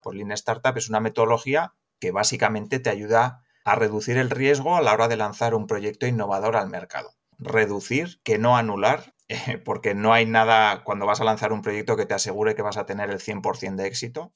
Pues 0.00 0.16
Lean 0.16 0.32
Startup 0.32 0.76
es 0.76 0.88
una 0.88 1.00
metodología 1.00 1.74
que 2.00 2.12
básicamente 2.12 2.78
te 2.78 2.90
ayuda 2.90 3.42
a 3.64 3.74
reducir 3.74 4.16
el 4.16 4.30
riesgo 4.30 4.76
a 4.76 4.82
la 4.82 4.92
hora 4.92 5.08
de 5.08 5.16
lanzar 5.16 5.54
un 5.54 5.66
proyecto 5.66 6.06
innovador 6.06 6.56
al 6.56 6.68
mercado. 6.68 7.10
Reducir, 7.38 8.20
que 8.22 8.38
no 8.38 8.56
anular, 8.56 9.14
porque 9.64 9.94
no 9.94 10.12
hay 10.12 10.26
nada 10.26 10.84
cuando 10.84 11.06
vas 11.06 11.20
a 11.20 11.24
lanzar 11.24 11.52
un 11.52 11.62
proyecto 11.62 11.96
que 11.96 12.06
te 12.06 12.14
asegure 12.14 12.54
que 12.54 12.62
vas 12.62 12.76
a 12.76 12.86
tener 12.86 13.10
el 13.10 13.18
100% 13.18 13.76
de 13.76 13.86
éxito. 13.86 14.32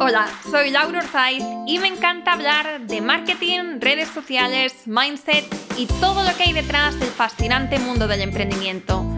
Hola, 0.00 0.28
soy 0.50 0.70
Laura 0.70 1.00
Orzaiz 1.00 1.44
y 1.66 1.78
me 1.80 1.88
encanta 1.88 2.32
hablar 2.32 2.86
de 2.86 3.00
marketing, 3.00 3.80
redes 3.80 4.08
sociales, 4.08 4.86
mindset 4.86 5.44
y 5.76 5.86
todo 5.86 6.22
lo 6.22 6.36
que 6.36 6.44
hay 6.44 6.52
detrás 6.52 6.98
del 7.00 7.10
fascinante 7.10 7.78
mundo 7.78 8.06
del 8.06 8.22
emprendimiento. 8.22 9.17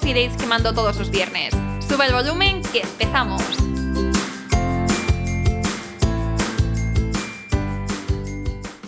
coffee 0.01 0.13
dates 0.15 0.35
que 0.35 0.47
mando 0.47 0.73
todos 0.73 0.97
los 0.97 1.11
viernes. 1.11 1.53
Sube 1.87 2.07
el 2.07 2.13
volumen 2.13 2.63
que 2.63 2.81
empezamos. 2.81 3.41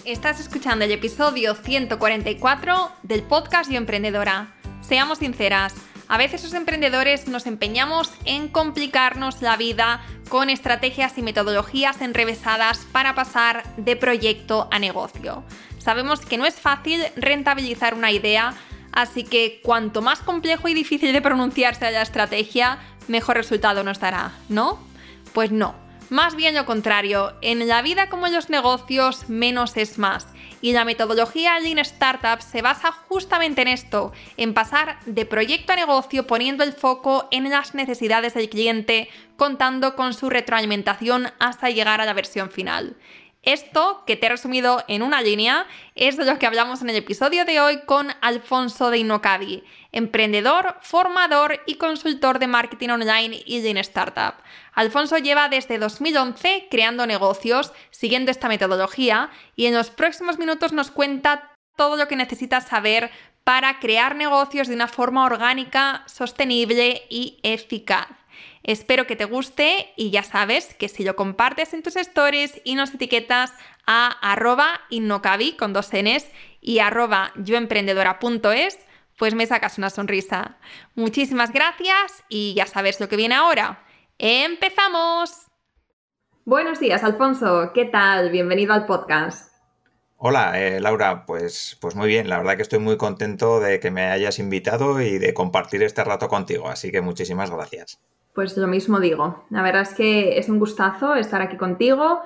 Estás 0.06 0.40
escuchando 0.40 0.86
el 0.86 0.92
episodio 0.92 1.54
144 1.54 2.92
del 3.04 3.22
podcast 3.22 3.70
Yo 3.70 3.78
Emprendedora. 3.78 4.56
Seamos 4.82 5.20
sinceras, 5.20 5.76
a 6.08 6.18
veces 6.18 6.44
los 6.44 6.54
emprendedores 6.54 7.28
nos 7.28 7.46
empeñamos 7.46 8.12
en 8.26 8.48
complicarnos 8.48 9.42
la 9.42 9.56
vida 9.56 10.02
con 10.30 10.50
estrategias 10.50 11.18
y 11.18 11.22
metodologías 11.22 12.02
enrevesadas 12.02 12.88
para 12.92 13.14
pasar 13.14 13.64
de 13.78 13.96
proyecto 13.96 14.68
a 14.72 14.80
negocio. 14.80 15.44
Sabemos 15.78 16.22
que 16.22 16.38
no 16.38 16.46
es 16.46 16.56
fácil 16.56 17.04
rentabilizar 17.16 17.94
una 17.94 18.12
idea, 18.12 18.56
así 18.94 19.24
que 19.24 19.60
cuanto 19.64 20.02
más 20.02 20.20
complejo 20.20 20.68
y 20.68 20.74
difícil 20.74 21.12
de 21.12 21.22
pronunciarse 21.22 21.92
la 21.92 22.02
estrategia, 22.02 22.80
mejor 23.08 23.36
resultado 23.36 23.84
nos 23.84 24.00
dará, 24.00 24.32
¿no? 24.50 24.80
Pues 25.34 25.52
no, 25.52 25.76
más 26.14 26.36
bien 26.36 26.54
lo 26.54 26.68
contrario, 26.68 27.34
en 27.42 27.68
la 27.68 27.82
vida 27.82 28.08
como 28.08 28.28
en 28.28 28.34
los 28.34 28.52
negocios, 28.52 29.30
menos 29.30 29.78
es 29.78 29.98
más. 29.98 30.28
Y 30.62 30.72
la 30.72 30.86
metodología 30.86 31.60
Lean 31.60 31.80
Startup 31.80 32.40
se 32.40 32.62
basa 32.62 32.92
justamente 32.92 33.64
en 33.64 33.68
esto, 33.68 34.14
en 34.38 34.54
pasar 34.54 35.00
de 35.08 35.26
proyecto 35.26 35.74
a 35.74 35.76
negocio 35.76 36.28
poniendo 36.28 36.64
el 36.64 36.74
foco 36.74 37.28
en 37.32 37.50
las 37.50 37.74
necesidades 37.74 38.36
del 38.36 38.48
cliente, 38.48 39.10
contando 39.38 39.96
con 39.96 40.14
su 40.14 40.30
retroalimentación 40.30 41.32
hasta 41.40 41.70
llegar 41.70 42.00
a 42.00 42.06
la 42.06 42.14
versión 42.14 42.52
final. 42.52 42.96
Esto, 43.44 44.04
que 44.08 44.16
te 44.16 44.28
he 44.28 44.30
resumido 44.30 44.86
en 44.88 45.04
una 45.04 45.22
línea, 45.22 45.68
es 45.96 46.16
de 46.16 46.24
lo 46.24 46.40
que 46.40 46.46
hablamos 46.46 46.82
en 46.82 46.90
el 46.90 46.96
episodio 46.96 47.44
de 47.44 47.60
hoy 47.60 47.82
con 47.82 48.08
Alfonso 48.22 48.90
de 48.90 49.00
Innocavi, 49.00 49.66
emprendedor, 49.92 50.78
formador 50.80 51.60
y 51.66 51.76
consultor 51.76 52.40
de 52.40 52.48
marketing 52.48 52.90
online 52.90 53.44
y 53.46 53.62
Lean 53.62 53.76
Startup. 53.78 54.36
Alfonso 54.74 55.18
lleva 55.18 55.50
desde 55.50 55.78
2011 55.78 56.68
creando 56.72 57.06
negocios 57.06 57.74
siguiendo 57.92 58.32
esta 58.32 58.48
metodología 58.48 59.30
y 59.58 59.66
en 59.66 59.74
los 59.74 59.90
próximos 59.90 60.40
minutos 60.40 60.72
nos 60.72 60.90
cuenta 60.90 61.52
todo 61.76 61.98
lo 61.98 62.08
que 62.08 62.16
necesitas 62.16 62.68
saber 62.68 63.12
para 63.44 63.80
crear 63.80 64.16
negocios 64.16 64.70
de 64.70 64.76
una 64.76 64.88
forma 64.88 65.26
orgánica, 65.26 66.04
sostenible 66.08 67.04
y 67.10 67.40
eficaz. 67.44 68.08
Espero 68.64 69.06
que 69.06 69.18
te 69.18 69.26
guste 69.26 69.94
y 69.98 70.10
ya 70.10 70.24
sabes 70.24 70.74
que 70.74 70.88
si 70.88 71.04
lo 71.04 71.16
compartes 71.16 71.74
en 71.74 71.84
tus 71.84 71.98
stories 71.98 72.62
y 72.64 72.76
nos 72.76 72.94
etiquetas 72.94 73.54
a 73.86 74.08
arroba 74.22 74.80
innocavi 74.90 75.58
con 75.58 75.74
dos 75.74 75.90
Ns 75.94 76.26
y 76.62 76.80
arroba 76.80 77.34
yoemprendedora.es, 77.36 78.80
pues 79.18 79.36
me 79.36 79.46
sacas 79.46 79.78
una 79.78 79.90
sonrisa. 79.90 80.58
Muchísimas 80.96 81.52
gracias 81.52 82.24
y 82.30 82.54
ya 82.56 82.66
sabes 82.66 83.02
lo 83.02 83.10
que 83.10 83.18
viene 83.18 83.36
ahora. 83.36 83.84
¡Empezamos! 84.18 85.48
Buenos 86.46 86.80
días, 86.80 87.04
Alfonso. 87.04 87.72
¿Qué 87.74 87.86
tal? 87.86 88.30
Bienvenido 88.30 88.74
al 88.74 88.86
podcast. 88.86 89.53
Hola, 90.26 90.58
eh, 90.58 90.80
Laura. 90.80 91.26
Pues, 91.26 91.78
pues 91.82 91.98
muy 91.98 92.08
bien. 92.08 92.30
La 92.30 92.38
verdad 92.38 92.56
que 92.56 92.62
estoy 92.62 92.80
muy 92.80 92.96
contento 92.96 93.60
de 93.60 93.82
que 93.82 93.92
me 93.92 94.04
hayas 94.04 94.40
invitado 94.40 95.02
y 95.02 95.18
de 95.18 95.34
compartir 95.34 95.84
este 95.84 96.02
rato 96.02 96.30
contigo. 96.30 96.70
Así 96.70 96.94
que 96.94 97.02
muchísimas 97.02 97.52
gracias. 97.52 98.00
Pues 98.34 98.56
lo 98.56 98.68
mismo 98.68 99.02
digo. 99.02 99.44
La 99.50 99.62
verdad 99.62 99.82
es 99.82 99.94
que 99.94 100.38
es 100.38 100.48
un 100.48 100.60
gustazo 100.60 101.16
estar 101.16 101.42
aquí 101.42 101.58
contigo. 101.58 102.22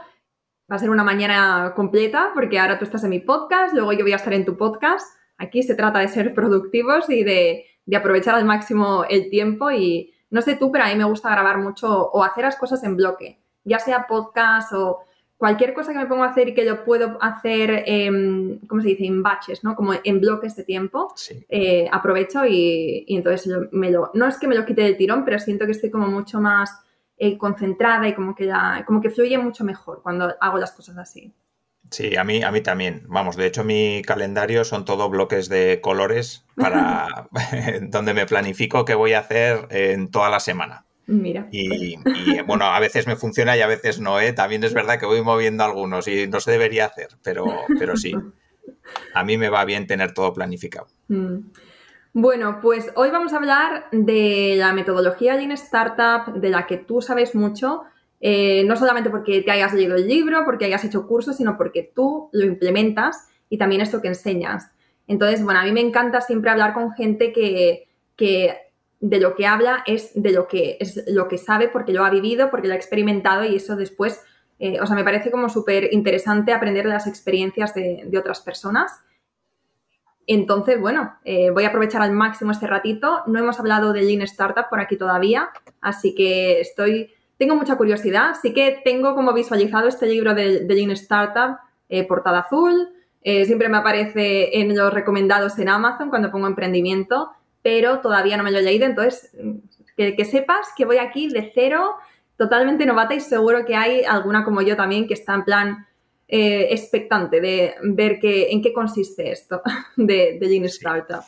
Va 0.72 0.76
a 0.76 0.78
ser 0.78 0.92
una 0.92 1.04
mañana 1.04 1.74
completa 1.76 2.30
porque 2.36 2.60
ahora 2.60 2.78
tú 2.78 2.86
estás 2.86 3.04
en 3.04 3.10
mi 3.10 3.20
podcast, 3.20 3.74
luego 3.74 3.94
yo 3.94 4.04
voy 4.04 4.14
a 4.14 4.18
estar 4.18 4.34
en 4.34 4.46
tu 4.46 4.58
podcast. 4.58 5.08
Aquí 5.40 5.64
se 5.64 5.74
trata 5.74 5.98
de 5.98 6.08
ser 6.08 6.36
productivos 6.36 7.10
y 7.10 7.24
de, 7.24 7.66
de 7.84 7.98
aprovechar 7.98 8.36
al 8.36 8.46
máximo 8.46 9.06
el 9.10 9.32
tiempo 9.32 9.72
y 9.72 10.14
no 10.30 10.44
sé 10.44 10.56
tú, 10.56 10.72
pero 10.72 10.84
a 10.84 10.90
mí 10.90 10.96
me 10.96 11.06
gusta 11.06 11.32
grabar 11.32 11.58
mucho 11.58 12.12
o 12.12 12.24
hacer 12.24 12.44
las 12.44 12.58
cosas 12.58 12.84
en 12.84 12.96
bloque, 12.96 13.42
ya 13.64 13.80
sea 13.80 14.06
podcast 14.06 14.72
o 14.74 15.07
cualquier 15.38 15.74
cosa 15.74 15.94
que 15.94 16.00
me 16.00 16.08
pongo 16.08 16.24
a 16.24 16.30
hacer 16.30 16.50
y 16.50 16.54
que 16.54 16.66
yo 16.66 16.84
puedo 16.84 17.18
hacer, 17.22 17.84
eh, 17.86 18.60
¿cómo 18.68 18.82
se 18.82 18.90
dice? 18.90 19.06
En 19.06 19.24
batches, 19.24 19.64
¿no? 19.64 19.76
Como 19.76 19.94
en 20.04 20.20
bloques 20.20 20.56
de 20.56 20.64
tiempo, 20.64 21.14
eh, 21.50 21.88
aprovecho 21.92 22.46
y, 22.46 23.06
entonces 23.08 23.52
me 23.72 23.92
lo, 23.92 24.12
no 24.14 24.28
es 24.28 24.38
que 24.38 24.48
me 24.48 24.56
lo 24.56 24.66
quite 24.66 24.82
del 24.82 24.98
tirón, 24.98 25.24
pero 25.24 25.40
siento 25.40 25.66
que 25.66 25.72
estoy 25.72 25.92
como 25.92 26.08
mucho 26.08 26.42
más 26.42 26.72
eh, 27.18 27.38
concentrada 27.38 28.08
y 28.08 28.14
como 28.14 28.36
que, 28.36 28.48
ya, 28.48 28.84
como 28.86 29.00
que 29.00 29.12
fluye 29.12 29.38
mucho 29.38 29.64
mejor 29.64 30.02
cuando 30.02 30.36
hago 30.42 30.58
las 30.58 30.72
cosas 30.72 30.98
así. 30.98 31.34
Sí, 31.90 32.18
a 32.18 32.24
mí, 32.24 32.44
a 32.44 32.52
mí 32.52 32.62
también. 32.62 33.04
Vamos, 33.08 33.38
de 33.38 33.46
hecho 33.46 33.64
mi 33.64 34.02
calendario 34.02 34.66
son 34.66 34.84
todo 34.84 35.10
bloques 35.10 35.48
de 35.48 35.80
colores 35.82 36.46
para 36.56 37.30
donde 37.84 38.14
me 38.14 38.26
planifico 38.26 38.84
qué 38.86 38.96
voy 38.96 39.14
a 39.14 39.20
hacer 39.20 39.68
en 39.70 40.10
toda 40.10 40.30
la 40.30 40.40
semana. 40.40 40.87
Mira. 41.08 41.48
Y, 41.52 41.96
bueno, 42.46 42.66
a 42.66 42.80
veces 42.82 43.08
me 43.08 43.16
funciona 43.16 43.56
y 43.56 43.62
a 43.62 43.68
veces 43.68 44.00
no, 44.00 44.20
¿eh? 44.20 44.34
También 44.34 44.64
es 44.66 44.74
verdad 44.74 45.00
que 45.00 45.06
voy 45.06 45.22
moviendo 45.22 45.64
algunos 45.64 46.08
y 46.10 46.28
no 46.28 46.42
se 46.42 46.52
debería 46.52 46.86
hacer, 46.86 47.08
pero, 47.24 47.46
pero 47.80 47.96
sí. 47.96 48.14
A 49.14 49.24
mí 49.24 49.38
me 49.38 49.50
va 49.50 49.64
bien 49.64 49.88
tener 49.88 50.14
todo 50.14 50.34
planificado. 50.34 50.88
Mm. 51.08 51.38
Bueno, 52.12 52.60
pues 52.62 52.92
hoy 52.96 53.10
vamos 53.10 53.32
a 53.32 53.38
hablar 53.38 53.86
de 53.92 54.56
la 54.58 54.74
metodología 54.74 55.36
Lean 55.36 55.52
Startup, 55.52 56.34
de 56.34 56.50
la 56.50 56.66
que 56.66 56.78
tú 56.78 57.02
sabes 57.02 57.36
mucho, 57.36 57.84
eh, 58.20 58.64
no 58.66 58.76
solamente 58.76 59.10
porque 59.10 59.42
te 59.42 59.52
hayas 59.52 59.74
leído 59.74 59.96
el 59.96 60.08
libro, 60.08 60.44
porque 60.44 60.66
hayas 60.66 60.84
hecho 60.84 61.08
cursos, 61.08 61.38
sino 61.38 61.58
porque 61.58 61.90
tú 61.96 62.30
lo 62.34 62.46
implementas 62.46 63.28
y 63.50 63.58
también 63.58 63.82
esto 63.82 64.02
que 64.02 64.10
enseñas. 64.10 64.72
Entonces, 65.08 65.42
bueno, 65.42 65.62
a 65.62 65.64
mí 65.64 65.72
me 65.72 65.80
encanta 65.80 66.20
siempre 66.20 66.50
hablar 66.50 66.74
con 66.74 66.92
gente 66.92 67.32
que, 67.32 67.88
que 68.16 68.58
de 69.00 69.20
lo 69.20 69.36
que 69.36 69.46
habla 69.46 69.84
es 69.86 70.12
de 70.16 70.32
lo 70.32 70.48
que 70.48 70.78
es 70.80 71.04
lo 71.08 71.28
que 71.28 71.38
sabe 71.38 71.68
porque 71.68 71.94
lo 71.94 72.04
ha 72.04 72.10
vivido, 72.10 72.50
porque 72.50 72.68
lo 72.68 72.74
ha 72.74 72.78
experimentado 72.78 73.44
y 73.44 73.56
eso 73.56 73.76
después, 73.76 74.24
eh, 74.60 74.80
o 74.82 74.88
sea, 74.88 74.96
me 74.96 75.04
parece 75.04 75.30
como 75.30 75.50
súper 75.50 75.94
interesante 75.94 76.52
aprender 76.52 76.86
de 76.86 76.94
las 76.94 77.08
experiencias 77.08 77.74
de, 77.76 78.10
otras 78.18 78.42
personas. 78.42 78.92
Entonces, 80.26 80.82
bueno, 80.82 81.18
eh, 81.24 81.52
voy 81.52 81.64
a 81.64 81.70
aprovechar 81.70 82.02
al 82.02 82.12
máximo 82.12 82.52
este 82.52 82.68
ratito. 82.68 83.22
No 83.28 83.40
hemos 83.40 83.60
hablado 83.60 83.94
de 83.94 84.02
Lean 84.02 84.24
Startup 84.24 84.66
por 84.70 84.80
aquí 84.80 84.98
todavía, 84.98 85.50
así 85.80 86.16
que 86.16 86.60
estoy, 86.60 87.14
tengo 87.38 87.56
mucha 87.56 87.78
curiosidad. 87.78 88.36
Sí 88.42 88.54
que 88.54 88.82
tengo 88.84 89.16
como 89.16 89.32
visualizado 89.32 89.88
este 89.88 90.08
libro 90.08 90.34
de, 90.34 90.66
Lean 90.68 90.92
Startup, 90.92 91.60
eh, 91.88 92.06
portada 92.06 92.40
azul. 92.40 92.90
siempre 93.24 93.70
me 93.70 93.78
aparece 93.78 94.60
en 94.60 94.76
los 94.76 94.94
recomendados 94.94 95.60
en 95.60 95.70
Amazon 95.70 96.10
cuando 96.10 96.32
pongo 96.32 96.48
emprendimiento 96.48 97.32
pero 97.68 98.00
todavía 98.00 98.38
no 98.38 98.44
me 98.44 98.52
lo 98.52 98.60
he 98.60 98.62
leído, 98.62 98.86
entonces 98.86 99.30
que, 99.98 100.24
sepas 100.24 100.68
que 100.78 100.86
voy 100.86 101.00
aquí 101.00 101.28
de 101.28 101.52
cero, 101.54 101.96
totalmente 102.38 102.86
novata 102.86 103.14
y 103.14 103.20
seguro 103.20 103.66
que 103.66 103.76
hay 103.76 104.06
alguna 104.06 104.46
como 104.46 104.62
yo 104.62 104.78
también 104.78 105.06
que 105.06 105.14
está 105.14 105.34
en 105.34 105.44
plan 105.44 105.88
eh, 106.30 106.70
expectante 106.72 107.42
de 107.42 107.76
ver 107.82 108.20
que, 108.20 108.52
en 108.52 108.62
qué 108.62 108.72
consiste 108.72 109.34
esto 109.34 109.62
de, 109.98 110.38
Lean 110.40 110.64
Startup. 110.64 111.26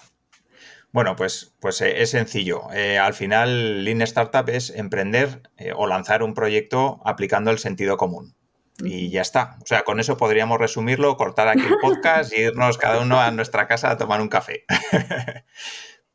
Bueno, 0.94 1.18
pues, 1.18 1.54
pues 1.60 1.82
eh, 1.82 2.02
es 2.02 2.12
sencillo. 2.12 2.72
Eh, 2.74 2.98
al 2.98 3.14
final, 3.14 3.84
Lean 3.84 4.02
Startup 4.04 4.48
es 4.48 4.70
emprender 4.70 5.42
o 5.76 5.88
lanzar 5.88 6.24
un 6.24 6.34
proyecto 6.34 7.02
aplicando 7.04 7.52
el 7.52 7.60
sentido 7.60 7.98
común. 7.98 8.34
Y 8.82 9.10
ya 9.10 9.24
está. 9.24 9.58
O 9.62 9.66
sea, 9.66 9.82
con 9.82 10.00
eso 10.00 10.16
podríamos 10.16 10.58
resumirlo, 10.58 11.18
cortar 11.18 11.50
aquí 11.50 11.64
el 11.68 11.80
podcast 11.82 12.32
y 12.32 12.44
irnos 12.44 12.78
cada 12.78 13.02
uno 13.02 13.20
a 13.20 13.30
nuestra 13.32 13.68
casa 13.68 13.92
a 13.92 13.98
tomar 13.98 14.22
un 14.22 14.30
café. 14.30 14.64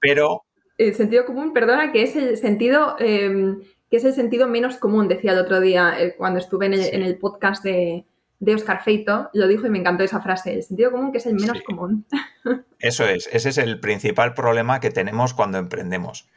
Pero... 0.04 0.44
El 0.76 0.94
sentido 0.94 1.24
común, 1.24 1.52
perdona, 1.52 1.92
que 1.92 2.02
es 2.02 2.14
el 2.14 2.36
sentido... 2.36 2.96
Em, 2.98 3.62
que 3.90 3.98
es 3.98 4.04
el 4.04 4.14
sentido 4.14 4.48
menos 4.48 4.76
común, 4.76 5.06
decía 5.06 5.32
el 5.32 5.38
otro 5.38 5.60
día 5.60 5.94
eh, 6.00 6.16
cuando 6.16 6.40
estuve 6.40 6.66
en 6.66 6.72
el, 6.74 7.16
podcast 7.18 7.62
de, 7.62 8.04
Oscar 8.52 8.82
Feito, 8.82 9.30
lo 9.34 9.46
dijo 9.46 9.68
y 9.68 9.70
me 9.70 9.78
encantó 9.78 10.02
esa 10.02 10.20
frase, 10.20 10.52
el 10.52 10.64
sentido 10.64 10.90
común 10.90 11.12
que 11.12 11.18
es 11.18 11.26
el 11.26 11.34
menos 11.34 11.62
común. 11.62 12.04
Eso 12.80 13.06
es, 13.06 13.28
ese 13.32 13.50
es 13.50 13.58
el 13.58 13.78
principal 13.78 14.34
problema 14.34 14.80
que 14.80 14.90
tenemos 14.90 15.32
cuando 15.32 15.58
emprendemos 15.58 16.28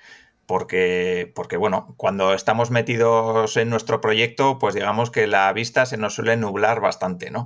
porque, 0.48 1.30
porque, 1.36 1.58
bueno, 1.58 1.94
cuando 1.98 2.34
estamos 2.34 2.72
metidos 2.72 3.58
en 3.58 3.70
nuestro 3.70 4.00
proyecto, 4.00 4.58
pues 4.60 4.74
digamos 4.74 5.12
que 5.12 5.28
la 5.28 5.52
vista 5.52 5.86
se 5.86 5.98
nos 5.98 6.16
suele 6.16 6.38
nublar 6.38 6.80
bastante, 6.80 7.30
¿no? 7.30 7.46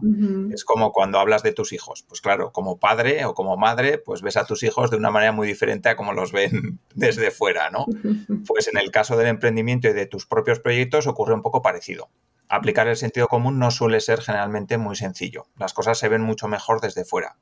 Es 0.54 0.64
como 0.64 0.92
cuando 0.92 1.20
hablas 1.20 1.42
de 1.42 1.52
tus 1.52 1.74
hijos. 1.74 2.06
Pues 2.08 2.22
claro, 2.22 2.52
como 2.52 2.80
padre 2.80 3.26
o 3.26 3.34
como 3.34 3.58
madre, 3.58 3.98
pues 3.98 4.22
ves 4.22 4.38
a 4.38 4.46
tus 4.46 4.62
hijos 4.62 4.92
de 4.92 4.98
una 4.98 5.10
manera 5.10 5.32
muy 5.32 5.48
diferente 5.48 5.90
a 5.90 5.96
como 5.96 6.14
los 6.14 6.32
ven 6.32 6.80
desde 6.96 7.32
fuera, 7.32 7.72
¿no? 7.72 7.86
Pues 8.46 8.68
en 8.68 8.78
el 8.78 8.92
caso 8.92 9.18
del 9.18 9.28
emprendimiento 9.28 9.88
y 9.88 9.94
de 9.94 10.06
tus 10.06 10.28
propios 10.28 10.60
proyectos 10.60 11.08
ocurre 11.08 11.34
un 11.34 11.42
poco 11.42 11.62
parecido. 11.62 12.10
Aplicar 12.50 12.88
el 12.88 12.98
sentido 12.98 13.28
común 13.28 13.58
no 13.58 13.72
suele 13.72 14.00
ser 14.00 14.22
generalmente 14.22 14.78
muy 14.78 14.96
sencillo. 14.96 15.48
Las 15.58 15.74
cosas 15.74 15.98
se 15.98 16.10
ven 16.10 16.22
mucho 16.22 16.48
mejor 16.48 16.82
desde 16.82 17.06
fuera. 17.06 17.38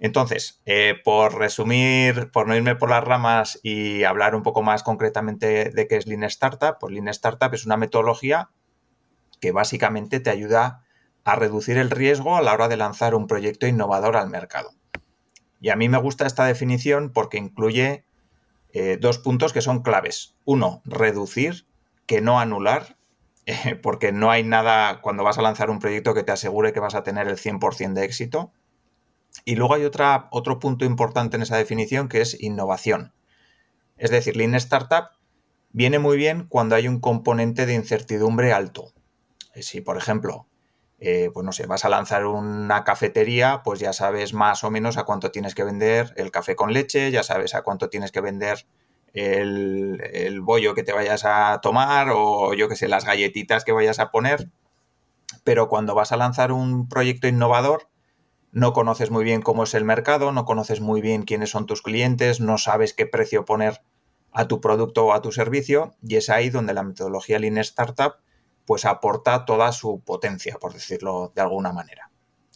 Entonces, 0.00 0.62
eh, 0.64 0.94
por 1.04 1.36
resumir, 1.36 2.30
por 2.30 2.46
no 2.46 2.54
irme 2.54 2.76
por 2.76 2.90
las 2.90 3.02
ramas 3.02 3.58
y 3.62 4.04
hablar 4.04 4.34
un 4.34 4.42
poco 4.42 4.62
más 4.62 4.82
concretamente 4.82 5.70
de 5.70 5.88
qué 5.88 5.96
es 5.96 6.06
Lean 6.06 6.22
Startup, 6.24 6.76
pues 6.78 6.92
Lean 6.92 7.08
Startup 7.08 7.52
es 7.52 7.66
una 7.66 7.76
metodología 7.76 8.50
que 9.40 9.52
básicamente 9.52 10.20
te 10.20 10.30
ayuda 10.30 10.84
a 11.24 11.34
reducir 11.36 11.78
el 11.78 11.90
riesgo 11.90 12.36
a 12.36 12.42
la 12.42 12.54
hora 12.54 12.68
de 12.68 12.76
lanzar 12.76 13.14
un 13.14 13.26
proyecto 13.26 13.66
innovador 13.66 14.16
al 14.16 14.30
mercado. 14.30 14.70
Y 15.60 15.70
a 15.70 15.76
mí 15.76 15.88
me 15.88 15.98
gusta 15.98 16.26
esta 16.26 16.44
definición 16.44 17.10
porque 17.12 17.38
incluye 17.38 18.04
eh, 18.72 18.98
dos 19.00 19.18
puntos 19.18 19.52
que 19.52 19.60
son 19.60 19.82
claves. 19.82 20.36
Uno, 20.44 20.82
reducir, 20.84 21.66
que 22.06 22.20
no 22.20 22.38
anular, 22.38 22.96
porque 23.82 24.12
no 24.12 24.30
hay 24.30 24.44
nada 24.44 25.00
cuando 25.00 25.24
vas 25.24 25.38
a 25.38 25.42
lanzar 25.42 25.70
un 25.70 25.80
proyecto 25.80 26.14
que 26.14 26.22
te 26.22 26.32
asegure 26.32 26.72
que 26.72 26.80
vas 26.80 26.94
a 26.94 27.02
tener 27.02 27.28
el 27.28 27.36
100% 27.36 27.94
de 27.94 28.04
éxito. 28.04 28.52
Y 29.44 29.56
luego 29.56 29.74
hay 29.74 29.84
otra, 29.84 30.28
otro 30.30 30.58
punto 30.58 30.84
importante 30.84 31.36
en 31.36 31.42
esa 31.42 31.56
definición 31.56 32.08
que 32.08 32.20
es 32.20 32.40
innovación. 32.40 33.14
Es 33.96 34.10
decir, 34.10 34.36
Lean 34.36 34.54
Startup 34.54 35.10
viene 35.70 35.98
muy 35.98 36.16
bien 36.16 36.46
cuando 36.48 36.76
hay 36.76 36.88
un 36.88 37.00
componente 37.00 37.66
de 37.66 37.74
incertidumbre 37.74 38.52
alto. 38.52 38.92
Eh, 39.54 39.62
si, 39.62 39.80
por 39.80 39.96
ejemplo, 39.96 40.46
eh, 41.00 41.30
pues 41.32 41.44
no 41.44 41.52
sé, 41.52 41.66
vas 41.66 41.84
a 41.84 41.88
lanzar 41.88 42.26
una 42.26 42.84
cafetería, 42.84 43.62
pues 43.64 43.80
ya 43.80 43.92
sabes 43.92 44.34
más 44.34 44.64
o 44.64 44.70
menos 44.70 44.96
a 44.96 45.04
cuánto 45.04 45.30
tienes 45.30 45.54
que 45.54 45.64
vender 45.64 46.12
el 46.16 46.30
café 46.30 46.56
con 46.56 46.72
leche, 46.72 47.10
ya 47.10 47.22
sabes 47.22 47.54
a 47.54 47.62
cuánto 47.62 47.88
tienes 47.88 48.12
que 48.12 48.20
vender 48.20 48.66
el, 49.12 50.00
el 50.12 50.40
bollo 50.40 50.74
que 50.74 50.82
te 50.82 50.92
vayas 50.92 51.24
a 51.24 51.60
tomar 51.62 52.08
o 52.12 52.54
yo 52.54 52.68
que 52.68 52.76
sé, 52.76 52.88
las 52.88 53.04
galletitas 53.04 53.64
que 53.64 53.72
vayas 53.72 53.98
a 53.98 54.10
poner. 54.10 54.50
Pero 55.44 55.68
cuando 55.68 55.94
vas 55.94 56.12
a 56.12 56.16
lanzar 56.16 56.52
un 56.52 56.88
proyecto 56.88 57.28
innovador, 57.28 57.88
no 58.52 58.72
conoces 58.72 59.10
muy 59.10 59.24
bien 59.24 59.42
cómo 59.42 59.64
es 59.64 59.74
el 59.74 59.84
mercado, 59.84 60.32
no 60.32 60.44
conoces 60.44 60.80
muy 60.80 61.00
bien 61.00 61.22
quiénes 61.22 61.50
son 61.50 61.66
tus 61.66 61.82
clientes, 61.82 62.40
no 62.40 62.58
sabes 62.58 62.94
qué 62.94 63.06
precio 63.06 63.44
poner 63.44 63.82
a 64.32 64.48
tu 64.48 64.60
producto 64.60 65.06
o 65.06 65.12
a 65.12 65.22
tu 65.22 65.32
servicio 65.32 65.94
y 66.02 66.16
es 66.16 66.30
ahí 66.30 66.50
donde 66.50 66.74
la 66.74 66.82
metodología 66.82 67.38
Lean 67.38 67.58
Startup 67.58 68.14
pues 68.66 68.84
aporta 68.84 69.44
toda 69.44 69.72
su 69.72 70.00
potencia, 70.00 70.58
por 70.60 70.74
decirlo 70.74 71.32
de 71.34 71.40
alguna 71.40 71.72
manera. 71.72 72.10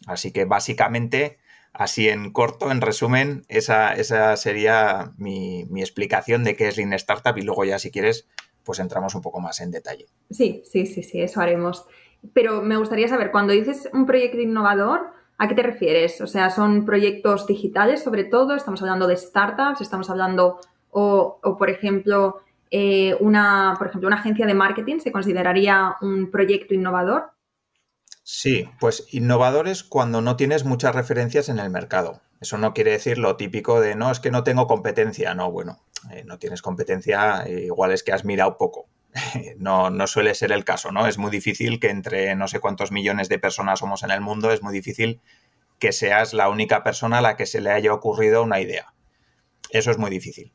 Así 0.06 0.30
que 0.30 0.44
básicamente, 0.44 1.38
así 1.72 2.08
en 2.08 2.32
corto, 2.32 2.70
en 2.70 2.82
resumen, 2.82 3.44
esa, 3.48 3.94
esa 3.94 4.36
sería 4.36 5.12
mi, 5.16 5.64
mi, 5.70 5.80
explicación 5.80 6.44
de 6.44 6.54
qué 6.54 6.68
es 6.68 6.76
Lean 6.76 6.92
Startup 6.92 7.36
y 7.38 7.42
luego 7.42 7.64
ya 7.64 7.78
si 7.78 7.90
quieres, 7.90 8.28
pues 8.62 8.78
entramos 8.78 9.14
un 9.14 9.22
poco 9.22 9.40
más 9.40 9.60
en 9.60 9.70
detalle. 9.70 10.06
Sí, 10.30 10.62
sí, 10.70 10.84
sí, 10.86 11.02
sí, 11.02 11.22
eso 11.22 11.40
haremos. 11.40 11.86
Pero 12.34 12.62
me 12.62 12.76
gustaría 12.76 13.08
saber, 13.08 13.30
cuando 13.30 13.54
dices 13.54 13.88
un 13.94 14.04
proyecto 14.04 14.38
innovador, 14.38 15.12
¿A 15.42 15.48
qué 15.48 15.56
te 15.56 15.64
refieres? 15.64 16.20
O 16.20 16.28
sea, 16.28 16.50
¿son 16.50 16.84
proyectos 16.84 17.48
digitales 17.48 18.00
sobre 18.00 18.22
todo? 18.22 18.54
¿Estamos 18.54 18.80
hablando 18.80 19.08
de 19.08 19.16
startups? 19.16 19.80
¿Estamos 19.80 20.08
hablando, 20.08 20.60
o, 20.92 21.40
por 21.58 21.68
ejemplo, 21.68 22.42
eh, 22.70 23.16
una, 23.18 23.74
por 23.76 23.88
ejemplo, 23.88 24.06
una 24.06 24.20
agencia 24.20 24.46
de 24.46 24.54
marketing 24.54 25.00
se 25.00 25.10
consideraría 25.10 25.96
un 26.00 26.30
proyecto 26.30 26.74
innovador? 26.74 27.32
Sí, 28.22 28.68
pues 28.78 29.08
innovadores 29.10 29.82
cuando 29.82 30.20
no 30.20 30.36
tienes 30.36 30.64
muchas 30.64 30.94
referencias 30.94 31.48
en 31.48 31.58
el 31.58 31.70
mercado. 31.70 32.20
Eso 32.40 32.56
no 32.56 32.72
quiere 32.72 32.92
decir 32.92 33.18
lo 33.18 33.34
típico 33.34 33.80
de 33.80 33.96
no, 33.96 34.12
es 34.12 34.20
que 34.20 34.30
no 34.30 34.44
tengo 34.44 34.68
competencia. 34.68 35.34
No, 35.34 35.50
bueno, 35.50 35.80
eh, 36.12 36.22
no 36.24 36.38
tienes 36.38 36.62
competencia, 36.62 37.48
igual 37.48 37.90
es 37.90 38.04
que 38.04 38.12
has 38.12 38.24
mirado 38.24 38.56
poco. 38.58 38.86
no, 39.58 39.90
no 39.90 40.06
suele 40.06 40.34
ser 40.34 40.52
el 40.52 40.64
caso, 40.64 40.92
¿no? 40.92 41.06
Es 41.06 41.18
muy 41.18 41.30
difícil 41.30 41.80
que 41.80 41.90
entre 41.90 42.34
no 42.34 42.48
sé 42.48 42.60
cuántos 42.60 42.92
millones 42.92 43.28
de 43.28 43.38
personas 43.38 43.80
somos 43.80 44.02
en 44.02 44.10
el 44.10 44.20
mundo, 44.20 44.50
es 44.50 44.62
muy 44.62 44.72
difícil 44.72 45.20
que 45.78 45.92
seas 45.92 46.32
la 46.32 46.48
única 46.48 46.82
persona 46.82 47.18
a 47.18 47.22
la 47.22 47.36
que 47.36 47.46
se 47.46 47.60
le 47.60 47.70
haya 47.70 47.92
ocurrido 47.92 48.42
una 48.42 48.60
idea. 48.60 48.94
Eso 49.70 49.90
es 49.90 49.98
muy 49.98 50.10
difícil. 50.10 50.52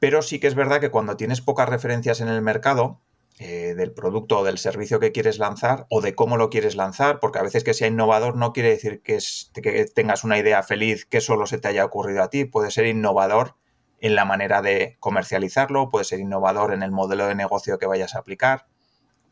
Pero 0.00 0.22
sí 0.22 0.38
que 0.38 0.46
es 0.46 0.54
verdad 0.54 0.80
que 0.80 0.90
cuando 0.90 1.16
tienes 1.16 1.40
pocas 1.40 1.68
referencias 1.68 2.20
en 2.20 2.28
el 2.28 2.42
mercado, 2.42 3.00
eh, 3.40 3.74
del 3.76 3.92
producto 3.92 4.40
o 4.40 4.44
del 4.44 4.58
servicio 4.58 4.98
que 4.98 5.12
quieres 5.12 5.38
lanzar 5.38 5.86
o 5.90 6.00
de 6.00 6.16
cómo 6.16 6.36
lo 6.36 6.50
quieres 6.50 6.74
lanzar, 6.74 7.20
porque 7.20 7.38
a 7.38 7.42
veces 7.42 7.62
que 7.62 7.72
sea 7.72 7.86
innovador 7.86 8.36
no 8.36 8.52
quiere 8.52 8.70
decir 8.70 9.00
que, 9.00 9.18
que 9.62 9.84
tengas 9.84 10.24
una 10.24 10.38
idea 10.38 10.64
feliz 10.64 11.06
que 11.06 11.20
solo 11.20 11.46
se 11.46 11.58
te 11.58 11.68
haya 11.68 11.84
ocurrido 11.84 12.24
a 12.24 12.30
ti, 12.30 12.46
puede 12.46 12.72
ser 12.72 12.86
innovador 12.86 13.54
en 14.00 14.14
la 14.14 14.24
manera 14.24 14.62
de 14.62 14.96
comercializarlo, 15.00 15.90
puede 15.90 16.04
ser 16.04 16.20
innovador 16.20 16.72
en 16.72 16.82
el 16.82 16.90
modelo 16.90 17.26
de 17.26 17.34
negocio 17.34 17.78
que 17.78 17.86
vayas 17.86 18.14
a 18.14 18.20
aplicar, 18.20 18.66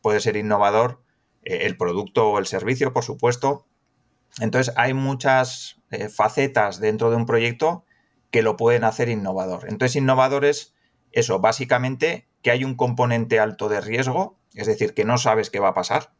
puede 0.01 0.19
ser 0.19 0.35
innovador 0.35 1.01
eh, 1.43 1.59
el 1.61 1.77
producto 1.77 2.29
o 2.29 2.39
el 2.39 2.47
servicio, 2.47 2.93
por 2.93 3.03
supuesto. 3.03 3.65
Entonces 4.39 4.73
hay 4.77 4.93
muchas 4.93 5.81
eh, 5.91 6.09
facetas 6.09 6.79
dentro 6.79 7.09
de 7.09 7.15
un 7.15 7.25
proyecto 7.25 7.85
que 8.31 8.41
lo 8.41 8.57
pueden 8.57 8.83
hacer 8.83 9.09
innovador. 9.09 9.65
Entonces 9.69 9.95
innovador 9.95 10.45
es 10.45 10.75
eso, 11.11 11.39
básicamente 11.39 12.27
que 12.41 12.51
hay 12.51 12.63
un 12.63 12.75
componente 12.75 13.39
alto 13.39 13.69
de 13.69 13.81
riesgo, 13.81 14.37
es 14.53 14.67
decir, 14.67 14.93
que 14.93 15.05
no 15.05 15.17
sabes 15.17 15.49
qué 15.49 15.59
va 15.59 15.69
a 15.69 15.73
pasar, 15.73 16.11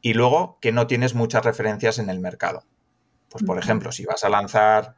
y 0.00 0.14
luego 0.14 0.58
que 0.60 0.72
no 0.72 0.86
tienes 0.86 1.14
muchas 1.14 1.44
referencias 1.44 1.98
en 1.98 2.08
el 2.10 2.20
mercado. 2.20 2.64
Pues 3.28 3.44
por 3.44 3.58
ejemplo, 3.58 3.92
si 3.92 4.04
vas 4.04 4.24
a 4.24 4.28
lanzar 4.28 4.96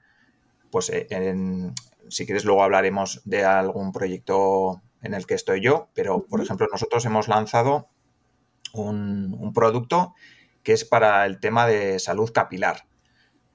pues 0.71 0.89
eh, 0.91 1.07
en, 1.11 1.75
si 2.13 2.27
quieres 2.27 2.45
luego 2.45 2.63
hablaremos 2.63 3.23
de 3.25 3.45
algún 3.45 3.93
proyecto 3.93 4.83
en 5.01 5.15
el 5.15 5.27
que 5.27 5.35
estoy 5.35 5.61
yo, 5.61 5.89
pero 5.95 6.27
por 6.27 6.41
ejemplo 6.41 6.69
nosotros 6.71 7.05
hemos 7.07 7.27
lanzado 7.27 7.89
un, 8.73 9.53
producto 9.55 10.15
que 10.63 10.73
es 10.73 10.85
para 10.85 11.27
el 11.27 11.41
tema 11.41 11.67
de 11.67 11.99
salud 11.99 12.31
capilar. 12.33 12.87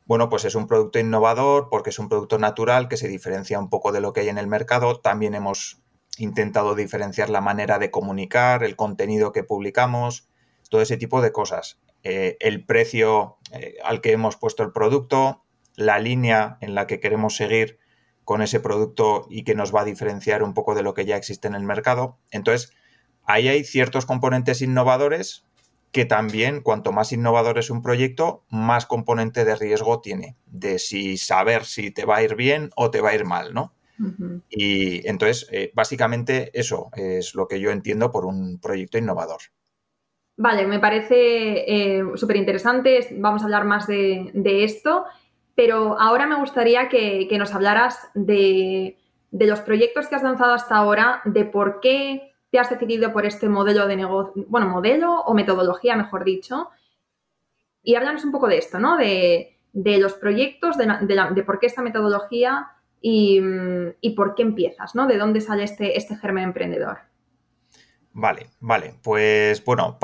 Bueno, 0.05 0.29
pues 0.29 0.45
es 0.45 0.55
un 0.55 0.67
producto 0.67 0.99
innovador 0.99 1.69
porque 1.69 1.89
es 1.89 1.99
un 1.99 2.09
producto 2.09 2.37
natural 2.37 2.87
que 2.87 2.97
se 2.97 3.07
diferencia 3.07 3.59
un 3.59 3.69
poco 3.69 3.91
de 3.91 4.01
lo 4.01 4.13
que 4.13 4.21
hay 4.21 4.29
en 4.29 4.37
el 4.37 4.47
mercado. 4.47 4.99
También 4.99 5.35
hemos 5.35 5.81
intentado 6.17 6.75
diferenciar 6.75 7.29
la 7.29 7.41
manera 7.41 7.77
de 7.77 7.91
comunicar, 7.91 8.63
el 8.63 8.75
contenido 8.75 9.31
que 9.31 9.43
publicamos, 9.43 10.29
todo 10.69 10.81
ese 10.81 10.97
tipo 10.97 11.21
de 11.21 11.31
cosas. 11.31 11.79
Eh, 12.03 12.37
el 12.39 12.65
precio 12.65 13.37
eh, 13.51 13.75
al 13.83 14.01
que 14.01 14.11
hemos 14.11 14.37
puesto 14.37 14.63
el 14.63 14.71
producto, 14.71 15.43
la 15.75 15.99
línea 15.99 16.57
en 16.61 16.73
la 16.73 16.87
que 16.87 16.99
queremos 16.99 17.35
seguir 17.35 17.79
con 18.27 18.41
ese 18.41 18.59
producto 18.59 19.25
y 19.29 19.45
que 19.45 19.55
nos 19.55 19.73
va 19.73 19.81
a 19.81 19.85
diferenciar 19.85 20.43
un 20.43 20.53
poco 20.53 20.75
de 20.75 20.83
lo 20.83 20.93
que 20.93 21.05
ya 21.05 21.15
existe 21.15 21.47
en 21.47 21.55
el 21.55 21.63
mercado. 21.63 22.17
Entonces, 22.29 22.73
ahí 23.23 23.47
hay 23.47 23.63
ciertos 23.63 24.05
componentes 24.05 24.61
innovadores 24.61 25.45
que 25.93 26.03
también, 26.03 26.59
cuanto 26.59 26.91
más 26.91 27.13
innovador 27.13 27.57
es 27.57 27.69
un 27.69 27.81
proyecto, 27.81 28.43
más 28.49 28.85
componente 28.85 29.45
de 29.45 29.55
riesgo 29.55 30.01
tiene, 30.01 30.35
de 30.45 30.77
si 30.77 31.15
saber 31.15 31.63
si 31.63 31.89
te 31.89 32.03
va 32.03 32.17
a 32.17 32.23
ir 32.23 32.35
bien 32.35 32.69
o 32.75 32.91
te 32.91 32.99
va 32.99 33.11
a 33.11 33.15
ir 33.15 33.23
mal, 33.23 33.53
¿no? 33.53 33.71
Y 34.49 35.07
entonces, 35.07 35.47
eh, 35.49 35.71
básicamente 35.73 36.51
eso 36.53 36.89
es 36.97 37.33
lo 37.33 37.47
que 37.47 37.61
yo 37.61 37.71
entiendo 37.71 38.11
por 38.11 38.25
un 38.25 38.59
proyecto 38.59 38.97
innovador. 38.97 39.39
Vale, 40.35 40.67
me 40.67 40.79
parece 40.79 41.63
eh, 41.65 42.03
súper 42.15 42.35
interesante. 42.35 43.07
Vamos 43.19 43.41
a 43.41 43.45
hablar 43.45 43.63
más 43.63 43.87
de, 43.87 44.31
de 44.33 44.65
esto. 44.65 45.05
Pero 45.57 45.99
ahora 45.99 46.27
me 46.27 46.35
gustaría 46.35 46.87
que, 46.87 47.27
nos 47.39 47.51
hablaras 47.55 48.11
de, 48.13 48.95
los 49.31 49.59
proyectos 49.61 50.07
que 50.07 50.13
has 50.13 50.21
lanzado 50.21 50.53
hasta 50.53 50.75
ahora, 50.75 51.21
de 51.25 51.45
por 51.45 51.79
qué 51.79 52.31
te 52.51 52.59
has 52.59 52.69
decidido 52.69 53.11
por 53.11 53.25
este 53.25 53.49
modelo 53.49 53.87
de 53.87 53.95
negocio, 53.95 54.45
bueno, 54.49 54.67
modelo 54.67 55.21
o 55.21 55.33
metodología, 55.33 55.95
mejor 55.95 56.25
dicho. 56.25 56.69
Y 57.81 57.95
háblanos 57.95 58.23
un 58.23 58.31
poco 58.31 58.47
de 58.47 58.59
esto, 58.59 58.77
¿no? 58.77 58.97
De, 58.97 59.57
los 59.73 60.13
proyectos, 60.13 60.77
de, 60.77 61.43
por 61.43 61.57
qué 61.57 61.65
esta 61.65 61.81
metodología 61.81 62.73
y, 63.01 63.41
por 64.15 64.35
qué 64.35 64.43
empiezas, 64.43 64.93
¿no? 64.93 65.07
De 65.07 65.17
dónde 65.17 65.41
sale 65.41 65.63
este, 65.63 65.97
este 65.97 66.17
germen 66.17 66.43
emprendedor. 66.43 66.99
Vale, 68.19 68.47
vale. 68.59 68.95
Pues 69.03 69.63
bueno, 69.63 69.99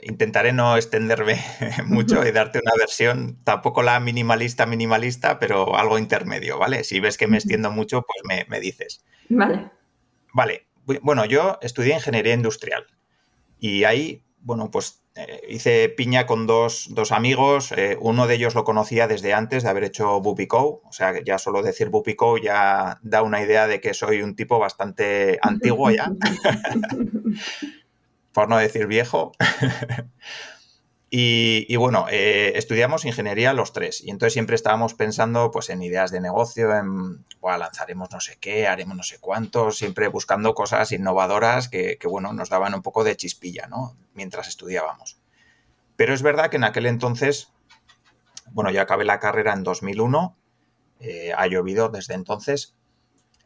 intentaré 0.00 0.52
no 0.52 0.76
extenderme 0.76 1.44
mucho 1.86 2.24
y 2.24 2.30
darte 2.30 2.60
una 2.60 2.70
versión, 2.78 3.38
tampoco 3.42 3.82
la 3.82 3.98
minimalista, 3.98 4.66
minimalista, 4.66 5.40
pero 5.40 5.76
algo 5.76 5.98
intermedio, 5.98 6.60
¿vale? 6.60 6.84
Si 6.84 7.00
ves 7.00 7.18
que 7.18 7.26
me 7.26 7.38
extiendo 7.38 7.72
mucho, 7.72 8.02
pues 8.02 8.22
me, 8.22 8.46
me 8.48 8.60
dices. 8.60 9.04
Vale. 9.30 9.68
Vale. 10.32 10.68
Bueno, 11.02 11.24
yo 11.24 11.58
estudié 11.60 11.94
ingeniería 11.94 12.34
industrial 12.34 12.86
y 13.58 13.82
ahí, 13.82 14.22
bueno, 14.42 14.70
pues 14.70 15.02
eh, 15.16 15.40
hice 15.48 15.88
piña 15.88 16.26
con 16.26 16.46
dos, 16.46 16.90
amigos. 17.10 17.72
Eh, 17.72 17.96
uno 18.00 18.26
de 18.26 18.34
ellos 18.34 18.54
lo 18.54 18.64
conocía 18.64 19.08
desde 19.08 19.32
antes 19.32 19.62
de 19.62 19.70
haber 19.70 19.84
hecho 19.84 20.20
Bupico. 20.20 20.82
O 20.84 20.92
sea, 20.92 21.14
ya 21.24 21.38
solo 21.38 21.62
decir 21.62 21.88
Bupico 21.88 22.36
ya 22.36 22.98
da 23.02 23.22
una 23.22 23.40
idea 23.40 23.66
de 23.66 23.80
que 23.80 23.94
soy 23.94 24.20
un 24.22 24.36
tipo 24.36 24.58
bastante 24.58 25.38
antiguo 25.42 25.90
ya. 25.90 26.10
Por 28.32 28.50
no 28.50 28.58
decir 28.58 28.86
viejo. 28.86 29.32
Y, 31.18 31.74
bueno, 31.76 32.04
eh, 32.10 32.52
estudiamos 32.56 33.06
ingeniería 33.06 33.54
los 33.54 33.72
tres 33.72 34.04
y 34.04 34.10
entonces 34.10 34.34
siempre 34.34 34.54
estábamos 34.54 34.92
pensando 34.92 35.50
pues 35.50 35.70
en 35.70 35.80
ideas 35.80 36.10
de 36.10 36.20
negocio, 36.20 36.74
en 36.74 37.24
lanzaremos 37.42 38.10
no 38.12 38.20
sé 38.20 38.36
qué, 38.38 38.66
haremos 38.66 38.98
no 38.98 39.02
sé 39.02 39.18
cuánto, 39.18 39.72
siempre 39.72 40.08
buscando 40.08 40.52
cosas 40.52 40.92
innovadoras 40.92 41.70
que, 41.70 41.98
bueno, 42.04 42.34
nos 42.34 42.50
daban 42.50 42.74
un 42.74 42.82
poco 42.82 43.02
de 43.02 43.16
chispilla, 43.16 43.66
¿no? 43.66 43.96
Mientras 44.12 44.46
estudiábamos. 44.46 45.16
Pero 45.96 46.12
es 46.12 46.20
verdad 46.20 46.50
que 46.50 46.58
en 46.58 46.64
aquel 46.64 46.84
entonces, 46.84 47.50
bueno, 48.50 48.70
yo 48.70 48.82
acabé 48.82 49.06
la 49.06 49.18
carrera 49.18 49.54
en 49.54 49.62
2001, 49.62 50.36
eh, 51.00 51.32
ha 51.34 51.46
llovido 51.46 51.88
desde 51.88 52.12
entonces, 52.12 52.75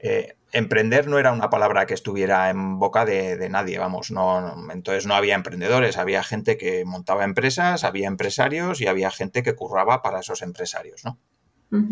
eh, 0.03 0.37
emprender 0.53 1.07
no 1.07 1.19
era 1.19 1.33
una 1.33 1.51
palabra 1.51 1.87
que 1.87 1.95
estuviera 1.95 2.51
en 2.51 2.79
boca 2.79 3.05
de, 3.05 3.49
nadie, 3.49 3.79
vamos, 3.79 4.11
no, 4.11 4.71
entonces 4.73 5.07
no 5.07 5.15
había 5.15 5.35
emprendedores, 5.35 5.97
había 5.97 6.23
gente 6.23 6.57
que 6.57 6.85
montaba 6.85 7.25
empresas, 7.25 7.85
había 7.85 8.09
empresarios 8.09 8.81
y 8.81 8.87
había 8.87 9.11
gente 9.11 9.43
que 9.43 9.55
curraba 9.55 10.03
para 10.03 10.21
esos 10.21 10.43
empresarios, 10.43 11.05
¿no? 11.05 11.19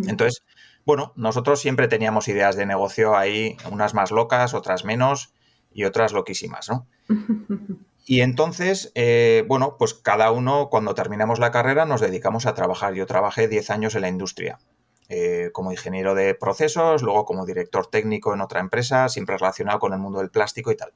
Entonces, 0.08 0.42
bueno, 0.84 1.12
nosotros 1.14 1.60
siempre 1.60 1.86
teníamos 1.86 2.26
ideas 2.26 2.56
de 2.56 2.66
negocio 2.66 3.16
ahí, 3.16 3.56
unas 3.70 3.94
más 3.94 4.10
locas, 4.10 4.52
otras 4.52 4.84
menos 4.84 5.32
y 5.72 5.84
otras 5.84 6.12
loquísimas, 6.12 6.68
¿no? 6.68 6.86
Y 8.10 8.22
entonces, 8.22 8.90
eh, 8.94 9.44
bueno, 9.48 9.76
pues 9.78 9.92
cada 9.92 10.32
uno, 10.32 10.70
cuando 10.70 10.94
terminamos 10.94 11.38
la 11.38 11.50
carrera, 11.50 11.84
nos 11.84 12.00
dedicamos 12.00 12.46
a 12.46 12.54
trabajar. 12.54 12.94
Yo 12.94 13.04
trabajé 13.04 13.48
10 13.48 13.68
años 13.68 13.94
en 13.96 14.00
la 14.00 14.08
industria. 14.08 14.58
Eh, 15.10 15.48
como 15.54 15.72
ingeniero 15.72 16.14
de 16.14 16.34
procesos, 16.34 17.00
luego 17.02 17.24
como 17.24 17.46
director 17.46 17.86
técnico 17.86 18.34
en 18.34 18.42
otra 18.42 18.60
empresa, 18.60 19.08
siempre 19.08 19.38
relacionado 19.38 19.78
con 19.78 19.94
el 19.94 19.98
mundo 19.98 20.18
del 20.18 20.30
plástico 20.30 20.70
y 20.70 20.76
tal. 20.76 20.92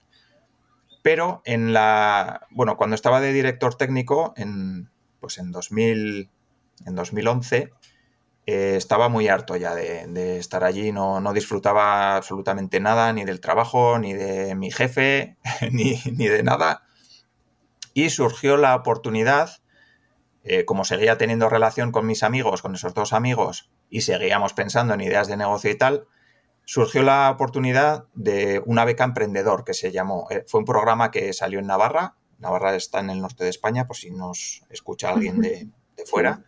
Pero 1.02 1.40
en 1.46 1.72
la, 1.72 2.46
bueno, 2.50 2.76
cuando 2.76 2.94
estaba 2.94 3.22
de 3.22 3.32
director 3.32 3.74
técnico, 3.74 4.34
en, 4.36 4.90
pues 5.18 5.38
en, 5.38 5.50
2000, 5.50 6.28
en 6.84 6.94
2011, 6.94 7.72
eh, 8.44 8.74
estaba 8.76 9.08
muy 9.08 9.28
harto 9.28 9.56
ya 9.56 9.74
de, 9.74 10.36
estar 10.36 10.62
allí, 10.62 10.92
no, 10.92 11.22
no, 11.22 11.32
disfrutaba 11.32 12.14
absolutamente 12.16 12.80
nada, 12.80 13.14
ni 13.14 13.24
del 13.24 13.40
trabajo, 13.40 13.98
ni 13.98 14.12
de 14.12 14.54
mi 14.54 14.70
jefe, 14.70 15.38
ni, 15.72 16.02
ni 16.12 16.28
de 16.28 16.42
nada. 16.42 16.82
Y 17.94 18.10
surgió 18.10 18.58
la 18.58 18.76
oportunidad 18.76 19.61
eh, 20.44 20.64
como 20.64 20.84
seguía 20.84 21.18
teniendo 21.18 21.48
relación 21.48 21.92
con 21.92 22.06
mis 22.06 22.22
amigos, 22.22 22.62
con 22.62 22.74
esos 22.74 22.94
dos 22.94 23.12
amigos, 23.12 23.70
y 23.90 24.00
seguíamos 24.00 24.54
pensando 24.54 24.94
en 24.94 25.00
ideas 25.00 25.28
de 25.28 25.36
negocio 25.36 25.70
y 25.70 25.76
tal, 25.76 26.06
surgió 26.64 27.02
la 27.02 27.30
oportunidad 27.30 28.06
de 28.14 28.62
una 28.66 28.84
beca 28.84 29.04
emprendedor 29.04 29.64
que 29.64 29.74
se 29.74 29.92
llamó, 29.92 30.26
eh, 30.30 30.44
fue 30.46 30.60
un 30.60 30.66
programa 30.66 31.10
que 31.10 31.32
salió 31.32 31.58
en 31.58 31.66
Navarra, 31.66 32.16
Navarra 32.38 32.74
está 32.74 33.00
en 33.00 33.10
el 33.10 33.20
norte 33.20 33.44
de 33.44 33.50
España, 33.50 33.86
por 33.86 33.96
si 33.96 34.10
nos 34.10 34.64
escucha 34.68 35.10
alguien 35.10 35.40
de, 35.40 35.68
fuera. 36.06 36.42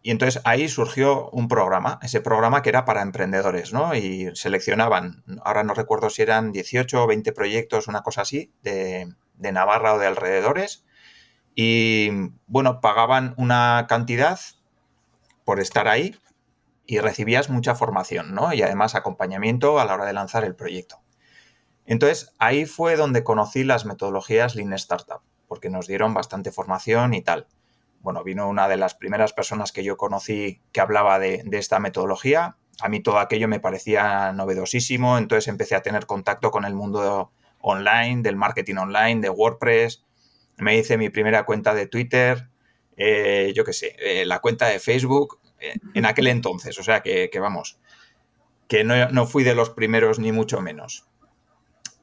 Y 0.00 0.10
entonces 0.10 0.40
ahí 0.44 0.68
surgió 0.68 1.28
un 1.30 1.48
programa, 1.48 1.98
ese 2.02 2.22
programa 2.22 2.62
que 2.62 2.70
era 2.70 2.86
para 2.86 3.02
emprendedores, 3.02 3.74
¿no? 3.74 3.94
Y 3.94 4.30
seleccionaban, 4.34 5.22
ahora 5.44 5.62
no 5.62 5.74
recuerdo 5.74 6.08
si 6.08 6.22
eran 6.22 6.52
18 6.52 7.04
o 7.04 7.06
20 7.06 7.32
proyectos, 7.32 7.88
una 7.88 8.02
cosa 8.02 8.22
así, 8.22 8.50
de, 8.62 9.12
de 9.34 9.52
Navarra 9.52 9.92
o 9.94 9.98
de 9.98 10.06
alrededores, 10.06 10.86
y 11.60 12.10
bueno, 12.46 12.80
pagaban 12.80 13.34
una 13.36 13.86
cantidad 13.88 14.38
por 15.44 15.58
estar 15.58 15.88
ahí 15.88 16.14
y 16.86 17.00
recibías 17.00 17.50
mucha 17.50 17.74
formación, 17.74 18.32
¿no? 18.32 18.52
Y 18.52 18.62
además 18.62 18.94
acompañamiento 18.94 19.80
a 19.80 19.84
la 19.84 19.94
hora 19.94 20.04
de 20.04 20.12
lanzar 20.12 20.44
el 20.44 20.54
proyecto. 20.54 21.02
Entonces, 21.84 22.32
ahí 22.38 22.64
fue 22.64 22.94
donde 22.94 23.24
conocí 23.24 23.64
las 23.64 23.86
metodologías 23.86 24.54
Lean 24.54 24.72
Startup, 24.74 25.20
porque 25.48 25.68
nos 25.68 25.88
dieron 25.88 26.14
bastante 26.14 26.52
formación 26.52 27.12
y 27.12 27.22
tal. 27.22 27.48
Bueno, 28.02 28.22
vino 28.22 28.48
una 28.48 28.68
de 28.68 28.76
las 28.76 28.94
primeras 28.94 29.32
personas 29.32 29.72
que 29.72 29.82
yo 29.82 29.96
conocí 29.96 30.62
que 30.70 30.80
hablaba 30.80 31.18
de, 31.18 31.42
de 31.44 31.58
esta 31.58 31.80
metodología. 31.80 32.56
A 32.80 32.88
mí 32.88 33.00
todo 33.00 33.18
aquello 33.18 33.48
me 33.48 33.58
parecía 33.58 34.32
novedosísimo, 34.32 35.18
entonces 35.18 35.48
empecé 35.48 35.74
a 35.74 35.82
tener 35.82 36.06
contacto 36.06 36.52
con 36.52 36.64
el 36.64 36.76
mundo 36.76 37.32
online, 37.60 38.22
del 38.22 38.36
marketing 38.36 38.76
online, 38.76 39.20
de 39.20 39.30
WordPress, 39.30 40.04
me 40.58 40.76
hice 40.76 40.98
mi 40.98 41.10
primera 41.10 41.44
cuenta 41.44 41.74
de 41.74 41.86
Twitter, 41.86 42.48
eh, 42.96 43.52
yo 43.54 43.64
qué 43.64 43.72
sé, 43.72 43.94
eh, 43.98 44.26
la 44.26 44.40
cuenta 44.40 44.66
de 44.66 44.80
Facebook 44.80 45.38
eh, 45.60 45.74
en 45.94 46.04
aquel 46.04 46.26
entonces, 46.26 46.78
o 46.78 46.82
sea 46.82 47.00
que, 47.00 47.30
vamos, 47.40 47.78
que 48.66 48.84
no, 48.84 49.26
fui 49.26 49.44
de 49.44 49.54
los 49.54 49.70
primeros 49.70 50.18
ni 50.18 50.32
mucho 50.32 50.60
menos. 50.60 51.06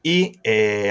Y 0.02 0.40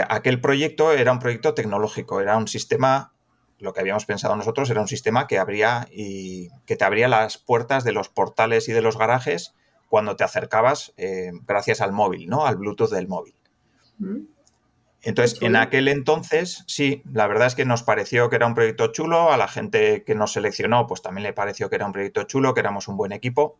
aquel 0.08 0.40
proyecto 0.40 0.92
era 0.92 1.12
un 1.12 1.20
proyecto 1.20 1.54
tecnológico, 1.54 2.20
era 2.20 2.36
un 2.36 2.48
sistema, 2.48 3.12
lo 3.60 3.72
que 3.72 3.80
habíamos 3.80 4.06
pensado 4.06 4.34
nosotros 4.34 4.68
era 4.70 4.80
un 4.80 4.88
sistema 4.88 5.28
que 5.28 5.38
abría 5.38 5.86
y 5.92 6.48
que 6.66 6.74
te 6.74 6.84
abría 6.84 7.06
las 7.06 7.38
puertas 7.38 7.84
de 7.84 7.92
los 7.92 8.08
portales 8.08 8.68
y 8.68 8.72
de 8.72 8.82
los 8.82 8.98
garajes 8.98 9.54
cuando 9.88 10.16
te 10.16 10.24
acercabas 10.24 10.94
gracias 11.46 11.80
al 11.80 11.92
móvil, 11.92 12.28
¿no? 12.28 12.44
Al 12.44 12.56
Bluetooth 12.56 12.90
del 12.90 13.06
móvil. 13.06 13.36
Entonces, 15.04 15.40
en 15.42 15.54
aquel 15.54 15.88
entonces, 15.88 16.64
sí, 16.66 17.02
la 17.12 17.26
verdad 17.26 17.46
es 17.46 17.54
que 17.54 17.66
nos 17.66 17.82
pareció 17.82 18.30
que 18.30 18.36
era 18.36 18.46
un 18.46 18.54
proyecto 18.54 18.86
chulo, 18.88 19.30
a 19.30 19.36
la 19.36 19.48
gente 19.48 20.02
que 20.02 20.14
nos 20.14 20.32
seleccionó, 20.32 20.86
pues 20.86 21.02
también 21.02 21.24
le 21.24 21.34
pareció 21.34 21.68
que 21.68 21.76
era 21.76 21.84
un 21.84 21.92
proyecto 21.92 22.22
chulo, 22.22 22.54
que 22.54 22.60
éramos 22.60 22.88
un 22.88 22.96
buen 22.96 23.12
equipo, 23.12 23.58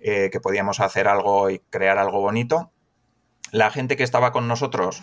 eh, 0.00 0.30
que 0.32 0.40
podíamos 0.40 0.80
hacer 0.80 1.06
algo 1.06 1.48
y 1.48 1.60
crear 1.70 1.96
algo 1.96 2.20
bonito. 2.20 2.72
La 3.52 3.70
gente 3.70 3.96
que 3.96 4.02
estaba 4.02 4.32
con 4.32 4.48
nosotros 4.48 5.02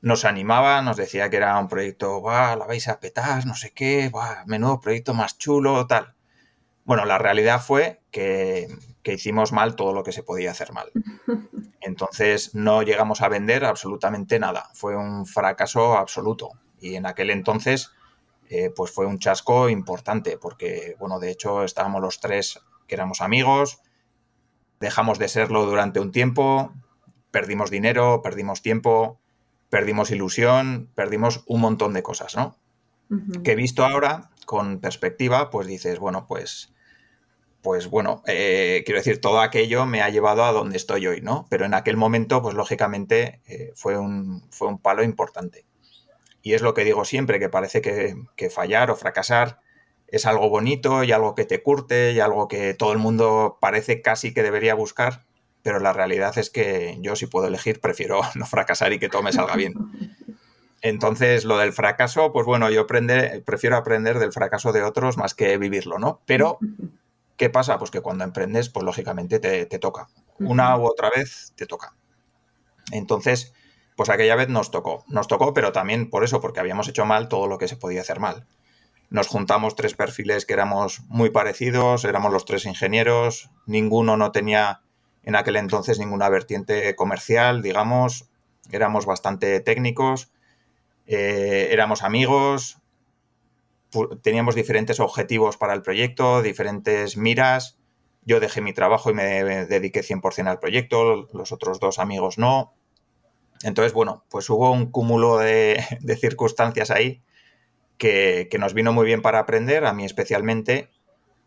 nos 0.00 0.24
animaba, 0.24 0.80
nos 0.80 0.96
decía 0.96 1.28
que 1.28 1.38
era 1.38 1.58
un 1.58 1.66
proyecto, 1.66 2.22
va, 2.22 2.54
la 2.54 2.66
vais 2.66 2.86
a 2.86 3.00
petar, 3.00 3.46
no 3.46 3.56
sé 3.56 3.72
qué, 3.72 4.10
va, 4.10 4.44
menudo 4.46 4.80
proyecto 4.80 5.12
más 5.12 5.38
chulo, 5.38 5.88
tal. 5.88 6.14
Bueno, 6.84 7.04
la 7.04 7.18
realidad 7.18 7.60
fue 7.60 8.00
que, 8.12 8.68
que 9.02 9.14
hicimos 9.14 9.52
mal 9.52 9.76
todo 9.76 9.92
lo 9.92 10.02
que 10.02 10.12
se 10.12 10.22
podía 10.22 10.50
hacer 10.50 10.72
mal. 10.72 10.90
Entonces 11.80 12.54
no 12.54 12.82
llegamos 12.82 13.22
a 13.22 13.28
vender 13.28 13.64
absolutamente 13.64 14.38
nada. 14.38 14.70
Fue 14.74 14.96
un 14.96 15.26
fracaso 15.26 15.96
absoluto. 15.96 16.50
Y 16.80 16.94
en 16.94 17.06
aquel 17.06 17.30
entonces, 17.30 17.92
eh, 18.48 18.70
pues 18.74 18.90
fue 18.90 19.06
un 19.06 19.18
chasco 19.18 19.68
importante, 19.68 20.38
porque, 20.38 20.96
bueno, 20.98 21.18
de 21.18 21.30
hecho 21.30 21.64
estábamos 21.64 22.00
los 22.00 22.20
tres 22.20 22.60
que 22.86 22.94
éramos 22.94 23.20
amigos, 23.20 23.80
dejamos 24.80 25.18
de 25.18 25.28
serlo 25.28 25.66
durante 25.66 26.00
un 26.00 26.12
tiempo, 26.12 26.72
perdimos 27.30 27.70
dinero, 27.70 28.22
perdimos 28.22 28.62
tiempo, 28.62 29.20
perdimos 29.68 30.10
ilusión, 30.10 30.90
perdimos 30.94 31.44
un 31.46 31.60
montón 31.60 31.92
de 31.92 32.02
cosas, 32.02 32.36
¿no? 32.36 32.56
Que 33.42 33.54
visto 33.54 33.84
ahora, 33.84 34.30
con 34.44 34.80
perspectiva, 34.80 35.50
pues 35.50 35.66
dices, 35.66 35.98
bueno, 35.98 36.26
pues 36.26 36.74
pues 37.68 37.88
bueno, 37.90 38.22
eh, 38.26 38.82
quiero 38.86 38.98
decir, 38.98 39.20
todo 39.20 39.42
aquello 39.42 39.84
me 39.84 40.00
ha 40.00 40.08
llevado 40.08 40.42
a 40.42 40.52
donde 40.52 40.78
estoy 40.78 41.06
hoy, 41.06 41.20
¿no? 41.20 41.46
Pero 41.50 41.66
en 41.66 41.74
aquel 41.74 41.98
momento, 41.98 42.40
pues 42.40 42.54
lógicamente 42.54 43.42
eh, 43.46 43.72
fue, 43.74 43.98
un, 43.98 44.42
fue 44.50 44.68
un 44.68 44.78
palo 44.78 45.02
importante. 45.02 45.66
Y 46.40 46.54
es 46.54 46.62
lo 46.62 46.72
que 46.72 46.82
digo 46.82 47.04
siempre, 47.04 47.38
que 47.38 47.50
parece 47.50 47.82
que, 47.82 48.48
fallar 48.48 48.90
o 48.90 48.96
fracasar 48.96 49.60
es 50.06 50.24
algo 50.24 50.48
bonito 50.48 51.04
y 51.04 51.12
algo 51.12 51.34
que 51.34 51.44
te 51.44 51.62
curte 51.62 52.12
y 52.12 52.20
algo 52.20 52.48
que 52.48 52.72
todo 52.72 52.92
el 52.92 52.98
mundo 52.98 53.58
parece 53.60 54.00
casi 54.00 54.32
que 54.32 54.42
debería 54.42 54.74
buscar, 54.74 55.26
pero 55.60 55.78
la 55.78 55.92
realidad 55.92 56.38
es 56.38 56.48
que 56.48 56.96
yo 57.02 57.16
si 57.16 57.26
puedo 57.26 57.48
elegir 57.48 57.82
prefiero 57.82 58.22
no 58.34 58.46
fracasar 58.46 58.94
y 58.94 58.98
que 58.98 59.10
todo 59.10 59.22
me 59.22 59.32
salga 59.34 59.56
bien. 59.56 59.74
Entonces, 60.80 61.44
lo 61.44 61.58
del 61.58 61.74
fracaso, 61.74 62.32
pues 62.32 62.46
bueno, 62.46 62.70
yo 62.70 62.86
prefiero 62.86 63.76
aprender 63.76 64.18
del 64.18 64.32
fracaso 64.32 64.72
de 64.72 64.84
otros 64.84 65.18
más 65.18 65.34
que 65.34 65.58
vivirlo, 65.58 65.98
¿no? 65.98 66.22
Pero 66.24 66.60
¿Qué 67.38 67.50
pasa? 67.50 67.78
Pues 67.78 67.92
que 67.92 68.00
cuando 68.00 68.24
emprendes, 68.24 68.68
pues 68.68 68.84
lógicamente 68.84 69.38
te, 69.38 69.78
toca. 69.78 70.08
Una 70.40 70.76
u 70.76 70.84
otra 70.84 71.08
vez 71.14 71.52
te 71.54 71.66
toca. 71.66 71.94
Entonces, 72.90 73.54
pues 73.96 74.10
aquella 74.10 74.34
vez 74.34 74.48
nos 74.48 74.72
tocó. 74.72 75.04
Nos 75.06 75.28
tocó, 75.28 75.54
pero 75.54 75.70
también 75.70 76.10
por 76.10 76.24
eso, 76.24 76.40
porque 76.40 76.58
habíamos 76.58 76.88
hecho 76.88 77.06
mal 77.06 77.28
todo 77.28 77.46
lo 77.46 77.56
que 77.56 77.68
se 77.68 77.76
podía 77.76 78.00
hacer 78.00 78.18
mal. 78.18 78.46
Nos 79.08 79.28
juntamos 79.28 79.76
tres 79.76 79.94
perfiles 79.94 80.46
que 80.46 80.54
éramos 80.54 81.02
muy 81.06 81.30
parecidos, 81.30 82.04
éramos 82.04 82.32
los 82.32 82.44
tres 82.44 82.66
ingenieros, 82.66 83.50
ninguno 83.66 84.16
no 84.16 84.32
tenía 84.32 84.82
en 85.22 85.36
aquel 85.36 85.56
entonces 85.56 86.00
ninguna 86.00 86.28
vertiente 86.28 86.94
comercial, 86.96 87.62
digamos, 87.62 88.28
éramos 88.72 89.06
bastante 89.06 89.60
técnicos 89.60 90.30
Eh, 91.06 91.68
éramos 91.72 92.02
amigos, 92.02 92.78
teníamos 94.22 94.54
diferentes 94.54 95.00
objetivos 95.00 95.56
para 95.56 95.74
el 95.74 95.82
proyecto, 95.82 96.42
diferentes 96.42 97.16
miras. 97.16 97.78
Yo 98.22 98.40
dejé 98.40 98.60
mi 98.60 98.72
trabajo 98.72 99.10
y 99.10 99.14
me 99.14 99.44
dediqué 99.66 100.02
100% 100.02 100.48
al 100.48 100.58
proyecto, 100.58 101.28
los 101.32 101.52
otros 101.52 101.80
dos 101.80 101.98
amigos 101.98 102.38
no. 102.38 102.74
Entonces, 103.62 103.92
bueno, 103.92 104.24
pues 104.30 104.48
hubo 104.50 104.70
un 104.70 104.90
cúmulo 104.90 105.38
de, 105.38 105.82
circunstancias 106.20 106.90
ahí 106.90 107.22
que, 107.96 108.48
nos 108.58 108.74
vino 108.74 108.92
muy 108.92 109.06
bien 109.06 109.22
para 109.22 109.40
aprender, 109.40 109.84
a 109.84 109.92
mí 109.92 110.04
especialmente, 110.04 110.90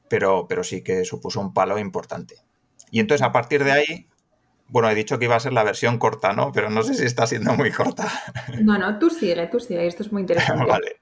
pero, 0.09 0.47
pero 0.47 0.63
sí 0.63 0.83
que 0.83 1.05
supuso 1.05 1.39
un 1.39 1.53
palo 1.53 1.77
importante. 1.79 2.35
Y 2.89 2.99
entonces, 2.99 3.25
a 3.25 3.31
partir 3.31 3.63
de 3.63 3.71
ahí, 3.71 4.09
bueno, 4.67 4.89
he 4.89 4.95
dicho 4.95 5.19
que 5.19 5.25
iba 5.25 5.35
a 5.35 5.39
ser 5.39 5.53
la 5.53 5.63
versión 5.63 5.97
corta, 5.97 6.33
¿no? 6.33 6.51
Pero 6.51 6.69
no 6.69 6.81
sé 6.83 6.93
si 6.93 7.05
está 7.05 7.27
siendo 7.27 7.53
muy 7.53 7.71
corta. 7.71 8.09
No, 8.61 8.77
no, 8.77 8.99
tú 8.99 9.09
sigue, 9.09 9.47
tú 9.47 9.59
sigue, 9.59 9.85
esto 9.85 10.03
es 10.03 10.11
muy 10.11 10.21
interesante. 10.21 10.65
vale. 10.67 11.01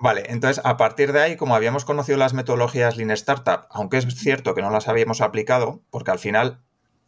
Vale, 0.00 0.24
entonces 0.28 0.64
a 0.64 0.78
partir 0.78 1.12
de 1.12 1.20
ahí, 1.20 1.36
como 1.36 1.54
habíamos 1.54 1.84
conocido 1.84 2.16
las 2.16 2.32
metodologías 2.32 2.96
Lean 2.96 3.10
Startup, 3.10 3.66
aunque 3.68 3.98
es 3.98 4.06
cierto 4.14 4.54
que 4.54 4.62
no 4.62 4.70
las 4.70 4.88
habíamos 4.88 5.20
aplicado, 5.20 5.82
porque 5.90 6.10
al 6.10 6.18
final 6.18 6.62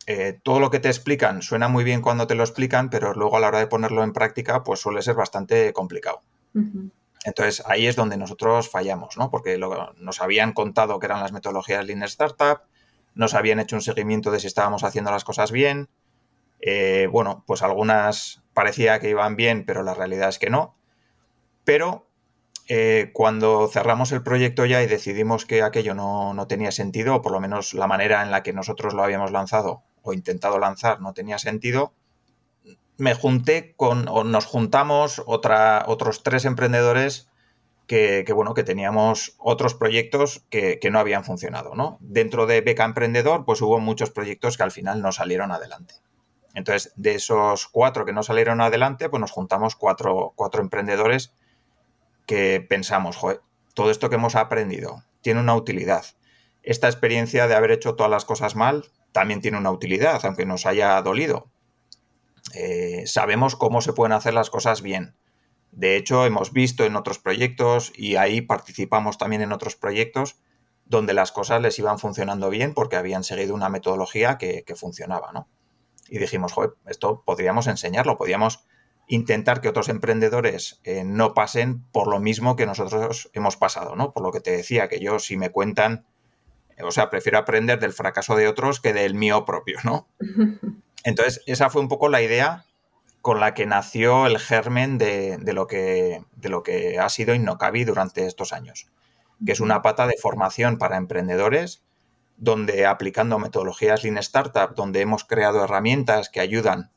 eh, 0.06 0.38
todo 0.42 0.60
lo 0.60 0.70
que 0.70 0.78
te 0.78 0.88
explican 0.88 1.40
suena 1.40 1.68
muy 1.68 1.84
bien 1.84 2.02
cuando 2.02 2.26
te 2.26 2.34
lo 2.34 2.42
explican, 2.42 2.90
pero 2.90 3.14
luego 3.14 3.38
a 3.38 3.40
la 3.40 3.48
hora 3.48 3.60
de 3.60 3.66
ponerlo 3.66 4.04
en 4.04 4.12
práctica, 4.12 4.62
pues 4.62 4.80
suele 4.80 5.00
ser 5.00 5.14
bastante 5.14 5.72
complicado. 5.72 6.20
Entonces 7.24 7.62
ahí 7.66 7.86
es 7.86 7.96
donde 7.96 8.18
nosotros 8.18 8.68
fallamos, 8.68 9.16
¿no? 9.16 9.30
Porque 9.30 9.58
nos 9.96 10.20
habían 10.20 10.52
contado 10.52 10.98
que 10.98 11.06
eran 11.06 11.20
las 11.20 11.32
metodologías 11.32 11.86
Lean 11.86 12.02
Startup, 12.02 12.60
nos 13.14 13.32
habían 13.32 13.58
hecho 13.58 13.76
un 13.76 13.82
seguimiento 13.82 14.30
de 14.30 14.38
si 14.38 14.48
estábamos 14.48 14.84
haciendo 14.84 15.10
las 15.10 15.24
cosas 15.24 15.50
bien. 15.50 15.88
Eh, 16.60 17.08
bueno, 17.10 17.42
pues 17.46 17.62
algunas 17.62 18.42
parecía 18.52 19.00
que 19.00 19.08
iban 19.08 19.34
bien, 19.34 19.64
pero 19.64 19.82
la 19.82 19.94
realidad 19.94 20.28
es 20.28 20.38
que 20.38 20.50
no. 20.50 20.76
Pero 21.64 22.11
eh, 22.68 23.10
cuando 23.12 23.68
cerramos 23.68 24.12
el 24.12 24.22
proyecto 24.22 24.64
ya 24.66 24.82
y 24.82 24.86
decidimos 24.86 25.44
que 25.44 25.62
aquello 25.62 25.94
no, 25.94 26.46
tenía 26.48 26.70
sentido, 26.70 27.16
o 27.16 27.22
por 27.22 27.32
lo 27.32 27.40
menos 27.40 27.74
la 27.74 27.86
manera 27.86 28.22
en 28.22 28.30
la 28.30 28.42
que 28.42 28.52
nosotros 28.52 28.94
lo 28.94 29.02
habíamos 29.02 29.32
lanzado 29.32 29.82
o 30.02 30.12
intentado 30.12 30.58
lanzar 30.58 31.00
no 31.00 31.12
tenía 31.12 31.38
sentido, 31.38 31.92
me 32.98 33.14
junté 33.14 33.74
con, 33.76 34.08
o 34.08 34.24
nos 34.24 34.46
juntamos 34.46 35.22
otra, 35.26 35.84
otros 35.86 36.22
tres 36.22 36.44
emprendedores 36.44 37.28
que, 37.86 38.24
bueno, 38.34 38.54
que 38.54 38.62
teníamos 38.62 39.34
otros 39.38 39.74
proyectos 39.74 40.44
que, 40.48 40.78
no 40.90 40.98
habían 40.98 41.24
funcionado, 41.24 41.74
¿no? 41.74 41.98
Dentro 42.00 42.46
de 42.46 42.62
Beca 42.62 42.84
Emprendedor, 42.84 43.44
pues 43.44 43.60
hubo 43.60 43.80
muchos 43.80 44.10
proyectos 44.10 44.56
que 44.56 44.62
al 44.62 44.70
final 44.70 45.02
no 45.02 45.12
salieron 45.12 45.52
adelante. 45.52 45.96
Entonces, 46.54 46.92
de 46.96 47.16
esos 47.16 47.66
cuatro 47.66 48.06
que 48.06 48.12
no 48.14 48.22
salieron 48.22 48.62
adelante, 48.62 49.10
pues 49.10 49.20
nos 49.20 49.30
juntamos 49.30 49.76
cuatro, 49.76 50.32
cuatro 50.36 50.62
emprendedores 50.62 51.34
que 52.26 52.64
pensamos, 52.66 53.16
joder, 53.16 53.40
todo 53.74 53.90
esto 53.90 54.08
que 54.08 54.16
hemos 54.16 54.36
aprendido 54.36 55.04
tiene 55.20 55.40
una 55.40 55.54
utilidad. 55.54 56.04
Esta 56.62 56.88
experiencia 56.88 57.48
de 57.48 57.54
haber 57.54 57.72
hecho 57.72 57.94
todas 57.94 58.10
las 58.10 58.24
cosas 58.24 58.54
mal 58.54 58.84
también 59.12 59.40
tiene 59.40 59.58
una 59.58 59.70
utilidad, 59.70 60.24
aunque 60.24 60.46
nos 60.46 60.66
haya 60.66 61.00
dolido. 61.02 61.50
Eh, 62.54 63.04
sabemos 63.06 63.56
cómo 63.56 63.80
se 63.80 63.92
pueden 63.92 64.12
hacer 64.12 64.34
las 64.34 64.50
cosas 64.50 64.82
bien. 64.82 65.16
De 65.70 65.96
hecho, 65.96 66.26
hemos 66.26 66.52
visto 66.52 66.84
en 66.84 66.96
otros 66.96 67.18
proyectos 67.18 67.92
y 67.96 68.16
ahí 68.16 68.42
participamos 68.42 69.16
también 69.18 69.42
en 69.42 69.52
otros 69.52 69.76
proyectos 69.76 70.36
donde 70.84 71.14
las 71.14 71.32
cosas 71.32 71.62
les 71.62 71.78
iban 71.78 71.98
funcionando 71.98 72.50
bien 72.50 72.74
porque 72.74 72.96
habían 72.96 73.24
seguido 73.24 73.54
una 73.54 73.70
metodología 73.70 74.36
que, 74.36 74.64
que 74.64 74.76
funcionaba, 74.76 75.32
¿no? 75.32 75.48
Y 76.08 76.18
dijimos, 76.18 76.52
joder, 76.52 76.72
esto 76.86 77.22
podríamos 77.24 77.66
enseñarlo, 77.68 78.18
podríamos 78.18 78.66
intentar 79.12 79.60
que 79.60 79.68
otros 79.68 79.90
emprendedores 79.90 80.80
eh, 80.84 81.04
no 81.04 81.34
pasen 81.34 81.82
por 81.92 82.08
lo 82.08 82.18
mismo 82.18 82.56
que 82.56 82.64
nosotros 82.64 83.28
hemos 83.34 83.58
pasado, 83.58 83.94
¿no? 83.94 84.14
Por 84.14 84.22
lo 84.22 84.32
que 84.32 84.40
te 84.40 84.52
decía, 84.52 84.88
que 84.88 85.00
yo 85.00 85.18
si 85.18 85.36
me 85.36 85.50
cuentan, 85.50 86.06
o 86.82 86.90
sea, 86.90 87.10
prefiero 87.10 87.36
aprender 87.36 87.78
del 87.78 87.92
fracaso 87.92 88.36
de 88.36 88.48
otros 88.48 88.80
que 88.80 88.94
del 88.94 89.14
mío 89.14 89.44
propio, 89.44 89.78
¿no? 89.84 90.08
Entonces, 91.04 91.42
esa 91.44 91.68
fue 91.68 91.82
un 91.82 91.88
poco 91.88 92.08
la 92.08 92.22
idea 92.22 92.64
con 93.20 93.38
la 93.38 93.52
que 93.52 93.66
nació 93.66 94.26
el 94.26 94.38
germen 94.38 94.96
de, 94.96 95.38
lo, 95.52 95.66
que, 95.66 96.24
de 96.36 96.48
lo 96.48 96.62
que 96.62 96.98
ha 96.98 97.10
sido 97.10 97.34
Innocabi 97.34 97.84
durante 97.84 98.24
estos 98.24 98.54
años, 98.54 98.86
que 99.44 99.52
es 99.52 99.60
una 99.60 99.82
pata 99.82 100.06
de 100.06 100.16
formación 100.16 100.78
para 100.78 100.96
emprendedores, 100.96 101.82
donde 102.38 102.86
aplicando 102.86 103.38
metodologías 103.38 104.04
Lean 104.04 104.16
Startup, 104.16 104.74
donde 104.74 105.02
hemos 105.02 105.24
creado 105.24 105.62
herramientas 105.62 106.30
que 106.30 106.40
ayudan 106.40 106.90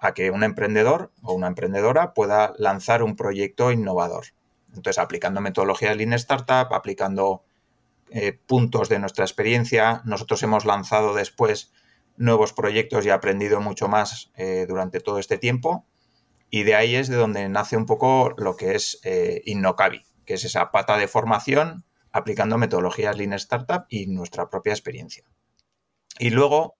a 0.00 0.14
que 0.14 0.30
un 0.30 0.42
emprendedor 0.42 1.12
o 1.22 1.34
una 1.34 1.46
emprendedora 1.46 2.14
pueda 2.14 2.54
lanzar 2.58 3.02
un 3.02 3.16
proyecto 3.16 3.70
innovador. 3.70 4.26
Entonces, 4.68 4.98
aplicando 4.98 5.40
metodologías 5.40 5.96
Lean 5.96 6.12
Startup, 6.14 6.72
aplicando 6.72 7.44
eh, 8.10 8.38
puntos 8.46 8.88
de 8.88 8.98
nuestra 8.98 9.24
experiencia, 9.24 10.02
nosotros 10.04 10.42
hemos 10.42 10.64
lanzado 10.64 11.14
después 11.14 11.72
nuevos 12.16 12.52
proyectos 12.52 13.06
y 13.06 13.10
aprendido 13.10 13.60
mucho 13.60 13.88
más 13.88 14.30
eh, 14.36 14.66
durante 14.68 15.00
todo 15.00 15.18
este 15.18 15.38
tiempo. 15.38 15.86
Y 16.50 16.64
de 16.64 16.74
ahí 16.74 16.96
es 16.96 17.08
de 17.08 17.16
donde 17.16 17.48
nace 17.48 17.76
un 17.76 17.86
poco 17.86 18.34
lo 18.36 18.56
que 18.56 18.74
es 18.74 19.00
eh, 19.04 19.42
que 20.26 20.34
es 20.34 20.44
esa 20.44 20.70
pata 20.70 20.96
de 20.96 21.08
formación 21.08 21.84
aplicando 22.12 22.58
metodologías 22.58 23.16
Lean 23.16 23.32
Startup 23.34 23.84
y 23.88 24.06
nuestra 24.06 24.50
propia 24.50 24.72
experiencia. 24.72 25.24
Y 26.18 26.30
luego, 26.30 26.76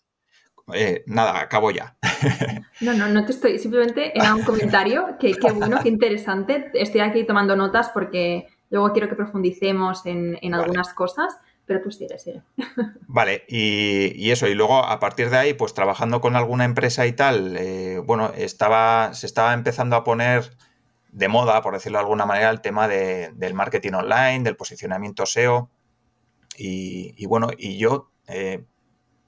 eh, 0.75 1.03
nada, 1.07 1.41
acabo 1.41 1.71
ya. 1.71 1.97
No, 2.81 2.95
no, 2.95 3.09
no 3.09 3.27
te 3.27 3.33
estoy, 3.33 3.59
simplemente 3.59 4.17
era 4.17 4.35
un 4.35 4.43
comentario, 4.43 5.19
que 5.21 5.33
qué 5.33 5.53
bueno, 5.53 5.81
qué 5.83 5.91
interesante. 5.91 6.71
Estoy 6.73 7.03
aquí 7.03 7.25
tomando 7.25 7.55
notas 7.55 7.91
porque 7.91 8.47
luego 8.71 8.93
quiero 8.93 9.09
que 9.11 9.17
profundicemos 9.17 10.07
en, 10.07 10.55
algunas 10.55 10.95
cosas, 10.95 11.37
pero 11.67 11.83
tú 11.83 11.91
sigue, 11.91 12.19
sigue. 12.19 12.43
Vale, 13.07 13.45
y, 13.49 14.31
eso, 14.31 14.49
y 14.49 14.55
luego 14.55 14.83
a 14.83 14.99
partir 14.99 15.29
de 15.29 15.37
ahí, 15.37 15.53
pues 15.53 15.75
trabajando 15.75 16.23
con 16.23 16.37
alguna 16.37 16.65
empresa 16.65 17.07
y 17.07 17.13
tal, 17.13 17.55
eh, 17.59 18.01
bueno, 18.03 18.33
estaba, 18.35 19.13
se 19.13 19.27
estaba 19.27 19.53
empezando 19.53 19.95
a 19.97 20.05
poner 20.05 20.51
de 21.13 21.29
moda, 21.29 21.61
por 21.61 21.75
decirlo 21.75 21.99
de 21.99 22.05
alguna 22.05 22.25
manera, 22.25 22.51
el 22.51 22.61
tema 22.61 22.89
del 22.89 23.55
marketing 23.55 23.93
online, 23.93 24.45
del 24.45 24.57
posicionamiento 24.57 25.27
SEO. 25.27 25.69
Y, 26.57 27.25
bueno, 27.27 27.49
y 27.57 27.79
yo 27.79 28.11
eh, 28.29 28.65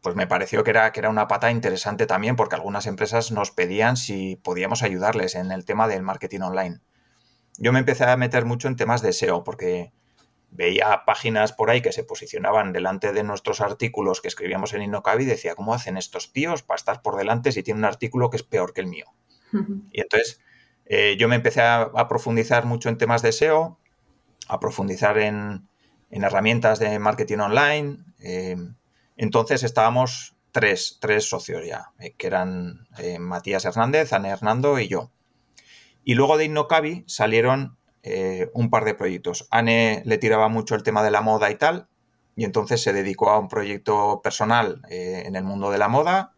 pues 0.02 0.16
me 0.16 0.26
pareció 0.26 0.64
que 0.64 0.70
era, 0.70 0.92
que 0.92 1.00
era 1.00 1.08
una 1.08 1.28
pata 1.28 1.50
interesante 1.50 2.06
también 2.06 2.34
porque 2.34 2.56
algunas 2.56 2.86
empresas 2.86 3.30
nos 3.30 3.52
pedían 3.52 3.96
si 3.96 4.36
podíamos 4.36 4.82
ayudarles 4.82 5.36
en 5.36 5.52
el 5.52 5.64
tema 5.64 5.86
del 5.86 6.02
marketing 6.02 6.40
online. 6.40 6.80
Yo 7.56 7.72
me 7.72 7.78
empecé 7.78 8.04
a 8.04 8.16
meter 8.16 8.44
mucho 8.44 8.66
en 8.66 8.76
temas 8.76 9.00
de 9.00 9.12
SEO 9.12 9.44
porque 9.44 9.92
veía 10.50 11.04
páginas 11.06 11.52
por 11.52 11.70
ahí 11.70 11.80
que 11.80 11.92
se 11.92 12.02
posicionaban 12.02 12.72
delante 12.72 13.12
de 13.12 13.22
nuestros 13.22 13.60
artículos 13.60 14.20
que 14.20 14.28
escribíamos 14.28 14.74
en 14.74 14.82
Innocabi 14.82 15.22
y 15.22 15.26
decía, 15.26 15.54
¿cómo 15.54 15.72
hacen 15.72 15.96
estos 15.96 16.32
tíos 16.32 16.62
para 16.62 16.76
estar 16.76 17.00
por 17.00 17.16
delante 17.16 17.52
si 17.52 17.62
tienen 17.62 17.82
un 17.82 17.84
artículo 17.86 18.28
que 18.28 18.36
es 18.36 18.42
peor 18.42 18.72
que 18.72 18.80
el 18.80 18.88
mío? 18.88 19.06
Y 19.92 20.00
entonces 20.00 20.40
eh, 20.86 21.16
yo 21.18 21.28
me 21.28 21.36
empecé 21.36 21.62
a, 21.62 21.90
profundizar 22.08 22.66
mucho 22.66 22.88
en 22.88 22.98
temas 22.98 23.22
de 23.22 23.32
SEO, 23.32 23.78
a 24.48 24.58
profundizar 24.58 25.18
en, 25.18 25.68
herramientas 26.10 26.78
de 26.78 26.98
marketing 26.98 27.38
online. 27.38 27.98
Eh, 28.18 28.56
entonces 29.16 29.62
estábamos 29.62 30.36
tres, 30.52 30.98
tres 31.00 31.28
socios 31.28 31.66
ya, 31.66 31.92
eh, 31.98 32.14
que 32.16 32.26
eran 32.26 32.86
eh, 32.98 33.18
Matías 33.18 33.64
Hernández, 33.64 34.12
Ana 34.12 34.28
Hernando 34.28 34.78
y 34.78 34.88
yo. 34.88 35.10
Y 36.04 36.14
luego 36.14 36.36
de 36.36 36.44
Innocabi 36.44 37.04
salieron 37.06 37.76
eh, 38.02 38.50
un 38.54 38.70
par 38.70 38.84
de 38.84 38.94
proyectos. 38.94 39.48
Anne 39.50 40.02
le 40.04 40.18
tiraba 40.18 40.48
mucho 40.48 40.74
el 40.74 40.82
tema 40.82 41.02
de 41.02 41.10
la 41.10 41.22
moda 41.22 41.50
y 41.50 41.56
tal, 41.56 41.88
y 42.36 42.44
entonces 42.44 42.82
se 42.82 42.92
dedicó 42.92 43.30
a 43.30 43.38
un 43.38 43.48
proyecto 43.48 44.20
personal 44.22 44.80
en 44.88 45.36
el 45.36 45.44
mundo 45.44 45.70
de 45.70 45.76
la 45.76 45.88
moda. 45.88 46.32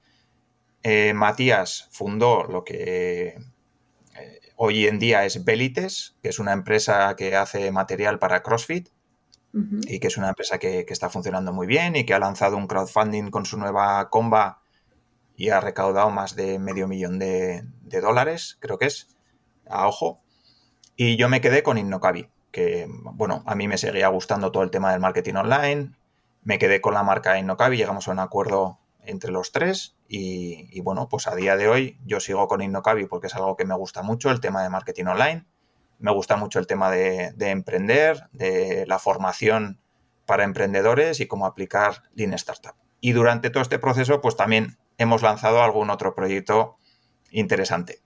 Matías 1.14 1.88
fundó 1.92 2.42
lo 2.42 2.64
que 2.64 3.38
hoy 4.56 4.88
en 4.88 4.98
día 4.98 5.24
es 5.24 5.44
Belites, 5.44 6.16
que 6.20 6.30
es 6.30 6.40
una 6.40 6.52
empresa 6.52 7.14
que 7.16 7.36
hace 7.36 7.70
material 7.70 8.18
para 8.18 8.42
CrossFit 8.42 8.88
y 9.86 10.00
que 10.00 10.08
es 10.08 10.16
una 10.16 10.30
empresa 10.30 10.58
que, 10.58 10.84
está 10.88 11.08
funcionando 11.08 11.52
muy 11.52 11.66
bien 11.66 11.94
y 11.94 12.04
que 12.04 12.14
ha 12.14 12.18
lanzado 12.18 12.56
un 12.56 12.66
crowdfunding 12.66 13.30
con 13.30 13.46
su 13.46 13.56
nueva 13.56 14.10
comba 14.10 14.62
y 15.36 15.50
ha 15.50 15.60
recaudado 15.60 16.10
más 16.10 16.34
de 16.34 16.58
medio 16.58 16.88
millón 16.88 17.18
de, 17.18 17.64
dólares, 18.02 18.56
creo 18.60 18.78
que 18.78 18.86
es, 18.86 19.16
a 19.68 19.86
ojo. 19.86 20.20
Y 20.96 21.16
yo 21.16 21.28
me 21.28 21.40
quedé 21.40 21.62
con 21.62 21.78
Innocabi, 21.78 22.28
que, 22.50 22.88
bueno, 22.88 23.42
a 23.46 23.54
mí 23.54 23.68
me 23.68 23.78
seguía 23.78 24.08
gustando 24.08 24.50
todo 24.50 24.62
el 24.64 24.70
tema 24.70 24.90
del 24.90 25.00
marketing 25.00 25.34
online. 25.34 25.92
Me 26.42 26.58
quedé 26.58 26.80
con 26.80 26.94
la 26.94 27.02
marca 27.02 27.38
Innocabi, 27.38 27.76
llegamos 27.76 28.08
a 28.08 28.12
un 28.12 28.18
acuerdo 28.18 28.78
entre 29.04 29.30
los 29.30 29.52
tres 29.52 29.96
y, 30.08 30.68
y, 30.76 30.80
bueno, 30.80 31.08
pues 31.08 31.28
a 31.28 31.34
día 31.34 31.56
de 31.56 31.68
hoy 31.68 31.98
yo 32.04 32.20
sigo 32.20 32.48
con 32.48 32.62
Innocabi 32.62 33.06
porque 33.06 33.28
es 33.28 33.34
algo 33.34 33.56
que 33.56 33.64
me 33.64 33.74
gusta 33.74 34.02
mucho, 34.02 34.30
el 34.30 34.40
tema 34.40 34.62
de 34.62 34.70
marketing 34.70 35.06
online 35.06 35.46
me 36.04 36.12
gusta 36.12 36.36
mucho 36.36 36.58
el 36.58 36.66
tema 36.66 36.90
de, 36.90 37.32
emprender, 37.38 38.24
de 38.32 38.84
la 38.86 38.98
formación 38.98 39.80
para 40.26 40.44
emprendedores 40.44 41.18
y 41.20 41.26
cómo 41.26 41.46
aplicar 41.46 42.02
Lean 42.14 42.34
Startup. 42.34 42.74
Y 43.00 43.12
durante 43.12 43.48
todo 43.48 43.62
este 43.62 43.78
proceso, 43.78 44.20
pues 44.20 44.36
también 44.36 44.76
hemos 44.98 45.22
lanzado 45.22 45.62
algún 45.62 45.88
otro 45.88 46.14
proyecto 46.14 46.76
interesante. 47.30 48.00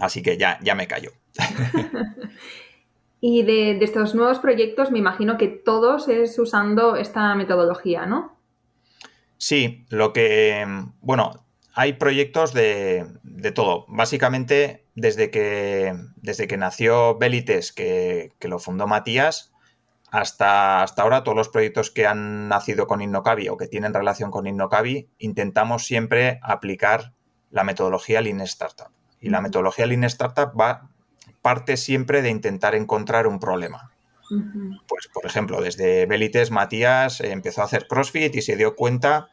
Así 0.00 0.20
que 0.20 0.36
ya, 0.36 0.58
ya 0.62 0.74
me 0.74 0.86
callo. 0.86 1.12
y 3.22 3.42
de, 3.42 3.78
de, 3.78 3.84
estos 3.86 4.14
nuevos 4.14 4.38
proyectos, 4.38 4.90
me 4.90 4.98
imagino 4.98 5.38
que 5.38 5.48
todos 5.48 6.08
es 6.08 6.38
usando 6.38 6.96
esta 6.96 7.34
metodología, 7.34 8.04
¿no? 8.04 8.36
Sí, 9.38 9.86
lo 9.88 10.12
que, 10.12 10.66
bueno, 11.00 11.42
hay 11.74 11.94
proyectos 11.94 12.52
de, 12.52 13.06
todo. 13.54 13.86
Básicamente, 13.88 14.81
desde 14.94 15.30
que, 15.30 15.94
desde 16.16 16.46
que 16.46 16.56
nació 16.56 17.16
Belites, 17.18 17.72
que, 17.72 18.32
lo 18.40 18.58
fundó 18.58 18.86
Matías, 18.86 19.52
hasta, 20.10 20.82
hasta 20.82 21.02
ahora 21.02 21.24
todos 21.24 21.36
los 21.36 21.48
proyectos 21.48 21.90
que 21.90 22.06
han 22.06 22.48
nacido 22.48 22.86
con 22.86 23.00
Innocavi 23.00 23.48
o 23.48 23.56
que 23.56 23.66
tienen 23.66 23.94
relación 23.94 24.30
con 24.30 24.46
Innocavi, 24.46 25.08
intentamos 25.18 25.84
siempre 25.84 26.38
aplicar 26.42 27.14
la 27.50 27.64
metodología 27.64 28.20
Lean 28.20 28.40
Startup. 28.42 28.88
Y 29.20 29.30
la 29.30 29.40
metodología 29.40 29.86
Lean 29.86 30.04
Startup 30.04 30.52
va, 30.58 30.90
parte 31.40 31.76
siempre 31.76 32.22
de 32.22 32.30
intentar 32.30 32.74
encontrar 32.74 33.26
un 33.26 33.38
problema. 33.38 33.92
Pues, 34.88 35.08
por 35.12 35.26
ejemplo, 35.26 35.60
desde 35.60 36.06
Belites, 36.06 36.50
Matías 36.50 37.20
empezó 37.20 37.60
a 37.60 37.64
hacer 37.66 37.86
CrossFit 37.86 38.34
y 38.34 38.40
se 38.40 38.56
dio 38.56 38.74
cuenta 38.76 39.28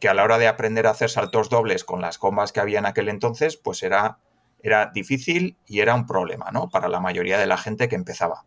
que 0.00 0.08
a 0.08 0.14
la 0.14 0.24
hora 0.24 0.36
de 0.36 0.48
aprender 0.48 0.86
a 0.86 0.90
hacer 0.90 1.08
saltos 1.08 1.48
dobles 1.48 1.84
con 1.84 2.02
las 2.02 2.18
combas 2.18 2.52
que 2.52 2.60
había 2.60 2.78
en 2.78 2.86
aquel 2.86 3.08
entonces, 3.08 3.56
pues 3.56 3.82
era, 3.82 4.18
era 4.64 4.90
difícil 4.94 5.58
y 5.66 5.80
era 5.80 5.94
un 5.94 6.06
problema, 6.06 6.50
¿no? 6.50 6.70
Para 6.70 6.88
la 6.88 6.98
mayoría 6.98 7.38
de 7.38 7.46
la 7.46 7.58
gente 7.58 7.86
que 7.86 7.96
empezaba. 7.96 8.46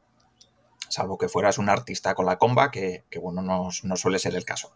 Salvo 0.89 1.19
que 1.19 1.30
fueras 1.30 1.60
un 1.60 1.69
artista 1.69 2.15
con 2.15 2.25
la 2.25 2.39
comba, 2.39 2.71
que, 2.71 3.03
bueno, 3.21 3.43
no, 3.43 3.69
suele 3.71 4.17
ser 4.17 4.34
el 4.36 4.43
caso. 4.43 4.73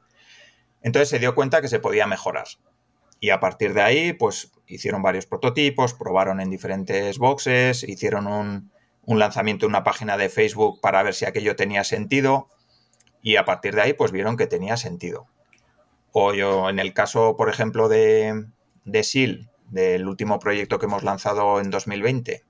Entonces 0.83 1.09
se 1.09 1.17
dio 1.17 1.33
cuenta 1.33 1.59
que 1.59 1.67
se 1.67 1.79
podía 1.79 2.05
mejorar. 2.05 2.45
Y 3.19 3.31
a 3.31 3.39
partir 3.39 3.73
de 3.73 3.81
ahí, 3.81 4.13
pues 4.13 4.51
hicieron 4.67 5.01
varios 5.01 5.25
prototipos, 5.25 5.95
probaron 5.95 6.41
en 6.41 6.51
diferentes 6.51 7.17
boxes, 7.17 7.83
hicieron 7.83 8.27
un, 8.27 8.71
lanzamiento 9.07 9.65
de 9.65 9.69
una 9.69 9.83
página 9.83 10.17
de 10.17 10.29
Facebook 10.29 10.79
para 10.79 11.01
ver 11.01 11.15
si 11.15 11.25
aquello 11.25 11.55
tenía 11.55 11.83
sentido. 11.83 12.49
Y 13.23 13.37
a 13.37 13.45
partir 13.45 13.73
de 13.73 13.81
ahí, 13.81 13.93
pues 13.93 14.11
vieron 14.11 14.37
que 14.37 14.45
tenía 14.45 14.77
sentido. 14.77 15.25
O 16.11 16.35
yo, 16.35 16.69
en 16.69 16.77
el 16.77 16.93
caso, 16.93 17.35
por 17.35 17.49
ejemplo, 17.49 17.89
de, 17.89 18.45
de 18.85 19.03
SIL, 19.03 19.50
del 19.71 20.07
último 20.07 20.39
proyecto 20.39 20.77
que 20.77 20.85
hemos 20.85 21.03
lanzado 21.03 21.59
en 21.59 21.71
2020, 21.71 22.43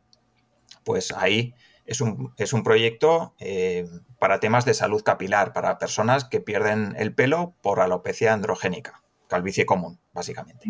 pues 0.84 1.14
ahí 1.14 1.54
es 1.86 2.02
un, 2.02 2.34
es 2.38 2.54
un 2.54 2.64
proyecto 2.64 3.36
eh, 3.40 3.88
para 4.20 4.40
temas 4.40 4.66
de 4.66 4.74
salud 4.74 5.02
capilar, 5.04 5.54
para 5.54 5.78
personas 5.78 6.26
que 6.26 6.40
pierden 6.40 6.96
el 6.98 7.14
pelo 7.14 7.56
por 7.62 7.80
alopecia 7.80 8.34
androgénica, 8.34 9.04
calvicie 9.28 9.66
común, 9.66 10.00
básicamente. 10.14 10.70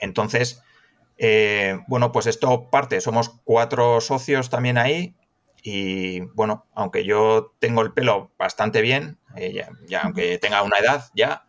Entonces, 0.00 0.62
eh, 1.16 1.78
bueno, 1.86 2.12
pues 2.12 2.26
esto 2.26 2.70
parte, 2.70 3.00
somos 3.00 3.40
cuatro 3.44 4.00
socios 4.00 4.50
también 4.50 4.78
ahí 4.78 5.14
y 5.62 6.20
bueno, 6.34 6.66
aunque 6.74 7.04
yo 7.04 7.54
tengo 7.58 7.82
el 7.82 7.92
pelo 7.92 8.32
bastante 8.38 8.82
bien, 8.82 9.18
eh, 9.36 9.64
ya, 9.88 10.02
aunque 10.02 10.38
tenga 10.38 10.62
una 10.62 10.78
edad 10.78 11.06
ya, 11.14 11.46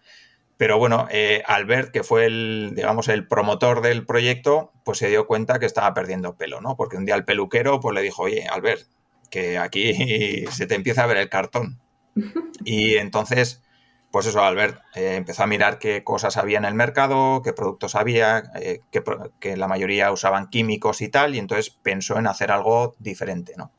pero 0.57 0.77
bueno, 0.77 1.07
eh, 1.11 1.43
Albert, 1.45 1.91
que 1.91 2.03
fue 2.03 2.25
el, 2.25 2.73
digamos, 2.75 3.09
el 3.09 3.27
promotor 3.27 3.81
del 3.81 4.05
proyecto, 4.05 4.71
pues 4.83 4.99
se 4.99 5.09
dio 5.09 5.27
cuenta 5.27 5.59
que 5.59 5.65
estaba 5.65 5.93
perdiendo 5.93 6.37
pelo, 6.37 6.61
¿no? 6.61 6.77
Porque 6.77 6.97
un 6.97 7.05
día 7.05 7.15
el 7.15 7.25
peluquero 7.25 7.79
pues 7.79 7.93
le 7.93 8.01
dijo, 8.01 8.23
oye, 8.23 8.47
Albert, 8.47 8.87
que 9.29 9.57
aquí 9.57 10.45
se 10.51 10.65
te 10.67 10.75
empieza 10.75 11.03
a 11.03 11.07
ver 11.07 11.17
el 11.17 11.29
cartón. 11.29 11.79
Y 12.63 12.95
entonces, 12.95 13.61
pues 14.09 14.25
eso, 14.25 14.41
Albert 14.41 14.79
eh, 14.95 15.15
empezó 15.15 15.43
a 15.43 15.47
mirar 15.47 15.77
qué 15.77 16.03
cosas 16.05 16.37
había 16.37 16.57
en 16.57 16.65
el 16.65 16.73
mercado, 16.73 17.41
qué 17.43 17.51
productos 17.51 17.95
había, 17.95 18.43
eh, 18.55 18.79
que, 18.91 19.03
que, 19.41 19.57
la 19.57 19.67
mayoría 19.67 20.11
usaban 20.11 20.49
químicos 20.49 21.01
y 21.01 21.09
tal, 21.09 21.35
y 21.35 21.39
entonces 21.39 21.69
pensó 21.69 22.17
en 22.17 22.27
hacer 22.27 22.51
algo 22.51 22.95
diferente, 22.97 23.53
¿no? 23.57 23.71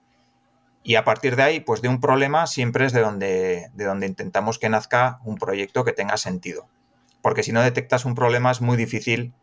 Y 0.87 0.95
a 0.95 1.03
partir 1.03 1.35
de 1.35 1.43
ahí, 1.43 1.59
pues 1.59 1.83
de 1.83 1.89
un 1.89 2.01
problema 2.01 2.47
siempre 2.47 2.87
es 2.87 2.93
de 2.93 3.01
donde, 3.01 3.71
de 3.75 3.85
donde 3.85 4.07
intentamos 4.07 4.61
que 4.61 4.69
nazca 4.69 5.19
un 5.25 5.35
proyecto 5.35 5.85
que 5.85 5.93
tenga 5.93 6.17
sentido. 6.17 6.69
Porque 7.23 7.43
si 7.43 7.51
no 7.51 7.61
detectas 7.61 8.05
un 8.05 8.15
problema 8.15 8.53
es 8.53 8.61
muy 8.61 8.77
difícil 8.77 9.35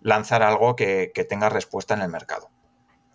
lanzar 0.00 0.42
algo 0.42 0.74
que, 0.74 1.12
tenga 1.28 1.50
respuesta 1.50 1.92
en 1.92 2.00
el 2.00 2.08
mercado. 2.08 2.48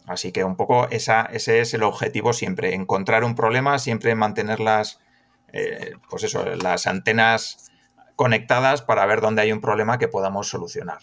Así 0.05 0.31
que 0.31 0.43
un 0.43 0.57
poco 0.57 0.89
esa, 0.91 1.23
ese 1.23 1.59
es 1.59 1.73
el 1.73 1.81
objetivo 1.81 2.33
siempre, 2.33 2.75
encontrar 2.75 3.23
un 3.23 3.33
problema, 3.33 3.79
siempre 3.79 4.13
mantener 4.13 4.59
las, 4.59 4.99
eh, 5.51 5.93
pues 6.07 6.21
eso, 6.21 6.45
las 6.45 6.85
antenas 6.85 7.71
conectadas 8.15 8.83
para 8.83 9.07
ver 9.07 9.21
dónde 9.21 9.41
hay 9.41 9.51
un 9.51 9.59
problema 9.59 9.97
que 9.97 10.07
podamos 10.07 10.47
solucionar. 10.47 10.99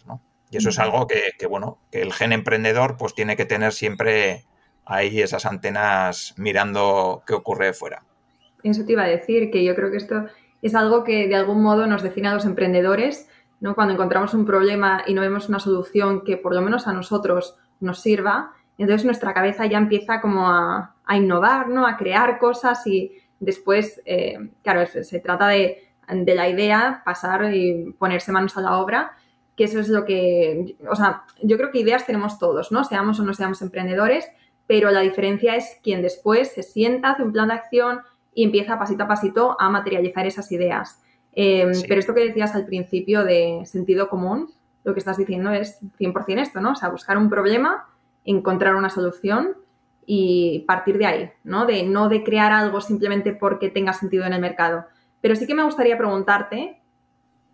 Y 0.48 0.58
eso 0.58 0.68
es 0.68 0.78
algo 0.78 1.08
que, 1.08 1.32
que, 1.40 1.48
bueno, 1.48 1.80
que 1.90 2.02
el 2.02 2.12
gen 2.12 2.30
emprendedor 2.30 2.96
pues 2.96 3.16
tiene 3.16 3.34
que 3.34 3.46
tener 3.46 3.72
siempre 3.72 4.46
ahí 4.88 5.20
esas 5.20 5.46
antenas 5.46 6.34
mirando 6.36 7.22
qué 7.26 7.34
ocurre 7.34 7.72
fuera. 7.72 8.02
Eso 8.62 8.84
te 8.84 8.92
iba 8.92 9.04
a 9.04 9.08
decir, 9.08 9.50
que 9.50 9.62
yo 9.62 9.74
creo 9.74 9.90
que 9.90 9.98
esto 9.98 10.24
es 10.62 10.74
algo 10.74 11.04
que 11.04 11.28
de 11.28 11.36
algún 11.36 11.62
modo 11.62 11.86
nos 11.86 12.02
define 12.02 12.28
a 12.28 12.34
los 12.34 12.44
emprendedores, 12.44 13.28
¿no? 13.60 13.74
Cuando 13.74 13.94
encontramos 13.94 14.34
un 14.34 14.44
problema 14.44 15.04
y 15.06 15.14
no 15.14 15.20
vemos 15.20 15.48
una 15.48 15.60
solución 15.60 16.24
que 16.24 16.36
por 16.36 16.54
lo 16.54 16.62
menos 16.62 16.88
a 16.88 16.92
nosotros 16.92 17.56
nos 17.80 18.00
sirva, 18.00 18.52
entonces 18.78 19.04
nuestra 19.04 19.34
cabeza 19.34 19.66
ya 19.66 19.78
empieza 19.78 20.20
como 20.20 20.48
a, 20.48 20.94
innovar, 21.14 21.68
¿no? 21.68 21.86
A 21.86 21.96
crear 21.96 22.38
cosas 22.38 22.86
y 22.86 23.12
después, 23.40 24.00
eh, 24.04 24.38
claro, 24.62 24.84
se, 24.86 25.20
trata 25.20 25.48
de, 25.48 25.88
de 26.08 26.34
la 26.34 26.48
idea, 26.48 27.02
pasar 27.04 27.54
y 27.54 27.94
ponerse 27.98 28.32
manos 28.32 28.56
a 28.56 28.60
la 28.62 28.78
obra 28.78 29.12
que 29.58 29.64
eso 29.64 29.80
es 29.80 29.88
lo 29.88 30.04
que, 30.04 30.76
o 30.88 30.94
sea, 30.94 31.24
yo 31.42 31.56
creo 31.56 31.72
que 31.72 31.80
ideas 31.80 32.06
tenemos 32.06 32.38
todos, 32.38 32.70
¿no? 32.70 32.84
Seamos 32.84 33.18
o 33.18 33.24
no 33.24 33.34
seamos 33.34 33.60
emprendedores, 33.60 34.30
pero 34.68 34.90
la 34.92 35.00
diferencia 35.00 35.56
es 35.56 35.78
quien 35.82 36.02
después 36.02 36.52
se 36.52 36.62
sienta, 36.62 37.10
hace 37.10 37.24
un 37.24 37.32
plan 37.32 37.48
de 37.48 37.54
acción 37.54 38.02
y 38.34 38.44
empieza 38.44 38.78
pasito 38.78 39.02
a 39.02 39.08
pasito 39.08 39.56
a 39.58 39.68
materializar 39.70 40.26
esas 40.26 40.52
ideas. 40.52 41.02
Em, 41.32 41.72
pero 41.88 41.98
esto 41.98 42.14
que 42.14 42.26
decías 42.26 42.54
al 42.54 42.66
principio 42.66 43.24
de 43.24 43.62
sentido 43.64 44.08
común, 44.08 44.50
lo 44.84 44.92
que 44.92 45.00
estás 45.00 45.16
diciendo 45.16 45.50
es 45.50 45.80
100% 45.98 46.40
esto, 46.40 46.60
¿no? 46.60 46.72
O 46.72 46.74
sea, 46.74 46.90
buscar 46.90 47.16
un 47.16 47.30
problema, 47.30 47.88
encontrar 48.24 48.76
una 48.76 48.90
solución 48.90 49.56
y 50.04 50.64
partir 50.68 50.98
de 50.98 51.06
ahí, 51.06 51.30
¿no? 51.44 51.64
De 51.64 51.82
no 51.84 52.10
de 52.10 52.22
crear 52.22 52.52
algo 52.52 52.80
simplemente 52.82 53.32
porque 53.32 53.70
tenga 53.70 53.94
sentido 53.94 54.24
en 54.26 54.34
el 54.34 54.40
mercado. 54.40 54.84
Pero 55.22 55.34
sí 55.34 55.46
que 55.46 55.54
me 55.54 55.64
gustaría 55.64 55.96
preguntarte, 55.96 56.80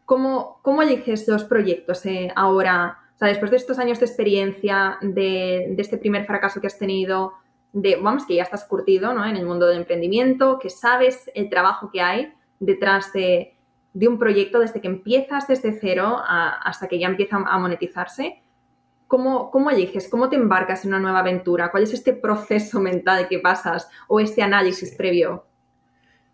¿cómo, 0.05 0.59
cómo 0.63 0.83
eliges 0.83 1.29
los 1.29 1.45
proyectos 1.45 2.05
eh, 2.07 2.33
ahora? 2.35 2.99
O 3.15 3.19
sea, 3.19 3.29
después 3.29 3.51
de 3.51 3.57
estos 3.59 3.79
años 3.79 4.01
de 4.01 4.07
experiencia, 4.07 4.99
de, 5.01 5.75
este 5.79 5.99
primer 5.99 6.25
fracaso 6.25 6.61
que 6.61 6.67
has 6.67 6.79
tenido, 6.79 7.35
de, 7.73 7.97
vamos, 7.97 8.27
que 8.27 8.35
ya 8.35 8.43
estás 8.43 8.65
curtido 8.65 9.13
¿no? 9.13 9.25
en 9.25 9.37
el 9.37 9.47
mundo 9.47 9.67
del 9.67 9.79
emprendimiento, 9.79 10.59
que 10.59 10.69
sabes 10.69 11.31
el 11.35 11.49
trabajo 11.49 11.91
que 11.93 12.01
hay 12.01 12.33
detrás 12.59 13.13
de, 13.13 13.57
un 13.95 14.19
proyecto 14.19 14.59
desde 14.59 14.81
que 14.81 14.89
empiezas 14.89 15.47
desde 15.47 15.79
cero 15.81 16.21
hasta 16.27 16.89
que 16.89 16.99
ya 16.99 17.07
empieza 17.07 17.37
a 17.37 17.59
monetizarse. 17.59 18.43
¿Cómo, 19.07 19.53
¿Cómo, 19.53 19.71
eliges? 19.71 20.09
¿Cómo 20.09 20.29
te 20.29 20.35
embarcas 20.35 20.85
en 20.85 20.91
una 20.91 20.99
nueva 20.99 21.21
aventura? 21.21 21.71
¿Cuál 21.71 21.85
es 21.85 21.95
este 21.95 22.15
proceso 22.15 22.81
mental 22.81 23.29
que 23.29 23.39
pasas 23.39 23.89
o 24.09 24.19
este 24.19 24.43
análisis 24.43 24.93
previo? 24.97 25.47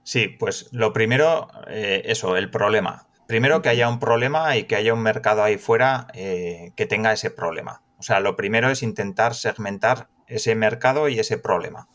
Sí, 0.03 0.29
pues 0.29 0.73
lo 0.73 0.95
primero, 0.95 1.49
eh, 1.69 2.03
eso, 2.07 2.37
el 2.37 2.51
problema. 2.51 3.07
Primero 3.31 3.63
que 3.63 3.69
haya 3.69 3.89
un 3.89 4.01
problema 4.01 4.57
y 4.57 4.65
que 4.65 4.75
haya 4.75 4.93
un 4.93 5.05
mercado 5.05 5.45
ahí 5.45 5.57
fuera 5.57 6.09
eh, 6.15 6.73
que 6.75 6.85
tenga 6.87 7.13
ese 7.13 7.31
problema. 7.31 7.81
O 7.97 8.03
sea, 8.03 8.19
lo 8.19 8.35
primero 8.35 8.71
es 8.71 8.83
intentar 8.83 9.37
segmentar 9.37 10.09
ese 10.27 10.57
mercado 10.57 11.09
y 11.09 11.21
ese 11.21 11.39
problema. 11.39 11.87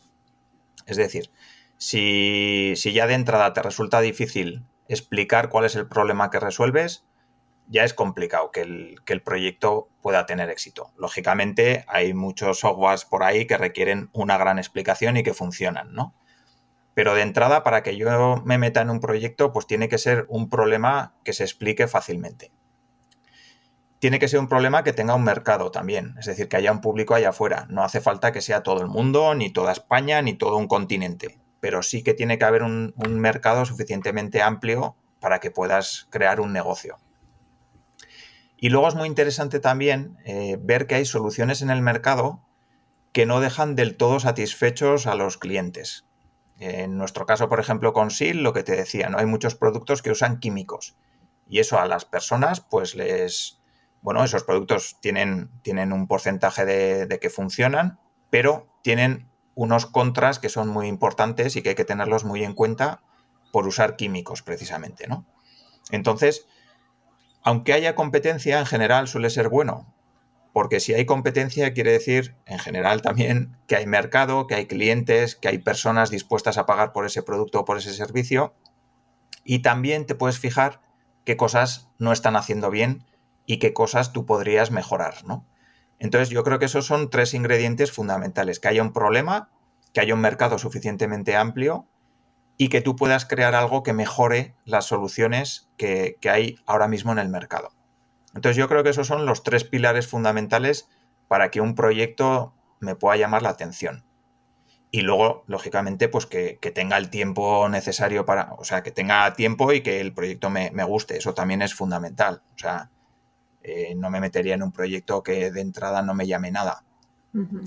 Es 0.86 0.95
decir, 0.95 1.32
si, 1.76 2.74
ya 2.78 3.06
de 3.06 3.15
entrada 3.15 3.52
te 3.52 3.62
resulta 3.62 4.00
difícil 4.00 4.63
explicar 4.88 5.50
cuál 5.50 5.65
es 5.65 5.76
el 5.76 5.89
problema 5.89 6.32
que 6.32 6.39
resuelves, 6.39 7.04
ya 7.67 7.84
es 7.84 7.93
complicado 7.93 8.52
que 8.52 8.62
el, 8.62 9.02
que 9.04 9.12
el, 9.12 9.21
proyecto 9.21 9.89
pueda 10.02 10.26
tener 10.26 10.50
éxito. 10.50 10.93
Lógicamente, 10.95 11.84
hay 11.89 12.13
muchos 12.13 12.62
softwares 12.62 13.04
por 13.04 13.24
ahí 13.24 13.45
que 13.45 13.58
requieren 13.58 14.10
una 14.13 14.38
gran 14.38 14.58
explicación 14.58 15.17
y 15.17 15.24
que 15.24 15.34
funcionan, 15.34 15.91
¿no? 15.93 16.15
Pero 16.96 17.14
de 17.14 17.22
entrada, 17.22 17.62
para 17.62 17.84
que 17.84 17.98
yo 17.98 18.42
me 18.46 18.58
meta 18.58 18.82
en 18.82 18.90
un 18.90 19.02
proyecto, 19.02 19.52
pues 19.52 19.68
tiene 19.68 19.90
que 19.90 19.98
ser 19.98 20.26
un 20.30 20.50
problema 20.50 21.14
que 21.24 21.34
se 21.34 21.44
explique 21.44 21.88
fácilmente. 21.88 22.52
Tiene 24.00 24.18
que 24.18 24.30
ser 24.30 24.40
un 24.40 24.48
problema 24.48 24.84
que 24.84 24.94
tenga 24.94 25.14
un 25.14 25.24
mercado 25.24 25.72
también, 25.72 26.16
es 26.18 26.26
decir, 26.26 26.48
que 26.48 26.58
haya 26.58 26.72
un 26.72 26.80
público 26.80 27.14
allá 27.14 27.30
afuera. 27.30 27.68
No 27.70 27.84
hace 27.84 28.00
falta 28.00 28.32
que 28.32 28.42
sea 28.42 28.64
todo 28.64 28.82
el 28.82 28.88
mundo, 28.88 29.36
ni 29.36 29.52
toda 29.52 29.74
España, 29.74 30.22
ni 30.22 30.34
todo 30.36 30.56
un 30.56 30.68
continente, 30.68 31.38
pero 31.60 31.84
sí 31.84 32.02
que 32.02 32.14
tiene 32.14 32.38
que 32.38 32.46
haber 32.46 32.64
un, 32.64 32.94
mercado 32.96 33.66
suficientemente 33.66 34.42
amplio 34.42 34.96
para 35.20 35.40
que 35.40 35.52
puedas 35.52 36.08
crear 36.12 36.40
un 36.40 36.54
negocio. 36.54 36.98
Y 38.58 38.70
luego 38.70 38.88
es 38.88 38.96
muy 38.96 39.08
interesante 39.08 39.60
también 39.60 40.18
eh, 40.24 40.58
ver 40.62 40.88
que 40.88 40.96
hay 40.96 41.06
soluciones 41.06 41.62
en 41.62 41.70
el 41.70 41.82
mercado 41.82 42.42
que 43.12 43.26
no 43.26 43.42
dejan 43.42 43.76
del 43.76 43.98
todo 43.98 44.20
satisfechos 44.22 45.08
a 45.08 45.16
los 45.16 45.38
clientes. 45.38 46.06
En 46.60 46.98
nuestro 46.98 47.26
caso, 47.26 47.50
por 47.50 47.60
ejemplo, 47.60 47.94
con 47.94 48.12
SIL, 48.12 48.44
lo 48.44 48.54
que 48.54 48.63
te 48.63 48.76
decía, 48.76 49.10
¿no? 49.10 49.18
Hay 49.18 49.26
muchos 49.26 49.56
productos 49.56 50.02
que 50.02 50.12
usan 50.12 50.39
químicos. 50.39 50.96
Y 51.48 51.60
eso 51.60 51.80
a 51.80 51.86
las 51.86 52.06
personas, 52.06 52.62
pues 52.62 52.96
les, 52.96 53.62
bueno, 54.02 54.24
esos 54.24 54.44
productos 54.44 54.98
tienen, 55.02 55.50
tienen 55.62 55.91
un 55.91 56.08
porcentaje 56.08 56.65
de, 56.65 57.06
de 57.06 57.20
que 57.20 57.30
funcionan, 57.30 58.00
pero 58.30 58.68
tienen 58.82 59.30
unos 59.54 59.86
contras 59.86 60.39
que 60.39 60.50
son 60.50 60.70
muy 60.70 60.88
importantes 60.88 61.56
y 61.56 61.62
que 61.62 61.70
hay 61.70 61.76
que 61.76 61.86
tenerlos 61.86 62.24
muy 62.24 62.44
en 62.44 62.54
cuenta 62.54 63.02
por 63.52 63.68
usar 63.68 63.96
químicos 63.96 64.41
precisamente, 64.41 65.08
¿no? 65.08 65.26
Entonces, 65.91 66.48
aunque 67.41 67.74
haya 67.74 67.96
competencia, 67.96 68.60
en 68.60 68.65
general 68.65 69.08
suele 69.08 69.30
ser 69.30 69.50
bueno, 69.50 69.95
porque 70.56 70.80
si 70.80 70.94
hay 70.94 71.06
competencia 71.06 71.74
quiere 71.74 71.91
decir, 71.91 72.34
en 72.46 72.60
general 72.60 73.02
también, 73.02 73.58
que 73.68 73.76
hay 73.76 73.86
mercado, 73.86 74.48
que 74.48 74.56
hay 74.56 74.68
clientes, 74.68 75.36
que 75.36 75.50
hay 75.50 75.58
personas 75.58 76.12
dispuestas 76.12 76.58
a 76.58 76.65
pagar 76.65 76.94
por 76.94 77.06
ese 77.06 77.24
producto 77.24 77.60
o 77.60 77.65
por 77.65 77.78
ese 77.78 77.94
servicio, 77.94 78.54
y 79.44 79.60
también 79.60 80.06
te 80.06 80.15
puedes 80.15 80.39
fijar 80.39 80.80
qué 81.26 81.36
cosas 81.36 81.89
no 82.00 82.13
están 82.13 82.38
haciendo 82.38 82.70
bien 82.70 83.04
y 83.46 83.58
qué 83.58 83.74
cosas 83.74 84.13
tú 84.13 84.26
podrías 84.26 84.72
mejorar, 84.72 85.26
¿no? 85.26 85.46
Entonces 86.00 86.30
yo 86.30 86.46
creo 86.46 86.58
que 86.58 86.68
esos 86.68 86.86
son 86.86 87.10
tres 87.10 87.34
ingredientes 87.34 87.91
fundamentales, 87.91 88.62
que 88.62 88.70
haya 88.70 88.82
un 88.82 88.94
problema, 88.94 89.50
que 89.91 90.00
haya 90.00 90.13
un 90.13 90.22
mercado 90.22 90.58
suficientemente 90.58 91.36
amplio 91.36 91.86
y 92.56 92.70
que 92.70 92.80
tú 92.80 92.96
puedas 92.96 93.26
crear 93.26 93.56
algo 93.56 93.84
que 93.84 93.91
mejore 93.91 94.56
las 94.63 94.86
soluciones 94.86 95.70
que, 95.76 96.18
hay 96.32 96.56
ahora 96.65 96.88
mismo 96.88 97.12
en 97.12 97.20
el 97.20 97.28
mercado. 97.28 97.75
Entonces 98.36 98.58
yo 98.58 98.67
creo 98.67 98.84
que 98.84 98.89
esos 98.89 99.08
son 99.08 99.26
los 99.26 99.43
tres 99.43 99.63
pilares 99.63 100.08
fundamentales 100.08 100.88
para 101.28 101.50
que 101.50 101.62
un 101.62 101.74
proyecto 101.74 102.54
me 102.80 102.95
pueda 102.95 103.17
llamar 103.17 103.41
la 103.41 103.50
atención. 103.50 104.04
Y 104.91 105.02
luego, 105.02 105.43
lógicamente, 105.48 106.08
pues 106.08 106.26
que, 106.26 106.60
tenga 106.74 106.98
el 106.98 107.10
tiempo 107.10 107.67
necesario 107.69 108.26
para, 108.26 108.54
o 108.54 108.63
sea, 108.63 108.84
que 108.84 108.91
tenga 108.91 109.34
tiempo 109.34 109.74
y 109.74 109.82
que 109.82 110.00
el 110.00 110.13
proyecto 110.13 110.50
me, 110.50 110.71
me 110.71 110.84
guste. 110.84 111.17
Eso 111.17 111.34
también 111.34 111.62
es 111.62 111.74
fundamental. 111.74 112.43
O 112.56 112.58
sea, 112.58 112.91
eh, 113.67 113.95
no 113.95 114.12
me 114.12 114.19
metería 114.19 114.54
en 114.54 114.62
un 114.62 114.71
proyecto 114.71 115.24
que 115.24 115.50
de 115.50 115.62
entrada 115.62 116.04
no 116.04 116.13
me 116.13 116.28
llame 116.28 116.52
nada. 116.52 116.84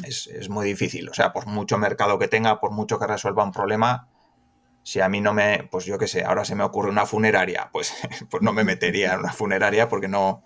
es, 0.05 0.49
muy 0.49 0.65
difícil. 0.65 1.09
O 1.09 1.15
sea, 1.15 1.33
por 1.33 1.47
mucho 1.47 1.77
mercado 1.77 2.19
que 2.19 2.29
tenga, 2.29 2.61
por 2.61 2.71
mucho 2.71 2.99
que 2.99 3.07
resuelva 3.07 3.43
un 3.43 3.53
problema, 3.53 4.07
si 4.85 5.01
a 5.01 5.09
mí 5.09 5.21
no 5.21 5.35
me, 5.35 5.69
pues 5.71 5.85
yo 5.87 5.99
qué 5.99 6.07
sé, 6.07 6.25
ahora 6.25 6.45
se 6.45 6.55
me 6.55 6.63
ocurre 6.63 6.89
una 6.89 7.05
funeraria, 7.05 7.69
pues, 7.73 7.93
pues 8.31 8.43
no 8.43 8.53
me 8.53 8.65
metería 8.65 9.15
en 9.15 9.21
una 9.21 9.33
funeraria 9.33 9.89
porque 9.89 10.09
no, 10.09 10.45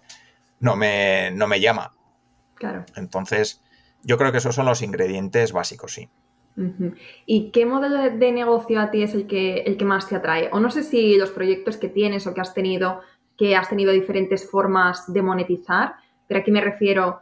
no, 0.62 0.77
me, 0.77 1.31
no 1.33 1.46
me 1.46 1.61
llama. 1.61 1.92
Claro. 2.55 2.87
Entonces, 2.96 3.62
yo 4.03 4.16
creo 4.16 4.33
que 4.33 4.38
esos 4.38 4.55
son 4.55 4.66
los 4.66 4.81
ingredientes 4.81 5.53
básicos, 5.53 5.92
sí. 5.92 6.09
¿Y 7.25 7.51
qué 7.51 7.64
modelo 7.64 7.96
de 7.96 8.33
negocio 8.33 8.81
a 8.81 8.90
ti 8.90 9.03
es 9.03 9.14
el 9.14 9.27
que, 9.27 9.62
el 9.62 9.77
que 9.77 9.85
más 9.85 10.09
te 10.09 10.16
atrae? 10.16 10.51
O 10.53 10.61
no 10.61 10.70
sé 10.70 10.83
si 10.83 11.16
los 11.16 11.31
proyectos 11.31 11.79
que 11.79 11.88
tienes 11.88 12.27
o 12.27 12.35
que 12.35 12.40
has 12.40 12.55
tenido 12.55 13.01
que 13.37 13.57
has 13.57 13.68
tenido 13.68 13.92
diferentes 13.92 14.48
formas 14.48 15.12
de 15.12 15.22
monetizar, 15.22 15.96
pero 16.29 16.40
aquí 16.40 16.51
me 16.51 16.61
refiero 16.61 17.20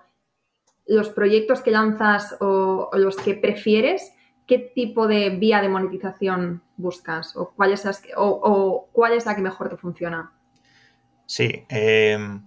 los 0.86 1.08
proyectos 1.08 1.62
que 1.62 1.70
lanzas 1.70 2.36
o, 2.40 2.90
los 2.94 3.16
que 3.16 3.34
prefieres, 3.34 4.12
¿qué 4.46 4.58
tipo 4.58 5.06
de 5.06 5.30
vía 5.30 5.62
de 5.62 5.68
monetización 5.68 6.62
buscas 6.76 7.36
o 7.36 7.52
cuál 7.54 7.72
es, 7.72 7.86
o, 8.16 8.88
cuál 8.92 9.12
es 9.12 9.24
la 9.24 9.36
que 9.36 9.42
mejor 9.42 9.68
te 9.68 9.76
funciona? 9.76 10.32
Sí, 11.26 11.64
em, 11.68 12.42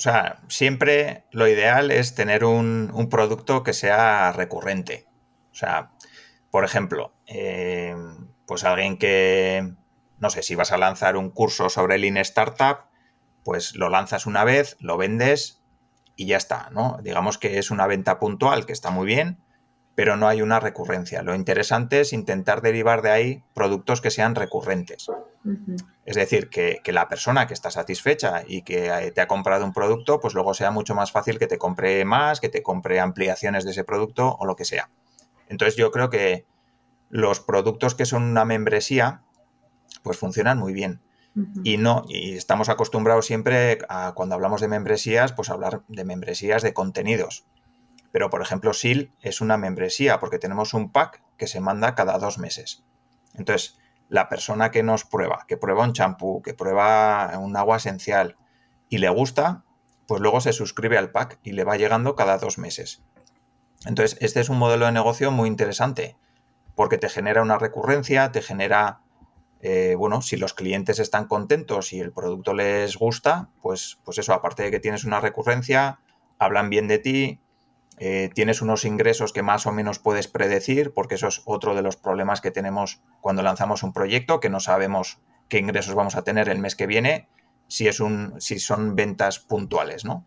o 0.00 0.02
sea, 0.02 0.40
siempre 0.48 1.26
lo 1.30 1.46
ideal 1.46 1.90
es 1.90 2.14
tener 2.14 2.46
un, 2.46 3.08
producto 3.10 3.62
que 3.62 3.74
sea 3.74 4.32
recurrente. 4.32 5.06
O 5.52 5.54
sea, 5.54 5.90
por 6.50 6.64
ejemplo, 6.64 7.12
em, 7.26 8.28
pues 8.46 8.64
alguien 8.64 8.96
que, 8.96 9.74
no 10.16 10.30
sé, 10.30 10.42
si 10.42 10.54
vas 10.54 10.72
a 10.72 10.78
lanzar 10.78 11.18
un 11.18 11.28
curso 11.28 11.68
sobre 11.68 11.98
Lean 11.98 12.16
Startup, 12.16 12.86
pues 13.44 13.76
lo 13.76 13.90
lanzas 13.90 14.24
una 14.24 14.42
vez, 14.42 14.78
lo 14.80 14.96
vendes 14.96 15.60
y 16.16 16.24
ya 16.24 16.38
está, 16.38 16.70
¿no? 16.70 16.96
Digamos 17.02 17.36
que 17.36 17.58
es 17.58 17.70
una 17.70 17.86
venta 17.86 18.18
puntual 18.18 18.64
que 18.64 18.72
está 18.72 18.88
muy 18.88 19.04
bien, 19.04 19.44
pero 19.94 20.16
no 20.16 20.28
hay 20.28 20.42
una 20.42 20.60
recurrencia. 20.60 21.22
Lo 21.22 21.34
interesante 21.34 22.00
es 22.00 22.12
intentar 22.12 22.62
derivar 22.62 23.02
de 23.02 23.10
ahí 23.10 23.44
productos 23.54 24.00
que 24.00 24.10
sean 24.10 24.34
recurrentes. 24.34 25.08
Es 26.04 26.16
decir, 26.16 26.48
que, 26.48 26.80
la 26.86 27.08
persona 27.08 27.46
que 27.46 27.54
está 27.54 27.70
satisfecha 27.70 28.42
y 28.46 28.62
que 28.62 29.12
te 29.14 29.20
ha 29.20 29.28
comprado 29.28 29.64
un 29.64 29.72
producto, 29.72 30.20
pues 30.20 30.34
luego 30.34 30.54
sea 30.54 30.70
mucho 30.70 30.94
más 30.94 31.12
fácil 31.12 31.38
que 31.38 31.46
te 31.46 31.58
compre 31.58 32.04
más, 32.04 32.40
que 32.40 32.48
te 32.48 32.62
compre 32.62 33.00
ampliaciones 33.00 33.64
de 33.64 33.72
ese 33.72 33.84
producto 33.84 34.36
o 34.38 34.46
lo 34.46 34.56
que 34.56 34.64
sea. 34.64 34.90
Entonces 35.48 35.76
yo 35.76 35.90
creo 35.90 36.10
que 36.10 36.46
los 37.08 37.40
productos 37.40 37.94
que 37.94 38.06
son 38.06 38.22
una 38.22 38.44
membresía, 38.44 39.22
pues 40.02 40.18
funcionan 40.18 40.58
muy 40.58 40.72
bien. 40.72 41.00
Y 41.62 41.76
no, 41.76 42.04
y 42.08 42.32
estamos 42.36 42.68
acostumbrados 42.68 43.26
siempre 43.26 43.78
a 43.88 44.12
cuando 44.14 44.34
hablamos 44.34 44.60
de 44.60 44.68
membresías, 44.68 45.32
pues 45.32 45.48
hablar 45.48 45.82
de 45.86 46.04
membresías 46.04 46.62
de 46.62 46.74
contenidos. 46.74 47.44
Pero 48.12 48.30
por 48.30 48.42
ejemplo, 48.42 48.72
SIL 48.72 49.12
es 49.20 49.40
una 49.40 49.56
membresía 49.56 50.20
porque 50.20 50.38
tenemos 50.38 50.74
un 50.74 50.90
pack 50.90 51.22
que 51.36 51.46
se 51.46 51.60
manda 51.60 51.94
cada 51.94 52.18
dos 52.18 52.38
meses. 52.38 52.84
Entonces, 53.34 53.78
la 54.08 54.28
persona 54.28 54.70
que 54.70 54.82
nos 54.82 55.04
prueba, 55.04 55.44
que 55.46 55.56
prueba 55.56 55.84
un 55.84 55.92
champú, 55.92 56.42
que 56.42 56.54
prueba 56.54 57.32
un 57.38 57.56
agua 57.56 57.76
esencial 57.76 58.36
y 58.88 58.98
le 58.98 59.08
gusta, 59.08 59.64
pues 60.06 60.20
luego 60.20 60.40
se 60.40 60.52
suscribe 60.52 60.98
al 60.98 61.12
pack 61.12 61.38
y 61.44 61.52
le 61.52 61.64
va 61.64 61.76
llegando 61.76 62.16
cada 62.16 62.38
dos 62.38 62.58
meses. 62.58 63.02
Entonces, 63.86 64.18
este 64.20 64.40
es 64.40 64.48
un 64.48 64.58
modelo 64.58 64.86
de 64.86 64.92
negocio 64.92 65.30
muy 65.30 65.48
interesante 65.48 66.16
porque 66.74 66.98
te 66.98 67.08
genera 67.08 67.42
una 67.42 67.58
recurrencia, 67.58 68.32
te 68.32 68.42
genera 68.42 69.02
eh, 69.62 69.94
bueno, 69.96 70.22
si 70.22 70.36
los 70.36 70.54
clientes 70.54 70.98
están 70.98 71.26
contentos 71.26 71.92
y 71.92 72.00
el 72.00 72.12
producto 72.12 72.54
les 72.54 72.96
gusta, 72.96 73.50
pues, 73.60 73.98
pues 74.04 74.18
eso, 74.18 74.32
aparte 74.32 74.62
de 74.62 74.70
que 74.70 74.80
tienes 74.80 75.04
una 75.04 75.20
recurrencia, 75.20 76.00
hablan 76.38 76.70
bien 76.70 76.88
de 76.88 76.98
ti, 76.98 77.40
eh, 78.02 78.30
tienes 78.34 78.62
unos 78.62 78.86
ingresos 78.86 79.34
que 79.34 79.42
más 79.42 79.66
o 79.66 79.72
menos 79.72 79.98
puedes 79.98 80.26
predecir, 80.26 80.94
porque 80.94 81.16
eso 81.16 81.28
es 81.28 81.42
otro 81.44 81.74
de 81.74 81.82
los 81.82 81.96
problemas 81.96 82.40
que 82.40 82.50
tenemos 82.50 83.02
cuando 83.20 83.42
lanzamos 83.42 83.82
un 83.82 83.92
proyecto, 83.92 84.40
que 84.40 84.48
no 84.48 84.58
sabemos 84.58 85.20
qué 85.50 85.58
ingresos 85.58 85.94
vamos 85.94 86.16
a 86.16 86.24
tener 86.24 86.48
el 86.48 86.58
mes 86.60 86.76
que 86.76 86.86
viene, 86.86 87.28
si, 87.68 87.88
es 87.88 88.00
un, 88.00 88.40
si 88.40 88.58
son 88.58 88.96
ventas 88.96 89.38
puntuales, 89.38 90.06
¿no? 90.06 90.24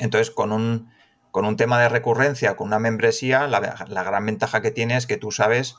Entonces, 0.00 0.32
con 0.32 0.50
un, 0.50 0.90
con 1.30 1.44
un 1.44 1.56
tema 1.56 1.80
de 1.80 1.88
recurrencia, 1.88 2.56
con 2.56 2.66
una 2.66 2.80
membresía, 2.80 3.46
la, 3.46 3.60
gran 3.60 4.26
ventaja 4.26 4.60
que 4.60 4.72
tienes 4.72 4.98
es 4.98 5.06
que 5.06 5.18
tú 5.18 5.30
sabes 5.30 5.76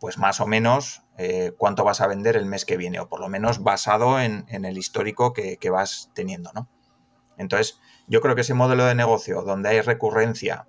pues 0.00 0.18
más 0.18 0.40
o 0.40 0.46
menos 0.46 1.02
eh, 1.16 1.52
cuánto 1.56 1.82
vas 1.82 2.02
a 2.02 2.08
vender 2.08 2.36
el 2.36 2.44
mes 2.44 2.66
que 2.66 2.76
viene, 2.76 3.00
o 3.00 3.08
por 3.08 3.20
lo 3.20 3.28
menos 3.30 3.62
basado 3.62 4.20
en, 4.20 4.44
el 4.50 4.76
histórico 4.76 5.32
que, 5.32 5.70
vas 5.70 6.10
teniendo, 6.12 6.50
¿no? 6.52 6.68
Entonces, 7.38 7.80
yo 8.06 8.20
creo 8.20 8.34
que 8.34 8.42
ese 8.42 8.54
modelo 8.54 8.84
de 8.84 8.94
negocio 8.94 9.42
donde 9.42 9.70
hay 9.70 9.80
recurrencia, 9.80 10.66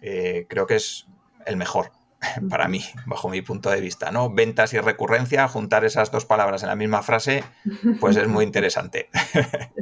eh, 0.00 0.46
creo 0.48 0.66
que 0.66 0.76
es 0.76 1.06
el 1.46 1.56
mejor 1.56 1.92
para 2.50 2.68
mí, 2.68 2.80
bajo 3.06 3.28
mi 3.28 3.42
punto 3.42 3.70
de 3.70 3.80
vista, 3.80 4.10
¿no? 4.10 4.32
Ventas 4.32 4.72
y 4.74 4.80
recurrencia, 4.80 5.48
juntar 5.48 5.84
esas 5.84 6.10
dos 6.10 6.24
palabras 6.24 6.62
en 6.62 6.68
la 6.68 6.76
misma 6.76 7.02
frase, 7.02 7.44
pues 8.00 8.16
es 8.16 8.28
muy 8.28 8.44
interesante. 8.44 9.08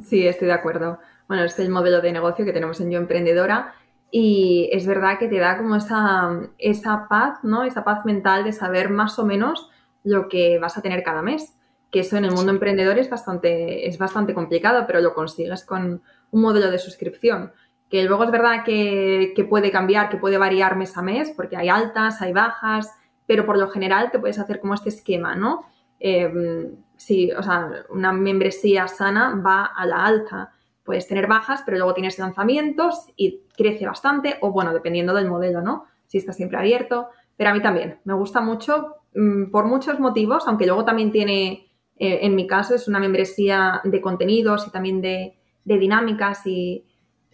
Sí, 0.05 0.27
estoy 0.27 0.49
de 0.49 0.55
acuerdo. 0.55 0.99
Bueno, 1.29 1.45
este 1.45 1.63
es 1.63 1.69
el 1.69 1.73
modelo 1.73 2.01
de 2.01 2.13
negocio 2.13 2.45
que 2.45 2.53
tenemos 2.53 2.81
en 2.81 2.91
Yo 2.91 2.99
Emprendedora 2.99 3.73
y 4.11 4.69
es 4.73 4.87
verdad 4.87 5.19
que 5.19 5.29
te 5.29 5.39
da 5.39 5.57
como 5.57 5.77
esa, 5.77 6.41
esa 6.59 7.07
paz, 7.09 7.39
¿no? 7.45 7.65
Esa 7.65 7.83
paz 7.83 8.05
mental 8.05 8.45
de 8.45 8.53
saber 8.53 8.91
más 8.91 9.19
o 9.19 9.25
menos 9.25 9.71
lo 10.05 10.29
que 10.29 10.59
vas 10.59 10.77
a 10.77 10.83
tener 10.83 11.03
cada 11.03 11.23
mes. 11.23 11.57
Que 11.91 12.01
eso 12.01 12.17
en 12.17 12.27
el 12.27 12.33
mundo 12.33 12.53
emprendedor 12.53 12.99
es 12.99 13.09
bastante, 13.09 13.89
es 13.89 13.97
bastante 13.97 14.35
complicado, 14.35 14.87
pero 14.87 15.01
lo 15.01 15.15
consigues 15.15 15.65
con 15.65 16.03
un 16.33 16.43
modelo 16.43 16.71
de 16.71 16.79
suscripción. 16.79 17.53
Que 17.89 18.03
luego 18.03 18.25
es 18.25 18.31
verdad 18.31 18.65
que, 18.65 19.47
puede 19.49 19.71
cambiar, 19.71 20.09
que 20.09 20.17
puede 20.17 20.39
variar 20.39 20.77
mes 20.77 20.97
a 20.97 21.03
mes, 21.03 21.31
porque 21.31 21.57
hay 21.57 21.69
altas, 21.69 22.21
hay 22.21 22.33
bajas, 22.33 22.91
pero 23.27 23.47
por 23.47 23.57
lo 23.57 23.69
general 23.69 24.11
te 24.11 24.19
puedes 24.19 24.41
hacer 24.41 24.59
como 24.59 24.75
este 24.75 24.89
esquema, 24.89 25.37
¿no? 25.37 25.67
Eh, 26.01 26.75
sí, 26.97 27.31
o 27.31 27.43
sea, 27.43 27.71
una 27.91 28.13
membresía 28.13 28.89
sana 28.89 29.41
va 29.41 29.67
a 29.67 29.87
la 29.87 30.05
alta 30.05 30.53
puedes 30.85 31.07
tener 31.07 31.27
bajas, 31.27 31.63
pero 31.65 31.79
luego 31.79 31.95
tienes 31.95 32.19
lanzamientos 32.19 33.07
y 33.17 33.43
crece 33.57 33.87
bastante, 33.87 34.37
o 34.41 34.51
bueno, 34.51 34.73
dependiendo 34.73 35.15
del 35.15 35.29
modelo, 35.29 35.61
¿no? 35.61 35.87
Si 36.07 36.19
está 36.19 36.33
siempre 36.33 36.59
abierto. 36.59 37.09
Pero 37.37 37.51
a 37.51 37.55
mí 37.55 37.63
también, 37.63 37.99
me 38.05 38.15
gusta 38.15 38.41
mucho 38.41 38.97
mm, 39.15 39.51
por 39.51 39.67
muchos 39.67 40.01
motivos, 40.01 40.45
aunque 40.47 40.67
luego 40.67 40.85
también 40.85 41.13
tiene, 41.13 41.71
eh, 41.97 42.21
en 42.23 42.35
mi 42.35 42.47
caso, 42.47 42.75
es 42.75 42.89
una 42.89 42.99
membresía 42.99 43.81
de 43.85 44.01
contenidos 44.01 44.67
y 44.67 44.71
también 44.71 45.01
de, 45.01 45.39
dinámicas 45.65 46.47
y, 46.47 46.85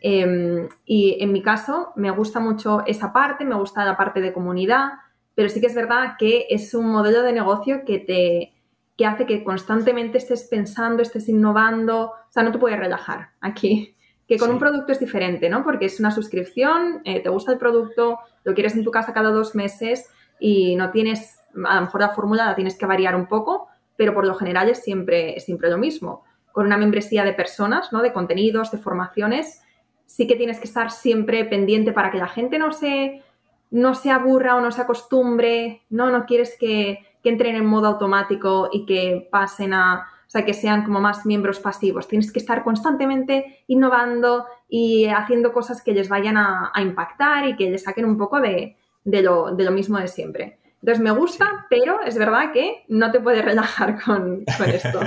em, 0.00 0.68
y 0.84 1.16
en 1.20 1.32
mi 1.32 1.42
caso 1.42 1.92
me 1.96 2.10
gusta 2.10 2.40
mucho 2.40 2.82
esa 2.86 3.12
parte, 3.12 3.44
me 3.44 3.56
gusta 3.56 3.84
la 3.84 3.96
parte 3.96 4.20
de 4.20 4.32
comunidad, 4.32 4.90
pero 5.34 5.48
sí 5.48 5.60
que 5.60 5.66
es 5.66 5.74
verdad 5.74 6.16
que 6.18 6.46
es 6.50 6.74
un 6.74 6.90
modelo 6.90 7.22
de 7.22 7.32
negocio 7.32 7.84
que 7.84 7.98
te, 7.98 8.54
que 8.98 9.06
hace 9.06 9.26
que 9.26 9.44
constantemente 9.44 10.18
estés 10.18 10.42
pensando, 10.44 11.02
estés 11.02 11.28
innovando, 11.28 12.06
o 12.06 12.30
sea, 12.30 12.42
no 12.42 12.50
te 12.50 12.58
puedes 12.58 12.78
relajar 12.78 13.30
aquí. 13.40 13.94
Que 14.26 14.36
con 14.36 14.50
un 14.50 14.58
producto 14.58 14.92
es 14.92 15.00
diferente, 15.00 15.48
¿no? 15.48 15.64
Porque 15.64 15.86
es 15.86 16.00
una 16.00 16.10
suscripción, 16.10 17.00
eh, 17.04 17.22
te 17.22 17.30
gusta 17.30 17.52
el 17.52 17.58
producto, 17.58 18.18
lo 18.44 18.54
quieres 18.54 18.74
en 18.74 18.84
tu 18.84 18.90
casa 18.90 19.14
cada 19.14 19.30
dos 19.30 19.54
meses 19.54 20.10
y 20.38 20.76
no 20.76 20.90
tienes, 20.90 21.38
a 21.64 21.76
lo 21.76 21.80
mejor 21.82 22.00
la 22.00 22.10
fórmula 22.10 22.44
la 22.44 22.54
tienes 22.54 22.76
que 22.76 22.84
variar 22.84 23.16
un 23.16 23.26
poco, 23.26 23.68
pero 23.96 24.12
por 24.12 24.26
lo 24.26 24.34
general 24.34 24.68
es 24.68 24.82
siempre, 24.82 25.38
siempre 25.40 25.70
lo 25.70 25.78
mismo. 25.78 26.24
Con 26.52 26.66
una 26.66 26.76
membresía 26.76 27.24
de 27.24 27.32
personas, 27.32 27.92
¿no? 27.92 28.02
De 28.02 28.12
contenidos, 28.12 28.70
de 28.70 28.78
formaciones, 28.78 29.62
sí 30.06 30.26
que 30.26 30.36
tienes 30.36 30.58
que 30.58 30.66
estar 30.66 30.90
siempre 30.90 31.44
pendiente 31.44 31.92
para 31.92 32.10
que 32.10 32.18
la 32.18 32.28
gente 32.28 32.58
no 32.58 32.72
se, 32.72 33.22
no 33.70 33.94
se 33.94 34.10
aburra 34.10 34.56
o 34.56 34.60
no 34.60 34.70
se 34.70 34.82
acostumbre, 34.82 35.82
¿no? 35.90 36.10
No 36.10 36.26
quieres 36.26 36.56
que, 36.58 37.06
que 37.22 37.28
entren 37.28 37.56
en 37.56 37.66
modo 37.66 37.88
automático 37.88 38.70
y 38.72 38.86
que 38.86 39.28
pasen 39.30 39.74
a, 39.74 40.08
o 40.28 40.30
sea, 40.30 40.44
que 40.44 40.52
sean 40.52 40.84
como 40.84 41.00
más 41.00 41.24
miembros 41.24 41.58
pasivos. 41.58 42.06
Tienes 42.06 42.30
que 42.30 42.38
estar 42.38 42.62
constantemente 42.62 43.64
innovando 43.66 44.44
y 44.68 45.06
haciendo 45.06 45.54
cosas 45.54 45.82
que 45.82 45.92
les 45.92 46.10
vayan 46.10 46.36
a, 46.36 46.70
impactar 46.76 47.48
y 47.48 47.56
que 47.56 47.70
les 47.70 47.84
saquen 47.84 48.04
un 48.04 48.18
poco 48.18 48.38
de, 48.38 48.76
lo, 49.04 49.54
de, 49.54 49.64
lo, 49.64 49.70
mismo 49.70 49.98
de 49.98 50.06
siempre. 50.06 50.58
Entonces 50.80 51.02
me 51.02 51.10
gusta, 51.10 51.66
pero 51.68 52.02
es 52.02 52.16
verdad 52.16 52.52
que 52.52 52.84
no 52.88 53.10
te 53.10 53.20
puedes 53.20 53.44
relajar 53.44 54.00
con, 54.04 54.44
esto. 54.66 55.00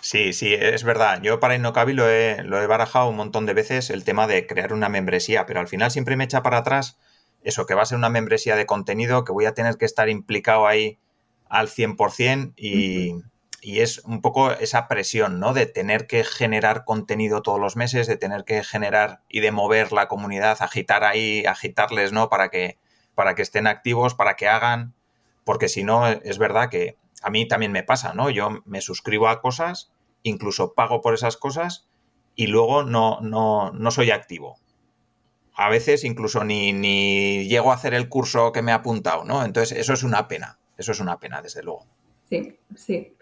sí, 0.00 0.32
sí, 0.32 0.52
es 0.52 0.82
verdad. 0.82 1.20
Yo 1.22 1.38
para 1.38 1.54
Innocabi 1.54 1.92
lo 1.92 2.08
he, 2.08 2.42
lo 2.42 2.60
he 2.60 2.66
barajado 2.66 3.08
un 3.08 3.16
montón 3.16 3.46
de 3.46 3.54
veces 3.54 3.90
el 3.90 4.04
tema 4.04 4.26
de 4.26 4.46
crear 4.46 4.72
una 4.72 4.88
membresía, 4.88 5.46
pero 5.46 5.60
al 5.60 5.68
final 5.68 5.90
siempre 5.90 6.16
me 6.16 6.24
echa 6.24 6.42
para 6.42 6.58
atrás 6.58 6.98
eso, 7.46 7.64
que 7.64 7.74
va 7.74 7.82
a 7.82 7.86
ser 7.86 7.98
una 7.98 8.08
membresía 8.08 8.56
de 8.56 8.66
contenido, 8.66 9.24
que 9.24 9.32
voy 9.32 9.44
a 9.44 9.54
tener 9.54 9.76
que 9.76 9.84
estar 9.84 10.08
implicado 10.08 10.66
ahí 10.66 10.98
al 11.48 11.68
100% 11.68 12.54
y, 12.56 13.22
y 13.62 13.80
es 13.80 14.00
un 14.00 14.20
poco 14.20 14.50
esa 14.50 14.88
presión, 14.88 15.38
¿no? 15.38 15.54
De 15.54 15.66
tener 15.66 16.08
que 16.08 16.24
generar 16.24 16.84
contenido 16.84 17.42
todos 17.42 17.60
los 17.60 17.76
meses, 17.76 18.08
de 18.08 18.16
tener 18.16 18.42
que 18.42 18.64
generar 18.64 19.22
y 19.28 19.38
de 19.40 19.52
mover 19.52 19.92
la 19.92 20.08
comunidad, 20.08 20.56
agitar 20.58 21.04
ahí, 21.04 21.44
agitarles, 21.46 22.10
¿no? 22.10 22.28
Para 22.28 22.48
que, 22.48 22.78
para 23.14 23.36
que 23.36 23.42
estén 23.42 23.68
activos, 23.68 24.16
para 24.16 24.34
que 24.34 24.48
hagan 24.48 24.95
porque 25.46 25.68
si 25.68 25.84
no, 25.84 26.08
es 26.08 26.38
verdad 26.38 26.68
que 26.68 26.98
a 27.22 27.30
mí 27.30 27.46
también 27.46 27.70
me 27.70 27.84
pasa, 27.84 28.12
¿no? 28.14 28.30
Yo 28.30 28.62
me 28.64 28.80
suscribo 28.80 29.28
a 29.28 29.40
cosas, 29.40 29.92
incluso 30.24 30.74
pago 30.74 31.00
por 31.00 31.14
esas 31.14 31.36
cosas 31.36 31.86
y 32.34 32.48
luego 32.48 32.82
no, 32.82 33.20
no, 33.20 33.70
no 33.70 33.90
soy 33.92 34.10
activo. 34.10 34.58
A 35.54 35.70
veces 35.70 36.02
incluso 36.02 36.42
ni, 36.42 36.72
ni 36.72 37.46
llego 37.48 37.70
a 37.70 37.76
hacer 37.76 37.94
el 37.94 38.08
curso 38.08 38.50
que 38.50 38.60
me 38.60 38.72
he 38.72 38.74
apuntado, 38.74 39.24
¿no? 39.24 39.44
Entonces, 39.44 39.78
eso 39.78 39.92
es 39.92 40.02
una 40.02 40.26
pena, 40.26 40.58
eso 40.76 40.90
es 40.90 40.98
una 40.98 41.20
pena, 41.20 41.40
desde 41.40 41.62
luego. 41.62 41.86
Sí, 42.28 42.58
sí. 42.74 43.14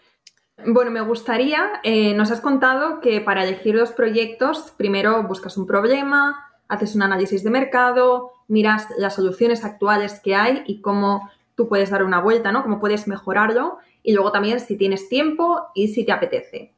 Bueno, 0.67 0.91
me 0.91 1.03
gustaría, 1.03 1.83
eh, 1.83 2.15
nos 2.15 2.31
has 2.31 2.41
contado 2.41 3.01
que 3.01 3.21
para 3.21 3.45
elegir 3.45 3.75
los 3.75 3.93
proyectos, 3.93 4.73
primero 4.79 5.23
buscas 5.25 5.59
un 5.59 5.67
problema, 5.67 6.55
haces 6.69 6.95
un 6.95 7.03
análisis 7.03 7.45
de 7.45 7.51
mercado, 7.51 8.31
miras 8.49 8.89
las 8.97 9.15
soluciones 9.15 9.63
actuales 9.63 10.21
que 10.21 10.35
hay 10.35 10.63
y 10.67 10.81
cómo 10.81 11.31
tú 11.55 11.69
puedes 11.69 11.91
dar 11.91 12.03
una 12.03 12.21
vuelta, 12.21 12.53
¿no? 12.53 12.63
Cómo 12.63 12.81
puedes 12.81 13.07
mejorarlo 13.07 13.79
y 14.03 14.13
luego 14.13 14.33
también 14.33 14.61
si 14.61 14.77
tienes 14.77 15.09
tiempo 15.09 15.69
y 15.75 15.89
si 15.89 16.05
te 16.05 16.13
apetece. 16.13 16.73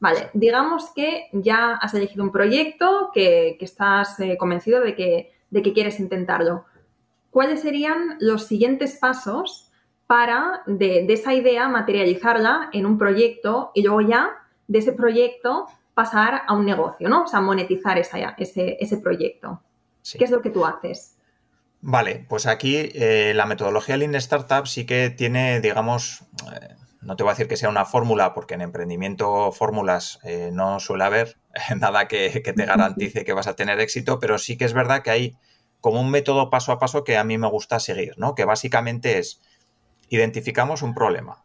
Vale, 0.00 0.30
digamos 0.34 0.90
que 0.94 1.28
ya 1.32 1.74
has 1.74 1.94
elegido 1.94 2.24
un 2.24 2.32
proyecto, 2.32 3.10
que, 3.14 3.56
estás 3.60 4.18
eh, 4.18 4.36
convencido 4.36 4.80
de 4.80 4.96
que, 4.96 5.32
de 5.50 5.62
que 5.62 5.72
quieres 5.72 6.00
intentarlo. 6.00 6.64
¿Cuáles 7.30 7.60
serían 7.60 8.16
los 8.18 8.46
siguientes 8.46 8.98
pasos 8.98 9.70
para 10.08 10.62
de, 10.66 11.06
esa 11.08 11.34
idea 11.34 11.68
materializarla 11.68 12.70
en 12.72 12.84
un 12.84 12.98
proyecto 12.98 13.70
y 13.74 13.82
luego 13.82 14.00
ya 14.00 14.30
de 14.66 14.80
ese 14.80 14.92
proyecto 14.92 15.66
pasar 15.94 16.42
a 16.46 16.52
un 16.54 16.66
negocio, 16.66 17.08
¿no? 17.08 17.22
O 17.22 17.26
sea, 17.26 17.40
monetizar 17.40 17.96
ese, 17.98 18.76
ese 18.78 18.96
proyecto. 18.98 19.62
¿Qué 20.18 20.24
es 20.24 20.30
lo 20.30 20.42
que 20.42 20.50
tú 20.50 20.66
haces? 20.66 21.16
Vale, 21.84 22.24
pues 22.28 22.46
aquí 22.46 22.76
eh, 22.76 23.32
la 23.34 23.44
metodología 23.44 23.96
Lean 23.96 24.14
Startup 24.14 24.68
sí 24.68 24.86
que 24.86 25.10
tiene, 25.10 25.60
digamos, 25.60 26.22
eh, 26.52 26.76
no 27.00 27.16
te 27.16 27.24
voy 27.24 27.30
a 27.30 27.34
decir 27.34 27.48
que 27.48 27.56
sea 27.56 27.68
una 27.68 27.84
fórmula, 27.84 28.34
porque 28.34 28.54
en 28.54 28.60
emprendimiento 28.60 29.50
fórmulas 29.50 30.20
eh, 30.22 30.50
no 30.52 30.78
suele 30.78 31.02
haber 31.02 31.38
nada 31.76 32.06
que, 32.06 32.40
que, 32.44 32.52
te 32.52 32.66
garantice 32.66 33.24
que 33.24 33.32
vas 33.32 33.48
a 33.48 33.56
tener 33.56 33.80
éxito, 33.80 34.20
pero 34.20 34.38
sí 34.38 34.56
que 34.56 34.64
es 34.64 34.74
verdad 34.74 35.02
que 35.02 35.10
hay 35.10 35.36
como 35.80 36.00
un 36.00 36.12
método 36.12 36.50
paso 36.50 36.70
a 36.70 36.78
paso 36.78 37.02
que 37.02 37.16
a 37.16 37.24
mí 37.24 37.36
me 37.36 37.48
gusta 37.48 37.80
seguir, 37.80 38.14
¿no? 38.16 38.36
Que 38.36 38.44
básicamente 38.44 39.18
es, 39.18 39.40
identificamos 40.08 40.82
un 40.82 40.94
problema. 40.94 41.44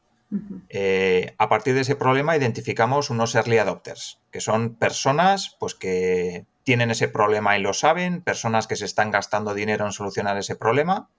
a 1.39 1.49
partir 1.49 1.73
de 1.73 1.81
ese 1.81 1.95
problema 1.95 2.37
identificamos 2.37 3.09
unos 3.09 3.33
early 3.33 3.57
adopters, 3.57 4.19
que 4.29 4.39
son 4.39 4.75
personas 4.75 5.55
pues, 5.59 5.73
que 5.73 6.45
tienen 6.67 6.91
ese 6.91 7.07
problema 7.07 7.57
y 7.57 7.61
lo 7.61 7.71
saben, 7.71 8.21
personas 8.21 8.67
que 8.67 8.75
se 8.75 8.83
están 8.83 9.09
gastando 9.09 9.53
dinero 9.53 9.85
en 9.85 9.93
solucionar 9.93 10.37
ese 10.37 10.57
problema 10.57 11.09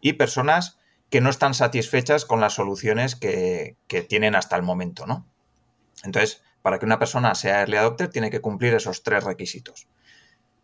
y 0.00 0.14
personas 0.14 0.78
que 1.10 1.20
no 1.20 1.28
están 1.28 1.52
satisfechas 1.52 2.24
con 2.24 2.40
las 2.40 2.54
soluciones 2.54 3.14
que, 3.14 3.76
tienen 4.08 4.34
hasta 4.34 4.56
el 4.56 4.62
momento, 4.62 5.04
¿no? 5.04 5.28
Entonces, 6.02 6.42
para 6.62 6.78
que 6.78 6.86
una 6.86 6.98
persona 6.98 7.34
sea 7.34 7.60
early 7.60 7.76
adopter, 7.76 8.08
tiene 8.08 8.30
que 8.30 8.40
cumplir 8.40 8.72
esos 8.72 9.02
tres 9.02 9.24
requisitos. 9.24 9.86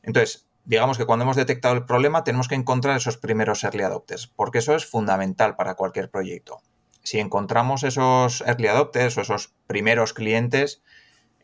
Entonces, 0.02 0.48
digamos 0.64 0.96
que 0.96 1.04
cuando 1.04 1.24
hemos 1.24 1.36
detectado 1.36 1.74
el 1.74 1.84
problema, 1.84 2.24
tenemos 2.24 2.48
que 2.48 2.54
encontrar 2.54 2.96
esos 2.96 3.18
primeros 3.18 3.64
early 3.64 3.82
adopters, 3.82 4.28
porque 4.28 4.60
eso 4.60 4.74
es 4.74 4.86
fundamental 4.86 5.56
para 5.56 5.74
cualquier 5.74 6.10
proyecto. 6.10 6.62
Si 7.02 7.18
encontramos 7.18 7.82
esos 7.82 8.40
early 8.46 8.68
adopters 8.68 9.18
o 9.18 9.20
esos 9.20 9.52
primeros 9.66 10.14
clientes, 10.14 10.82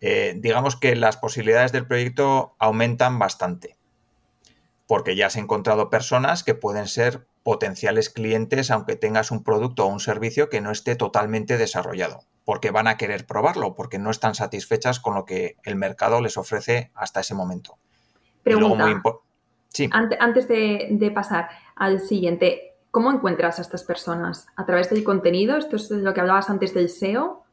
eh, 0.01 0.35
digamos 0.37 0.77
que 0.77 0.95
las 0.97 1.17
posibilidades 1.17 1.73
del 1.73 1.87
proyecto 1.87 2.55
aumentan 2.59 3.19
bastante, 3.19 3.77
porque 4.87 5.17
ya 5.17 5.27
has 5.27 5.37
encontrado 5.37 5.91
personas 5.91 6.45
que 6.45 6.55
pueden 6.55 6.87
ser 6.87 7.27
potenciales 7.43 8.11
clientes 8.11 8.73
aunque 8.73 8.97
tengas 8.97 9.31
un 9.31 9.45
producto 9.45 9.85
o 9.85 9.89
un 9.89 10.01
servicio 10.01 10.51
que 10.51 10.61
no 10.61 10.73
esté 10.73 10.97
totalmente 10.97 11.57
desarrollado, 11.57 12.25
porque 12.45 12.73
van 12.73 12.89
a 12.89 12.97
querer 12.97 13.25
probarlo, 13.25 13.75
porque 13.75 13.99
no 13.99 14.11
están 14.11 14.35
satisfechas 14.35 14.99
con 14.99 15.15
lo 15.15 15.25
que 15.25 15.57
el 15.63 15.77
mercado 15.77 16.21
les 16.21 16.37
ofrece 16.37 16.91
hasta 16.95 17.21
ese 17.21 17.35
momento. 17.35 17.79
Pregunta, 18.43 19.03
sí. 19.69 19.89
antes 19.93 20.49
de, 20.49 20.89
de 20.91 21.11
pasar 21.13 21.49
al 21.77 22.01
siguiente, 22.01 22.75
¿cómo 22.91 23.13
encuentras 23.13 23.61
a 23.61 23.63
estas 23.63 23.85
personas? 23.85 24.49
¿A 24.57 24.67
través 24.67 24.91
del 24.91 25.05
contenido? 25.05 25.57
Esto 25.57 25.77
es 25.77 25.91
lo 25.91 26.13
que 26.15 26.21
hablabas 26.21 26.51
antes 26.51 26.75
del 26.75 26.89
SEO. 26.89 27.46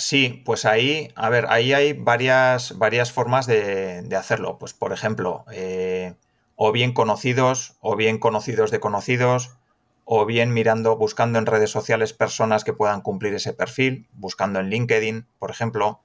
Sí, 0.00 0.42
pues 0.46 0.64
ahí, 0.64 1.12
a 1.14 1.28
ver, 1.28 1.44
ahí 1.50 1.74
hay 1.74 1.92
varias, 1.92 2.78
varias 2.78 3.12
formas 3.12 3.46
de, 3.46 4.08
hacerlo. 4.16 4.56
Pues, 4.58 4.72
por 4.72 4.94
ejemplo, 4.94 5.44
eh, 5.52 6.14
o 6.56 6.72
bien 6.72 6.94
conocidos, 6.94 7.76
o 7.80 7.96
bien 7.96 8.18
conocidos 8.18 8.70
de 8.70 8.80
conocidos, 8.80 9.58
o 10.06 10.24
bien 10.24 10.54
mirando, 10.54 10.96
buscando 10.96 11.38
en 11.38 11.44
redes 11.44 11.70
sociales 11.70 12.14
personas 12.14 12.64
que 12.64 12.72
puedan 12.72 13.02
cumplir 13.02 13.34
ese 13.34 13.52
perfil, 13.52 14.08
buscando 14.14 14.58
en 14.58 14.70
LinkedIn, 14.70 15.26
por 15.38 15.50
ejemplo, 15.50 16.00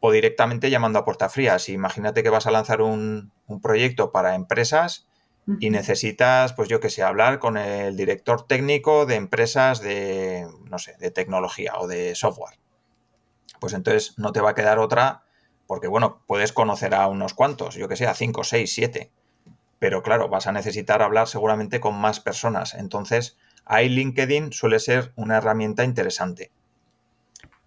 o 0.00 0.12
directamente 0.12 0.68
llamando 0.68 0.98
a 0.98 1.06
puerta 1.06 1.30
fría. 1.30 1.58
Si 1.58 1.72
imagínate 1.72 2.22
que 2.22 2.30
vas 2.30 2.46
a 2.46 2.50
lanzar 2.50 2.82
un, 2.82 3.32
un 3.46 3.60
proyecto 3.62 4.12
para 4.12 4.34
empresas 4.34 5.08
y 5.60 5.70
necesitas, 5.70 6.52
pues 6.52 6.68
yo 6.68 6.78
que 6.78 6.90
sé, 6.90 7.02
hablar 7.02 7.38
con 7.38 7.56
el 7.56 7.96
director 7.96 8.46
técnico 8.46 9.06
de 9.06 9.14
empresas 9.14 9.80
de, 9.80 10.46
no 10.64 10.78
sé, 10.78 10.94
de 11.00 11.10
tecnología 11.10 11.72
o 11.78 11.88
de 11.88 12.14
software 12.14 12.58
pues 13.60 13.72
entonces 13.72 14.14
no 14.18 14.32
te 14.32 14.40
va 14.40 14.50
a 14.50 14.54
quedar 14.54 14.78
otra, 14.78 15.24
porque 15.66 15.88
bueno, 15.88 16.22
puedes 16.26 16.52
conocer 16.52 16.94
a 16.94 17.06
unos 17.08 17.34
cuantos, 17.34 17.74
yo 17.74 17.88
que 17.88 17.96
sé, 17.96 18.06
a 18.06 18.14
5, 18.14 18.44
6, 18.44 18.72
7, 18.72 19.12
pero 19.78 20.02
claro, 20.02 20.28
vas 20.28 20.46
a 20.46 20.52
necesitar 20.52 21.02
hablar 21.02 21.28
seguramente 21.28 21.80
con 21.80 21.94
más 21.94 22.20
personas. 22.20 22.74
Entonces, 22.74 23.36
ahí 23.64 23.88
LinkedIn 23.88 24.52
suele 24.52 24.80
ser 24.80 25.12
una 25.14 25.36
herramienta 25.36 25.84
interesante. 25.84 26.50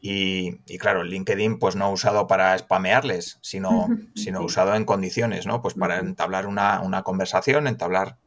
Y, 0.03 0.57
claro, 0.79 1.03
LinkedIn 1.03 1.59
pues 1.59 1.75
no 1.75 1.91
usado 1.91 2.25
para 2.25 2.57
spamearles, 2.57 3.37
sino, 3.41 3.87
sino 4.15 4.41
usado 4.41 4.73
en 4.73 4.83
condiciones, 4.83 5.45
¿no? 5.45 5.61
Pues 5.61 5.75
para 5.75 5.99
entablar 5.99 6.47
una, 6.47 7.03
conversación, 7.03 7.67
entablar 7.67 8.17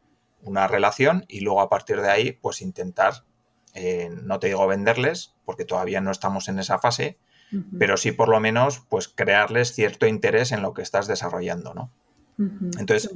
una 0.43 0.69
relación 0.69 1.25
y 1.27 1.41
luego 1.41 1.61
a 1.61 1.69
partir 1.69 2.01
de 2.01 2.11
ahí 2.11 2.33
pues 2.33 2.63
intentar, 2.63 3.25
eh, 3.75 4.09
no 4.23 4.39
te 4.39 4.47
digo 4.47 4.67
venderles, 4.69 5.35
porque 5.45 5.65
todavía 5.65 6.01
no 6.01 6.13
estamos 6.13 6.49
en 6.49 6.61
esa 6.61 6.79
fase, 6.79 7.19
pero 7.79 7.97
sí 7.97 8.13
por 8.13 8.29
lo 8.29 8.41
menos 8.41 8.83
pues 8.89 9.09
crearles 9.09 9.73
cierto 9.73 10.07
interés 10.07 10.53
en 10.53 10.63
lo 10.63 10.75
que 10.75 10.83
estás 10.83 11.07
desarrollando, 11.07 11.75
¿no? 11.75 11.91
Entonces, 12.37 13.11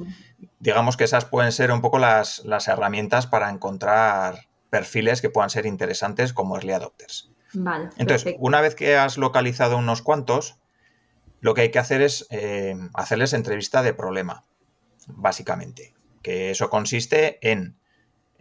digamos 0.59 0.95
que 0.95 1.03
esas 1.03 1.25
pueden 1.25 1.51
ser 1.51 1.71
un 1.71 1.81
poco 1.81 1.99
las, 1.99 2.41
herramientas 2.67 3.27
para 3.27 3.49
encontrar 3.49 4.47
perfiles 4.69 5.21
que 5.21 5.29
puedan 5.29 5.49
ser 5.49 5.65
interesantes 5.65 6.31
como 6.31 6.55
early 6.55 6.71
adopters. 6.71 7.31
Vale. 7.53 7.89
Entonces, 7.97 8.35
una 8.39 8.61
vez 8.61 8.75
que 8.75 8.95
has 8.95 9.17
localizado 9.17 9.77
unos 9.77 10.01
cuantos, 10.01 10.57
lo 11.41 11.53
que 11.53 11.61
hay 11.61 11.71
que 11.71 11.79
hacer 11.79 12.01
es 12.01 12.27
eh, 12.29 12.75
hacerles 12.93 13.33
entrevista 13.33 13.81
de 13.81 13.93
problema, 13.93 14.45
básicamente. 15.07 15.93
Que 16.21 16.51
eso 16.51 16.69
consiste 16.69 17.39
en 17.41 17.77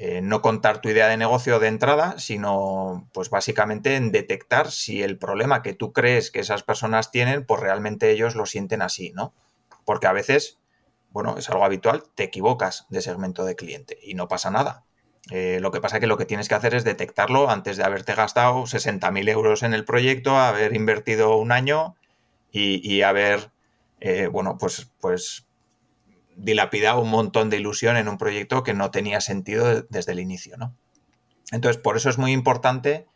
eh, 0.00 0.20
no 0.22 0.42
contar 0.42 0.80
tu 0.80 0.88
idea 0.88 1.08
de 1.08 1.16
negocio 1.16 1.58
de 1.58 1.66
entrada, 1.66 2.20
sino 2.20 3.08
pues 3.12 3.30
básicamente 3.30 3.96
en 3.96 4.12
detectar 4.12 4.70
si 4.70 5.02
el 5.02 5.18
problema 5.18 5.60
que 5.60 5.74
tú 5.74 5.92
crees 5.92 6.30
que 6.30 6.38
esas 6.38 6.62
personas 6.62 7.10
tienen, 7.10 7.44
pues 7.44 7.60
realmente 7.60 8.12
ellos 8.12 8.36
lo 8.36 8.46
sienten 8.46 8.80
así, 8.80 9.10
¿no? 9.16 9.34
Porque 9.84 10.06
a 10.06 10.12
veces, 10.12 10.60
bueno, 11.10 11.36
es 11.36 11.50
algo 11.50 11.64
habitual, 11.64 12.04
te 12.14 12.22
equivocas 12.22 12.86
de 12.90 13.02
segmento 13.02 13.44
de 13.44 13.56
cliente 13.56 13.98
y 14.00 14.14
no 14.14 14.28
pasa 14.28 14.52
nada. 14.52 14.84
Eh, 15.32 15.58
lo 15.60 15.72
que 15.72 15.80
pasa 15.80 15.96
es 15.96 16.00
que 16.00 16.06
lo 16.06 16.16
que 16.16 16.26
tienes 16.26 16.48
que 16.48 16.54
hacer 16.54 16.76
es 16.76 16.84
detectarlo 16.84 17.50
antes 17.50 17.76
de 17.76 17.82
haberte 17.82 18.14
gastado 18.14 18.66
60.000 18.66 19.28
euros 19.28 19.64
en 19.64 19.74
el 19.74 19.84
proyecto, 19.84 20.36
haber 20.36 20.76
invertido 20.76 21.36
un 21.38 21.50
año 21.50 21.96
y, 22.52 23.02
haber, 23.02 23.50
eh, 24.00 24.28
bueno, 24.28 24.58
pues, 24.58 24.92
pues 25.00 25.47
dilapidado 26.38 27.00
un 27.00 27.10
montón 27.10 27.50
de 27.50 27.58
ilusión 27.58 27.96
en 27.96 28.08
un 28.08 28.16
proyecto 28.16 28.62
que 28.62 28.74
no 28.74 28.90
tenía 28.90 29.20
sentido 29.20 29.82
desde 29.82 30.12
el 30.12 30.20
inicio, 30.20 30.56
¿no? 30.56 30.74
Entonces, 31.50 31.80
por 31.80 31.96
eso 31.96 32.08
es 32.08 32.18
muy 32.18 32.32
importante 32.32 33.06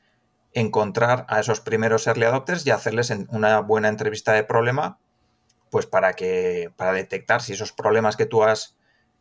encontrar 0.53 1.25
a 1.29 1.41
esos 1.41 1.61
primeros 1.61 2.07
early 2.07 2.25
adopters 2.25 2.67
y 2.67 2.71
hacerles 2.71 3.11
una 3.29 3.61
buena 3.61 3.89
entrevista 3.89 4.33
de 4.33 4.45
problema, 4.45 4.99
pues 5.71 5.87
para 5.87 6.15
que, 6.15 6.71
para 6.77 6.93
detectar 6.93 7.43
si 7.43 7.53
esos 7.53 7.73
problemas 7.73 8.17
que 8.17 8.27
tú 8.27 8.43
has 8.43 8.77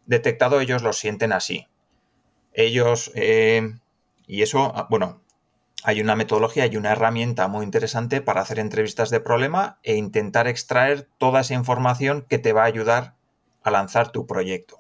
detectado 0.05 0.59
ellos 0.59 0.81
los 0.81 0.97
sienten 0.97 1.31
así. 1.31 1.67
Ellos, 2.53 3.11
eh, 3.15 3.75
y 4.27 4.41
eso, 4.41 4.73
ah, 4.75 4.87
bueno, 4.89 5.21
hay 5.83 6.01
una 6.01 6.15
metodología 6.15 6.65
y 6.65 6.75
una 6.75 6.91
herramienta 6.91 7.47
muy 7.47 7.63
interesante 7.63 8.21
para 8.21 8.41
hacer 8.41 8.59
entrevistas 8.59 9.09
de 9.09 9.19
problema 9.19 9.79
e 9.83 9.95
intentar 9.95 10.47
extraer 10.47 11.07
toda 11.17 11.41
esa 11.41 11.53
información 11.53 12.25
que 12.27 12.39
te 12.39 12.53
va 12.53 12.63
a 12.63 12.65
ayudar 12.65 13.15
a 13.63 13.71
lanzar 13.71 14.11
tu 14.11 14.25
proyecto. 14.25 14.79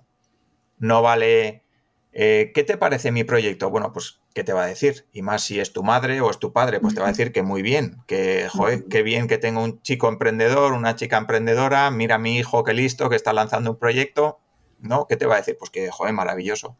No 0.77 1.01
vale, 1.01 1.63
eh, 2.11 2.51
¿qué 2.53 2.63
te 2.63 2.77
parece 2.77 3.11
mi 3.11 3.23
proyecto? 3.23 3.69
Bueno, 3.69 3.93
pues, 3.93 4.21
¿qué 4.33 4.43
te 4.43 4.53
va 4.53 4.63
a 4.63 4.67
decir? 4.67 5.07
Y 5.13 5.21
más 5.21 5.43
si 5.43 5.59
es 5.59 5.73
tu 5.73 5.83
madre 5.83 6.21
o 6.21 6.29
es 6.29 6.39
tu 6.39 6.51
padre, 6.51 6.79
pues 6.79 6.93
te 6.93 6.99
va 6.99 7.07
a 7.07 7.11
decir 7.11 7.31
que 7.31 7.43
muy 7.43 7.61
bien, 7.61 7.97
que, 8.07 8.49
joder, 8.49 8.85
qué 8.89 9.03
bien 9.03 9.27
que 9.27 9.37
tengo 9.37 9.63
un 9.63 9.81
chico 9.81 10.09
emprendedor, 10.09 10.73
una 10.73 10.95
chica 10.95 11.17
emprendedora, 11.17 11.89
mira 11.91 12.15
a 12.15 12.19
mi 12.19 12.37
hijo, 12.37 12.63
qué 12.63 12.73
listo, 12.73 13.09
que 13.09 13.15
está 13.15 13.33
lanzando 13.33 13.71
un 13.71 13.77
proyecto. 13.77 14.39
¿No? 14.79 15.05
¿Qué 15.05 15.15
te 15.15 15.27
va 15.27 15.35
a 15.35 15.37
decir? 15.37 15.57
Pues 15.59 15.69
que, 15.69 15.91
joder, 15.91 16.11
maravilloso. 16.11 16.75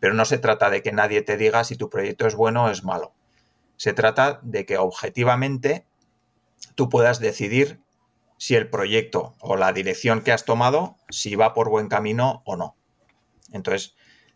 Pero 0.00 0.12
no 0.14 0.24
se 0.24 0.38
trata 0.38 0.70
de 0.70 0.82
que 0.82 0.90
nadie 0.90 1.22
te 1.22 1.36
diga 1.36 1.62
si 1.62 1.76
tu 1.76 1.88
proyecto 1.88 2.26
es 2.26 2.34
bueno 2.34 2.64
o 2.64 2.68
es 2.68 2.82
malo. 2.82 3.14
Se 3.76 3.92
trata 3.92 4.40
de 4.42 4.66
que 4.66 4.76
objetivamente 4.76 5.86
tú 6.74 6.88
puedas 6.88 7.20
decidir 7.20 7.80
si 8.36 8.54
el 8.56 8.68
proyecto 8.68 9.34
o 9.40 9.56
la 9.56 9.72
dirección 9.72 10.22
que 10.22 10.32
has 10.32 10.44
tomado, 10.44 10.96
si 11.08 11.34
va 11.34 11.54
por 11.54 11.70
buen 11.70 11.88
camino 11.88 12.42
o 12.44 12.56
no. 12.56 12.76
Entonces, 13.52 13.94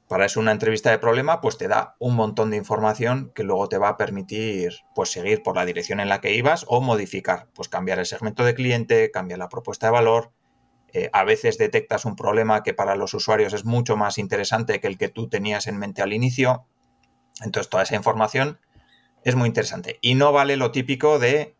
para 0.09 0.25
eso 0.25 0.41
una 0.41 0.53
entrevista 0.53 0.91
de 0.91 0.99
problema, 0.99 1.43
pues 1.43 1.59
te 1.59 1.69
da 1.69 1.97
un 1.99 2.17
montón 2.17 2.51
de 2.51 2.57
información 2.57 3.31
que 3.35 3.43
luego 3.43 3.69
te 3.69 3.77
va 3.77 3.91
a 3.91 3.97
permitir 3.99 4.73
pues 4.95 5.11
seguir 5.11 5.43
por 5.43 5.55
la 5.55 5.67
dirección 5.67 6.01
en 6.01 6.09
la 6.09 6.23
que 6.23 6.33
ibas 6.33 6.65
o 6.67 6.81
modificar, 6.81 7.49
pues 7.55 7.69
cambiar 7.69 7.99
el 7.99 8.07
segmento 8.07 8.45
de 8.45 8.55
cliente, 8.55 9.11
cambiar 9.11 9.39
la 9.39 9.51
propuesta 9.51 9.89
de 9.89 9.93
valor. 9.93 10.33
Eh, 10.95 11.11
a 11.13 11.25
veces 11.25 11.59
detectas 11.59 12.07
un 12.07 12.17
problema 12.17 12.63
que 12.63 12.73
para 12.73 12.97
los 12.97 13.13
usuarios 13.13 13.53
es 13.53 13.67
mucho 13.67 13.99
más 13.99 14.17
interesante 14.17 14.81
que 14.81 14.87
el 14.87 14.97
que 14.97 15.11
tú 15.11 15.29
tenías 15.29 15.67
en 15.67 15.79
mente 15.79 16.01
al 16.01 16.15
inicio. 16.15 16.65
Entonces, 17.43 17.69
toda 17.69 17.83
esa 17.83 17.97
información 17.97 18.59
es 19.25 19.35
muy 19.35 19.49
interesante. 19.49 19.99
Y 20.01 20.15
no 20.15 20.33
vale 20.33 20.57
lo 20.57 20.73
típico 20.73 21.19
de 21.19 21.58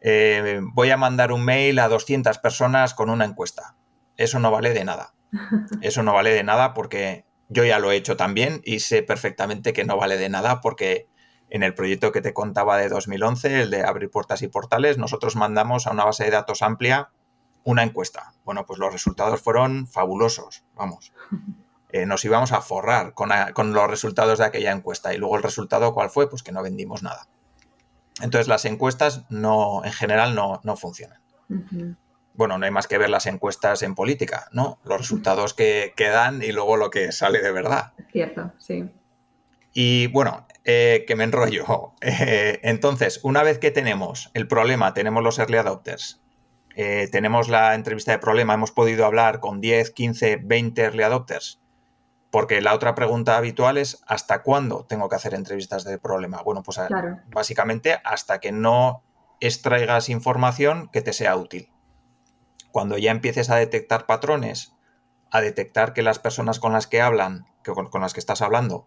eh, 0.00 0.60
voy 0.62 0.90
a 0.90 0.96
mandar 0.96 1.32
un 1.32 1.44
mail 1.44 1.78
a 1.78 1.88
200 1.88 2.38
personas 2.38 2.94
con 2.94 3.10
una 3.10 3.24
encuesta. 3.24 3.76
Eso 4.16 4.38
no 4.38 4.50
vale 4.50 4.72
de 4.72 4.84
nada. 4.84 5.14
Eso 5.82 6.02
no 6.02 6.14
vale 6.14 6.30
de 6.30 6.42
nada 6.42 6.74
porque 6.74 7.24
yo 7.48 7.64
ya 7.64 7.78
lo 7.78 7.90
he 7.90 7.96
hecho 7.96 8.16
también 8.16 8.60
y 8.64 8.80
sé 8.80 9.02
perfectamente 9.02 9.72
que 9.72 9.84
no 9.84 9.96
vale 9.96 10.16
de 10.16 10.28
nada 10.28 10.60
porque 10.60 11.08
en 11.50 11.62
el 11.62 11.74
proyecto 11.74 12.12
que 12.12 12.20
te 12.20 12.32
contaba 12.32 12.78
de 12.78 12.88
2011, 12.88 13.62
el 13.62 13.70
de 13.70 13.82
abrir 13.82 14.10
puertas 14.10 14.42
y 14.42 14.48
portales, 14.48 14.98
nosotros 14.98 15.34
mandamos 15.34 15.86
a 15.86 15.90
una 15.90 16.04
base 16.04 16.24
de 16.24 16.30
datos 16.30 16.62
amplia 16.62 17.10
una 17.64 17.82
encuesta. 17.82 18.32
Bueno, 18.44 18.64
pues 18.66 18.78
los 18.78 18.92
resultados 18.92 19.40
fueron 19.40 19.86
fabulosos, 19.86 20.64
vamos. 20.74 21.12
Eh, 21.92 22.06
nos 22.06 22.24
íbamos 22.24 22.52
a 22.52 22.60
forrar 22.60 23.14
con, 23.14 23.30
con, 23.52 23.72
los 23.72 23.90
resultados 23.90 24.38
de 24.38 24.44
aquella 24.44 24.70
encuesta. 24.70 25.12
Y 25.12 25.18
luego 25.18 25.36
el 25.36 25.42
resultado, 25.42 25.92
¿cuál 25.92 26.08
fue? 26.08 26.30
Pues 26.30 26.44
que 26.44 26.52
no 26.52 26.62
vendimos 26.62 27.02
nada. 27.02 27.26
Entonces 28.22 28.48
las 28.48 28.64
encuestas 28.64 29.24
no, 29.30 29.84
en 29.84 29.92
general 29.92 30.34
no, 30.34 30.76
funcionan. 30.76 31.20
Bueno, 32.34 32.58
no 32.58 32.64
hay 32.64 32.70
más 32.70 32.86
que 32.86 32.98
ver 32.98 33.10
las 33.10 33.26
encuestas 33.26 33.82
en 33.82 33.94
política, 33.94 34.48
¿no? 34.52 34.78
Los 34.84 34.98
resultados 34.98 35.54
que, 35.54 35.92
dan 35.98 36.42
y 36.42 36.52
luego 36.52 36.76
lo 36.76 36.90
que 36.90 37.12
sale 37.12 37.40
de 37.40 37.52
verdad. 37.52 37.92
Cierto, 38.12 38.52
sí. 38.58 38.88
Y 39.72 40.08
bueno, 40.08 40.46
eh, 40.64 41.04
que 41.06 41.16
me 41.16 41.24
enrollo. 41.24 41.94
Eh, 42.02 42.60
entonces, 42.62 43.20
una 43.22 43.42
vez 43.42 43.58
que 43.58 43.70
tenemos 43.70 44.30
el 44.34 44.48
problema, 44.48 44.94
tenemos 44.94 45.22
los 45.22 45.38
early 45.38 45.58
adopters, 45.58 46.20
eh, 46.76 47.08
tenemos 47.12 47.48
la 47.48 47.74
entrevista 47.74 48.12
de 48.12 48.18
problema, 48.18 48.54
hemos 48.54 48.72
podido 48.72 49.04
hablar 49.04 49.40
con 49.40 49.60
10, 49.60 49.90
15, 49.90 50.36
20 50.42 50.82
early 50.82 51.02
adopters, 51.02 51.59
porque 52.30 52.60
la 52.60 52.74
otra 52.74 52.94
pregunta 52.94 53.36
habitual 53.36 53.76
es 53.76 54.02
¿hasta 54.06 54.42
cuándo 54.42 54.84
tengo 54.84 55.08
que 55.08 55.16
hacer 55.16 55.34
entrevistas 55.34 55.84
de 55.84 55.98
problema? 55.98 56.42
Bueno, 56.42 56.62
pues 56.62 56.78
básicamente 57.32 58.00
hasta 58.04 58.38
que 58.38 58.52
no 58.52 59.02
extraigas 59.40 60.08
información 60.08 60.88
que 60.92 61.02
te 61.02 61.12
sea 61.12 61.36
útil. 61.36 61.70
Cuando 62.70 62.98
ya 62.98 63.10
empieces 63.10 63.50
a 63.50 63.56
detectar 63.56 64.06
patrones, 64.06 64.74
a 65.30 65.40
detectar 65.40 65.92
que 65.92 66.02
las 66.02 66.18
personas 66.18 66.60
con 66.60 66.72
las 66.72 66.86
que 66.86 67.00
hablan, 67.00 67.46
que 67.64 67.72
con, 67.72 68.00
las 68.00 68.12
que 68.12 68.20
estás 68.20 68.42
hablando, 68.42 68.86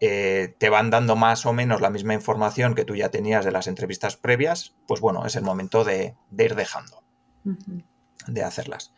eh, 0.00 0.54
te 0.58 0.68
van 0.68 0.90
dando 0.90 1.16
más 1.16 1.46
o 1.46 1.54
menos 1.54 1.80
la 1.80 1.88
misma 1.88 2.12
información 2.12 2.74
que 2.74 2.84
tú 2.84 2.94
ya 2.94 3.10
tenías 3.10 3.44
de 3.46 3.52
las 3.52 3.68
entrevistas 3.68 4.16
previas, 4.16 4.74
pues 4.86 5.00
bueno, 5.00 5.24
es 5.24 5.36
el 5.36 5.44
momento 5.44 5.84
de, 5.84 6.14
ir 6.36 6.54
dejando 6.54 7.02
de 8.26 8.42
hacerlas. 8.42 8.92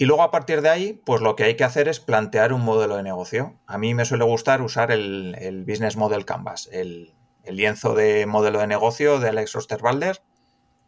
Y 0.00 0.06
luego 0.06 0.22
a 0.22 0.30
partir 0.30 0.62
de 0.62 0.70
ahí, 0.70 0.94
pues 1.04 1.20
lo 1.20 1.36
que 1.36 1.44
hay 1.44 1.56
que 1.56 1.64
hacer 1.64 1.86
es 1.86 2.00
plantear 2.00 2.54
un 2.54 2.62
modelo 2.62 2.96
de 2.96 3.02
negocio. 3.02 3.60
A 3.66 3.76
mí 3.76 3.92
me 3.92 4.06
suele 4.06 4.24
gustar 4.24 4.62
usar 4.62 4.90
el, 4.90 5.64
Business 5.68 5.98
Model 5.98 6.24
Canvas, 6.24 6.70
el, 6.72 7.12
lienzo 7.44 7.94
de 7.94 8.24
modelo 8.24 8.60
de 8.60 8.66
negocio 8.66 9.20
de 9.20 9.28
Alex 9.28 9.54
Osterwalder, 9.56 10.22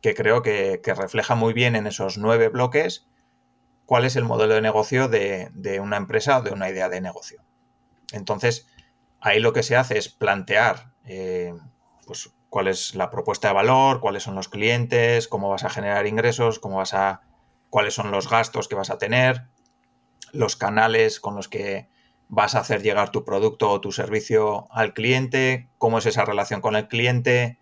que 0.00 0.14
creo 0.14 0.40
que, 0.40 0.80
refleja 0.96 1.34
muy 1.34 1.52
bien 1.52 1.76
en 1.76 1.86
esos 1.86 2.16
nueve 2.16 2.48
bloques 2.48 3.06
cuál 3.84 4.06
es 4.06 4.16
el 4.16 4.24
modelo 4.24 4.54
de 4.54 4.62
negocio 4.62 5.08
de, 5.08 5.50
una 5.78 5.98
empresa 5.98 6.38
o 6.38 6.42
de 6.42 6.52
una 6.52 6.70
idea 6.70 6.88
de 6.88 7.02
negocio. 7.02 7.42
Entonces, 8.12 8.66
ahí 9.20 9.40
lo 9.40 9.52
que 9.52 9.62
se 9.62 9.76
hace 9.76 9.98
es 9.98 10.08
plantear 10.08 10.94
eh, 11.04 11.52
pues, 12.06 12.32
cuál 12.48 12.66
es 12.66 12.94
la 12.94 13.10
propuesta 13.10 13.48
de 13.48 13.54
valor, 13.54 14.00
cuáles 14.00 14.22
son 14.22 14.36
los 14.36 14.48
clientes, 14.48 15.28
cómo 15.28 15.50
vas 15.50 15.64
a 15.64 15.70
generar 15.70 16.06
ingresos, 16.06 16.58
cómo 16.58 16.78
vas 16.78 16.94
a 16.94 17.20
cuáles 17.72 17.94
son 17.94 18.10
los 18.10 18.28
gastos 18.28 18.68
que 18.68 18.74
vas 18.74 18.90
a 18.90 18.98
tener, 18.98 19.44
los 20.30 20.56
canales 20.56 21.20
con 21.20 21.34
los 21.34 21.48
que 21.48 21.88
vas 22.28 22.54
a 22.54 22.60
hacer 22.60 22.82
llegar 22.82 23.10
tu 23.12 23.24
producto 23.24 23.70
o 23.70 23.80
tu 23.80 23.92
servicio 23.92 24.66
al 24.70 24.92
cliente, 24.92 25.70
cómo 25.78 25.96
es 25.96 26.04
esa 26.04 26.26
relación 26.26 26.60
con 26.60 26.76
el 26.76 26.86
cliente, 26.86 27.58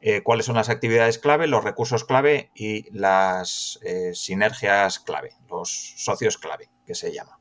eh, 0.00 0.22
cuáles 0.22 0.46
son 0.46 0.54
las 0.54 0.68
actividades 0.68 1.18
clave, 1.18 1.48
los 1.48 1.64
recursos 1.64 2.04
clave 2.04 2.52
y 2.54 2.88
las 2.96 3.80
eh, 3.82 4.14
sinergias 4.14 5.00
clave, 5.00 5.30
los 5.50 5.94
socios 5.96 6.38
clave, 6.38 6.70
que 6.86 6.94
se 6.94 7.12
llama. 7.12 7.40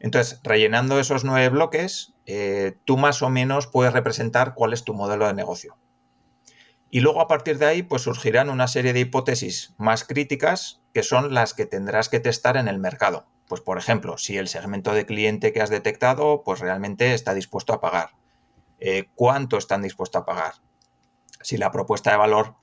Entonces, 0.00 0.40
rellenando 0.42 1.00
esos 1.00 1.24
nueve 1.24 1.48
bloques, 1.48 2.12
eh, 2.26 2.76
tú 2.84 2.98
más 2.98 3.22
o 3.22 3.30
menos 3.30 3.66
puedes 3.66 3.94
representar 3.94 4.52
cuál 4.54 4.74
es 4.74 4.84
tu 4.84 4.92
modelo 4.92 5.26
de 5.26 5.32
negocio. 5.32 5.78
Y 6.94 7.00
luego 7.00 7.20
a 7.20 7.26
partir 7.26 7.58
de 7.58 7.66
ahí, 7.66 7.82
pues 7.82 8.02
surgirán 8.02 8.48
una 8.48 8.68
serie 8.68 8.92
de 8.92 9.00
hipótesis 9.00 9.74
más 9.78 10.04
críticas 10.04 10.80
que 10.92 11.02
son 11.02 11.34
las 11.34 11.52
que 11.52 11.66
tendrás 11.66 12.08
que 12.08 12.20
testar 12.20 12.56
en 12.56 12.68
el 12.68 12.78
mercado. 12.78 13.26
Pues 13.48 13.60
por 13.60 13.78
ejemplo, 13.78 14.16
si 14.16 14.38
el 14.38 14.46
segmento 14.46 14.92
de 14.92 15.04
cliente 15.04 15.52
que 15.52 15.60
has 15.60 15.70
detectado, 15.70 16.44
pues 16.44 16.60
realmente 16.60 17.12
está 17.12 17.34
dispuesto 17.34 17.72
a 17.72 17.80
pagar. 17.80 18.10
Eh, 18.78 19.08
¿Cuánto 19.16 19.58
están 19.58 19.82
dispuestos 19.82 20.22
a 20.22 20.24
pagar? 20.24 20.52
Si 21.40 21.56
la 21.56 21.72
propuesta 21.72 22.12
de 22.12 22.16
valor 22.16 22.54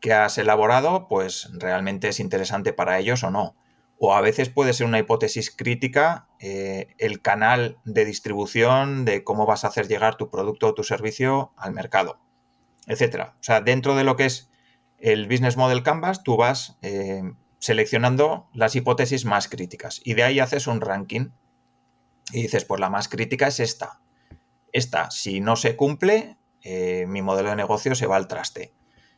que 0.00 0.12
has 0.12 0.36
elaborado, 0.36 1.08
pues 1.08 1.48
realmente 1.54 2.08
es 2.08 2.20
interesante 2.20 2.74
para 2.74 2.98
ellos 2.98 3.24
o 3.24 3.30
no. 3.30 3.56
O 3.98 4.12
a 4.12 4.20
veces 4.20 4.50
puede 4.50 4.74
ser 4.74 4.86
una 4.86 4.98
hipótesis 4.98 5.50
crítica 5.50 6.28
eh, 6.40 6.88
el 6.98 7.22
canal 7.22 7.78
de 7.86 8.04
distribución 8.04 9.06
de 9.06 9.24
cómo 9.24 9.46
vas 9.46 9.64
a 9.64 9.68
hacer 9.68 9.88
llegar 9.88 10.18
tu 10.18 10.28
producto 10.28 10.66
o 10.66 10.74
tu 10.74 10.84
servicio 10.84 11.54
al 11.56 11.72
mercado 11.72 12.20
etcétera. 12.88 13.36
O 13.38 13.42
sea, 13.42 13.60
dentro 13.60 13.94
de 13.94 14.04
lo 14.04 14.16
que 14.16 14.24
es 14.24 14.50
el 14.98 15.28
Business 15.28 15.56
Model 15.56 15.82
Canvas, 15.82 16.24
tú 16.24 16.36
vas 16.36 16.76
eh, 16.82 17.22
seleccionando 17.58 18.48
las 18.52 18.74
hipótesis 18.74 19.24
más 19.24 19.48
críticas 19.48 20.00
y 20.04 20.14
de 20.14 20.24
ahí 20.24 20.40
haces 20.40 20.66
un 20.66 20.80
ranking 20.80 21.30
y 22.32 22.42
dices, 22.42 22.64
pues 22.64 22.80
la 22.80 22.90
más 22.90 23.08
crítica 23.08 23.46
es 23.46 23.60
esta. 23.60 24.00
Esta, 24.72 25.10
si 25.10 25.40
no 25.40 25.56
se 25.56 25.76
cumple, 25.76 26.36
eh, 26.62 27.06
mi 27.06 27.22
modelo 27.22 27.50
de 27.50 27.56
negocio 27.56 27.94
se 27.94 28.06
va 28.06 28.16
al 28.16 28.28
traste. 28.28 28.74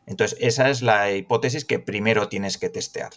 Entonces, 0.07 0.39
esa 0.41 0.71
es 0.71 0.83
la 0.83 1.11
hipótesis 1.13 1.65
que 1.65 1.79
primero 1.79 2.29
tienes 2.29 2.59
que 2.59 2.69
testear. 2.69 3.11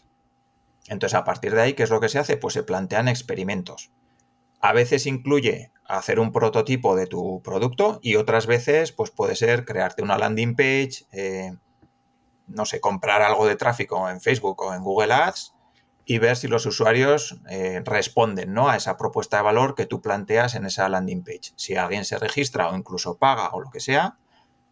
Entonces, 0.88 1.16
a 1.16 1.24
partir 1.24 1.54
de 1.54 1.62
ahí, 1.62 1.74
¿qué 1.74 1.84
es 1.84 1.90
lo 1.90 2.00
que 2.00 2.10
se 2.10 2.20
hace? 2.20 2.38
Pues 2.38 2.54
se 2.54 2.64
plantean 2.64 3.08
experimentos. 3.08 3.92
A 4.64 4.72
veces 4.72 5.08
incluye 5.08 5.74
hacer 5.86 6.22
un 6.22 6.32
prototipo 6.32 6.96
de 6.96 7.06
tu 7.06 7.42
producto 7.44 8.00
y 8.02 8.16
otras 8.16 8.48
veces 8.48 8.94
pues 8.94 9.12
puede 9.12 9.36
ser 9.36 9.66
crearte 9.66 10.02
una 10.02 10.18
landing 10.18 10.56
page, 10.56 11.06
eh, 11.12 11.54
no 12.48 12.64
sé, 12.64 12.80
comprar 12.80 13.22
algo 13.22 13.46
de 13.46 13.58
tráfico 13.58 14.10
en 14.10 14.22
Facebook 14.22 14.62
o 14.62 14.74
en 14.74 14.82
Google 14.82 15.12
Ads 15.12 15.54
y 16.06 16.18
ver 16.20 16.38
si 16.38 16.48
los 16.48 16.66
usuarios 16.66 17.42
eh, 17.50 17.82
responden 17.84 18.54
¿no? 18.54 18.70
a 18.70 18.78
esa 18.78 18.96
propuesta 18.96 19.36
de 19.36 19.44
valor 19.44 19.76
que 19.76 19.86
tú 19.86 20.02
planteas 20.02 20.56
en 20.56 20.66
esa 20.66 20.88
landing 20.88 21.26
page. 21.26 21.52
Si 21.58 21.76
alguien 21.76 22.06
se 22.06 22.18
registra 22.18 22.70
o 22.70 22.78
incluso 22.78 23.18
paga 23.18 23.50
o 23.50 23.60
lo 23.60 23.70
que 23.70 23.82
sea, 23.82 24.18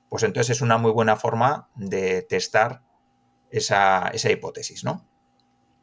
pues 0.07 0.23
entonces 0.23 0.55
es 0.55 0.61
una 0.61 0.77
muy 0.77 0.91
buena 0.91 1.17
forma 1.17 1.67
de 1.75 2.21
testar 2.21 2.81
esa, 3.49 4.07
esa 4.13 4.31
hipótesis, 4.31 4.85
¿no? 4.85 5.05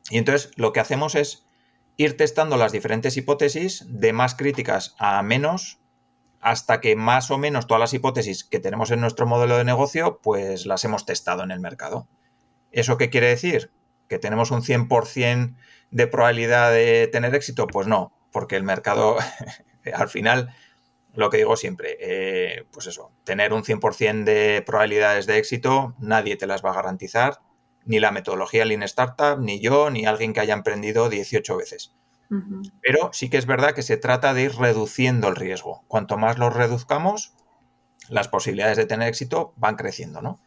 Y 0.08 0.16
entonces 0.16 0.50
lo 0.56 0.72
que 0.72 0.80
hacemos 0.80 1.14
es 1.14 1.46
ir 1.98 2.16
testando 2.16 2.56
las 2.56 2.72
diferentes 2.72 3.16
hipótesis 3.16 3.84
de 3.88 4.12
más 4.12 4.36
críticas 4.36 4.94
a 4.98 5.20
menos 5.22 5.80
hasta 6.40 6.80
que 6.80 6.94
más 6.94 7.32
o 7.32 7.38
menos 7.38 7.66
todas 7.66 7.80
las 7.80 7.92
hipótesis 7.92 8.44
que 8.44 8.60
tenemos 8.60 8.92
en 8.92 9.00
nuestro 9.00 9.26
modelo 9.26 9.58
de 9.58 9.64
negocio, 9.64 10.20
pues 10.22 10.64
las 10.64 10.84
hemos 10.84 11.04
testado 11.04 11.42
en 11.42 11.50
el 11.50 11.58
mercado. 11.58 12.06
¿Eso 12.70 12.96
qué 12.96 13.10
quiere 13.10 13.26
decir? 13.26 13.72
¿Que 14.08 14.20
tenemos 14.20 14.52
un 14.52 14.62
100% 14.62 15.56
de 15.90 16.06
probabilidad 16.06 16.70
de 16.70 17.08
tener 17.08 17.34
éxito? 17.34 17.66
Pues 17.66 17.88
no, 17.88 18.12
porque 18.30 18.54
el 18.54 18.62
mercado, 18.62 19.16
al 19.92 20.08
final, 20.08 20.54
lo 21.14 21.30
que 21.30 21.38
digo 21.38 21.56
siempre, 21.56 21.96
eh, 22.00 22.64
pues 22.70 22.86
eso, 22.86 23.10
tener 23.24 23.52
un 23.52 23.64
100% 23.64 24.22
de 24.22 24.62
probabilidades 24.64 25.26
de 25.26 25.38
éxito, 25.38 25.96
nadie 25.98 26.36
te 26.36 26.46
las 26.46 26.64
va 26.64 26.70
a 26.70 26.74
garantizar, 26.74 27.40
ni 27.88 27.98
la 28.00 28.12
metodología 28.12 28.66
Lean 28.66 28.82
Startup, 28.82 29.40
ni 29.40 29.60
yo, 29.60 29.90
ni 29.90 30.04
alguien 30.04 30.34
que 30.34 30.40
haya 30.40 30.52
emprendido 30.52 31.08
18 31.08 31.56
veces. 31.56 31.94
Pero 32.82 33.08
sí 33.14 33.30
que 33.30 33.38
es 33.38 33.46
verdad 33.46 33.74
que 33.74 33.82
se 33.82 33.96
trata 33.96 34.34
de 34.34 34.42
ir 34.42 34.54
reduciendo 34.56 35.28
el 35.28 35.36
riesgo. 35.36 35.82
Cuanto 35.88 36.18
más 36.18 36.36
lo 36.36 36.50
reduzcamos, 36.50 37.32
las 38.10 38.28
posibilidades 38.28 38.76
de 38.76 38.84
tener 38.84 39.08
éxito 39.08 39.54
van 39.56 39.76
creciendo, 39.76 40.20
¿no? 40.20 40.38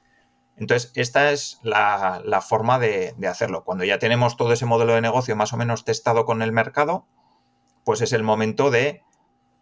Entonces, 0.56 0.92
esta 0.94 1.32
es 1.32 1.60
la, 1.64 2.46
forma 2.48 2.78
de, 2.78 3.16
hacerlo. 3.28 3.64
Cuando 3.64 3.84
ya 3.86 3.98
tenemos 3.98 4.38
todo 4.38 4.54
ese 4.54 4.68
modelo 4.68 4.94
de 4.94 5.02
negocio 5.02 5.36
más 5.36 5.54
o 5.54 5.58
menos 5.58 5.84
testado 5.84 6.26
con 6.26 6.44
el 6.44 6.52
mercado, 6.52 7.08
pues 7.84 8.02
es 8.02 8.14
el 8.14 8.22
momento 8.22 8.70
de 8.70 9.02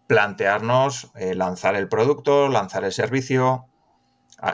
plantearnos 0.08 1.12
eh, 1.16 1.34
lanzar 1.34 1.76
el 1.76 1.88
producto, 1.88 2.50
lanzar 2.50 2.84
el 2.84 2.92
servicio, 2.92 3.69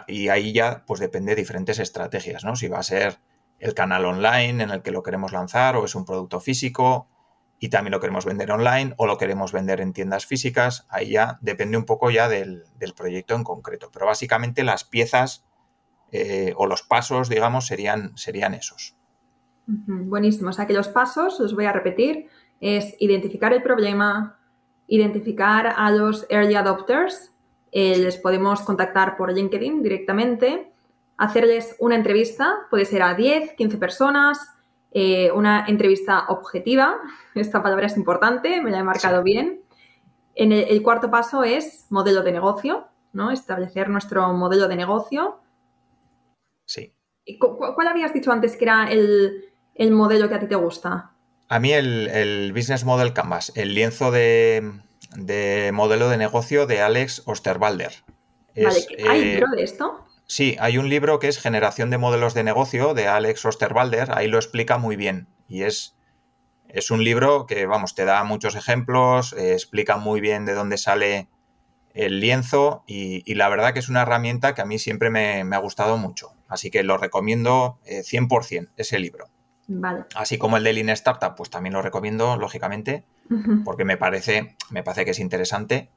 y 0.08 0.30
ahí 0.30 0.54
ya 0.54 0.84
pues 0.86 1.00
depende 1.00 1.32
de 1.32 1.42
diferentes 1.42 1.80
estrategias, 1.80 2.44
¿no? 2.44 2.56
Si 2.56 2.68
va 2.68 2.80
a 2.80 2.84
ser 2.84 3.20
el 3.60 3.74
canal 3.74 4.06
online 4.06 4.64
en 4.64 4.72
el 4.72 4.82
que 4.82 4.92
lo 4.92 5.04
queremos 5.04 5.32
lanzar 5.32 5.76
o 5.76 5.86
es 5.86 5.96
un 5.96 6.06
producto 6.06 6.40
físico 6.40 7.08
y 7.60 7.70
también 7.70 7.92
lo 7.92 8.00
queremos 8.00 8.26
vender 8.26 8.52
online 8.52 8.94
o 8.98 9.08
lo 9.08 9.18
queremos 9.18 9.52
vender 9.52 9.82
en 9.82 9.94
tiendas 9.94 10.26
físicas, 10.26 10.86
ahí 10.90 11.12
ya 11.12 11.38
depende 11.42 11.78
un 11.78 11.86
poco 11.86 12.12
ya 12.12 12.28
del, 12.28 12.64
proyecto 12.96 13.36
en 13.36 13.44
concreto. 13.44 13.90
Pero 13.94 14.06
básicamente 14.06 14.64
las 14.64 14.84
piezas 14.84 15.46
eh, 16.12 16.54
o 16.58 16.68
los 16.68 16.84
pasos, 16.84 17.30
digamos, 17.30 17.68
serían, 17.68 18.18
serían 18.18 18.54
esos. 18.54 18.96
Buenísimo. 19.68 20.50
O 20.50 20.54
sea 20.54 20.68
que 20.68 20.74
los 20.74 20.90
pasos, 20.90 21.40
os 21.40 21.56
voy 21.56 21.66
a 21.66 21.72
repetir, 21.72 22.28
es 22.60 22.96
identificar 23.00 23.54
el 23.54 23.64
problema, 23.64 24.38
identificar 24.88 25.74
a 25.76 25.90
los 25.92 26.28
early 26.30 26.56
adopters, 26.56 27.35
eh, 27.78 27.97
les 27.97 28.15
podemos 28.15 28.61
contactar 28.61 29.17
por 29.17 29.34
LinkedIn 29.34 29.84
directamente, 29.84 30.71
hacerles 31.17 31.76
una 31.80 31.95
entrevista, 31.95 32.59
puede 32.69 32.86
ser 32.86 33.03
a 33.03 33.15
10, 33.15 33.51
15 33.57 33.78
personas, 33.78 34.39
eh, 34.91 35.30
una 35.34 35.65
entrevista 35.67 36.23
objetiva, 36.30 36.95
esta 37.36 37.61
palabra 37.61 37.88
es 37.88 37.97
importante, 37.97 38.61
me 38.61 38.71
la 38.71 38.80
he 38.80 38.84
marcado 38.84 39.23
bien. 39.23 39.59
En 40.36 40.53
el, 40.53 40.82
cuarto 40.84 41.11
paso 41.11 41.43
es 41.43 41.88
modelo 41.89 42.23
de 42.23 42.32
negocio, 42.32 42.88
¿no? 43.11 43.32
Establecer 43.32 43.89
nuestro 43.89 44.32
modelo 44.32 44.69
de 44.69 44.78
negocio. 44.78 45.41
Sí. 46.63 46.93
¿Cuál 47.39 47.88
habías 47.89 48.13
dicho 48.13 48.32
antes 48.32 48.55
que 48.55 48.63
era 48.63 48.89
el, 48.89 49.51
modelo 49.91 50.30
que 50.30 50.36
a 50.36 50.39
ti 50.39 50.47
te 50.47 50.55
gusta? 50.55 51.11
A 51.49 51.59
mí 51.59 51.73
el, 51.73 52.53
Business 52.53 52.86
Model 52.86 53.11
Canvas, 53.11 53.51
el 53.55 53.73
lienzo 53.73 54.11
de, 54.11 54.80
modelo 55.74 56.09
de 56.09 56.18
negocio 56.18 56.68
de 56.68 56.82
Alex 56.82 57.24
Osterwalder. 57.26 57.93
vale, 58.55 58.86
¿hay 59.07 59.22
eh, 59.22 59.26
libro 59.36 59.51
de 59.55 59.63
esto? 59.63 60.05
Sí, 60.28 60.57
hay 60.59 60.78
un 60.78 60.89
libro 60.89 61.20
que 61.20 61.28
es 61.28 61.38
Generación 61.38 61.89
de 61.89 61.97
Modelos 61.97 62.34
de 62.34 62.43
Negocio 62.43 62.93
de 62.93 63.07
Alex 63.07 63.45
Osterwalder, 63.45 64.11
ahí 64.11 64.28
lo 64.28 64.38
explica 64.38 64.78
muy 64.78 64.95
bien. 64.95 65.28
Y 65.47 65.63
es, 65.63 65.95
es 66.68 66.89
un 66.89 67.03
libro 67.03 67.45
que, 67.45 67.68
vamos, 67.68 67.93
te 67.93 68.05
da 68.05 68.24
muchos 68.24 68.55
ejemplos, 68.55 69.34
eh, 69.34 69.53
explica 69.53 69.97
muy 69.97 70.22
bien 70.22 70.45
de 70.45 70.53
dónde 70.53 70.78
sale 70.78 71.30
el 71.93 72.20
lienzo 72.20 72.84
y, 72.88 73.34
la 73.36 73.47
verdad 73.49 73.72
que 73.74 73.80
es 73.80 73.88
una 73.88 74.01
herramienta 74.01 74.53
que 74.53 74.61
a 74.61 74.66
mí 74.66 74.80
siempre 74.80 75.09
me, 75.09 75.41
ha 75.41 75.59
gustado 75.59 75.97
mucho. 75.97 76.34
Así 76.47 76.70
que 76.70 76.84
lo 76.84 76.97
recomiendo 76.97 77.80
100% 77.86 78.63
eh, 78.63 78.68
ese 78.78 78.99
libro. 78.99 79.30
Vale. 79.68 80.05
Así 80.16 80.38
como 80.38 80.57
el 80.57 80.63
de 80.63 80.74
Lean 80.74 80.89
Startup, 80.89 81.36
pues 81.36 81.49
también 81.49 81.74
lo 81.74 81.82
recomiendo, 81.82 82.36
lógicamente, 82.38 83.05
porque 83.63 83.86
me 83.86 83.97
parece, 83.97 84.55
me 84.69 84.84
parece 84.84 85.05
que 85.05 85.11
es 85.11 85.19
interesante. 85.19 85.89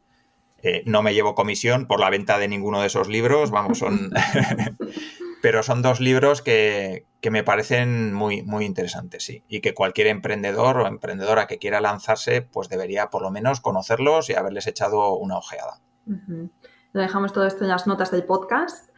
Eh, 0.63 0.83
no 0.87 1.03
me 1.03 1.15
llevo 1.15 1.35
comisión 1.35 1.87
por 1.87 2.01
la 2.01 2.11
venta 2.11 2.39
de 2.39 2.49
ninguno 2.49 2.81
de 2.81 2.89
esos 2.89 3.09
libros, 3.09 3.51
vamos, 3.51 3.79
son... 3.79 4.11
pero 5.41 5.63
son 5.63 5.83
dos 5.83 6.01
libros 6.01 6.43
que, 6.43 7.07
me 7.31 7.45
parecen 7.45 8.13
muy, 8.13 8.43
muy 8.43 8.65
interesantes, 8.65 9.25
sí. 9.25 9.45
Y 9.49 9.61
que 9.61 9.75
cualquier 9.75 10.09
emprendedor 10.09 10.79
o 10.79 10.87
emprendedora 10.87 11.47
que 11.47 11.59
quiera 11.59 11.81
lanzarse, 11.81 12.43
pues 12.43 12.69
debería 12.69 13.11
por 13.11 13.23
lo 13.23 13.31
menos 13.31 13.61
conocerlos 13.61 14.31
y 14.31 14.35
haberles 14.35 14.67
echado 14.67 15.17
una 15.17 15.37
ojeada. 15.37 15.81
Lo 16.07 17.01
dejamos 17.01 17.33
todo 17.33 17.47
esto 17.47 17.65
en 17.65 17.71
las 17.71 17.87
notas 17.87 18.11
del 18.11 18.25
podcast. 18.25 18.91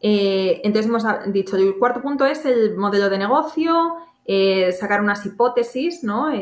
Eh, 0.00 0.60
entonces 0.64 0.88
hemos 0.88 1.04
dicho, 1.32 1.56
el 1.56 1.78
cuarto 1.78 2.02
punto 2.02 2.26
es 2.26 2.44
el 2.44 2.76
modelo 2.76 3.08
de 3.08 3.18
negocio, 3.18 3.96
eh, 4.24 4.72
sacar 4.72 5.00
unas 5.00 5.24
hipótesis, 5.26 6.02
¿no? 6.02 6.32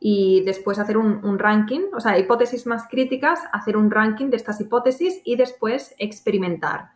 Y 0.00 0.42
después 0.44 0.78
hacer 0.78 0.96
un, 0.96 1.38
ranking, 1.38 1.80
o 1.94 2.00
sea, 2.00 2.18
hipótesis 2.18 2.66
más 2.66 2.86
críticas, 2.88 3.40
hacer 3.52 3.76
un 3.76 3.90
ranking 3.90 4.26
de 4.26 4.36
estas 4.36 4.60
hipótesis 4.60 5.20
y 5.24 5.36
después 5.36 5.94
experimentar. 5.98 6.90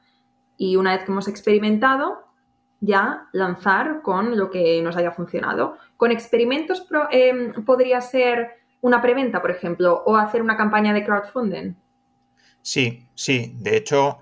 Y 0.57 0.76
una 0.76 0.92
vez 0.94 1.05
que 1.05 1.12
hemos 1.12 1.28
experimentado, 1.28 2.26
ya 2.80 3.28
lanzar 3.32 4.03
con 4.03 4.36
lo 4.36 4.50
que 4.50 4.82
nos 4.82 4.96
haya 4.96 5.12
funcionado. 5.12 5.76
Con 5.96 6.11
experimentos 6.11 6.86
em, 7.11 7.64
podría 7.64 8.00
ser 8.00 8.50
una 8.80 9.00
preventa, 9.00 9.40
por 9.40 9.53
ejemplo, 9.53 10.03
o 10.05 10.16
hacer 10.16 10.42
una 10.42 10.57
campaña 10.57 10.92
de 10.92 11.05
crowdfunding. 11.05 11.74
Sí, 12.61 13.07
sí. 13.14 13.55
De 13.59 13.76
hecho, 13.76 14.18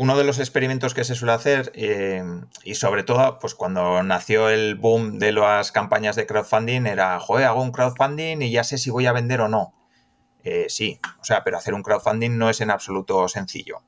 uno 0.00 0.16
de 0.16 0.24
los 0.24 0.38
experimentos 0.38 0.94
que 0.94 1.04
se 1.04 1.14
suele 1.14 1.34
hacer, 1.34 1.72
eh, 1.74 2.24
y 2.64 2.76
sobre 2.76 3.02
todo, 3.02 3.38
pues 3.38 3.54
cuando 3.54 4.02
nació 4.02 4.48
el 4.48 4.74
boom 4.74 5.18
de 5.18 5.30
las 5.30 5.72
campañas 5.72 6.16
de 6.16 6.24
crowdfunding, 6.24 6.86
era, 6.86 7.20
joder, 7.20 7.44
hago 7.44 7.60
un 7.60 7.70
crowdfunding 7.70 8.40
y 8.40 8.50
ya 8.50 8.64
sé 8.64 8.78
si 8.78 8.88
voy 8.88 9.04
a 9.04 9.12
vender 9.12 9.42
o 9.42 9.48
no. 9.48 9.74
Eh, 10.42 10.64
sí, 10.70 10.98
o 11.20 11.24
sea, 11.24 11.44
pero 11.44 11.58
hacer 11.58 11.74
un 11.74 11.82
crowdfunding 11.82 12.38
no 12.38 12.48
es 12.48 12.62
en 12.62 12.70
absoluto 12.70 13.28
sencillo. 13.28 13.82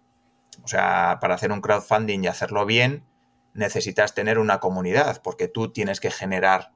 O 0.62 0.68
sea, 0.68 1.16
para 1.18 1.34
hacer 1.34 1.50
un 1.50 1.62
crowdfunding 1.62 2.24
y 2.24 2.26
hacerlo 2.26 2.66
bien, 2.66 3.06
necesitas 3.54 4.14
tener 4.14 4.38
una 4.38 4.60
comunidad, 4.60 5.22
porque 5.22 5.48
tú 5.48 5.72
tienes 5.72 5.98
que 5.98 6.10
generar, 6.10 6.72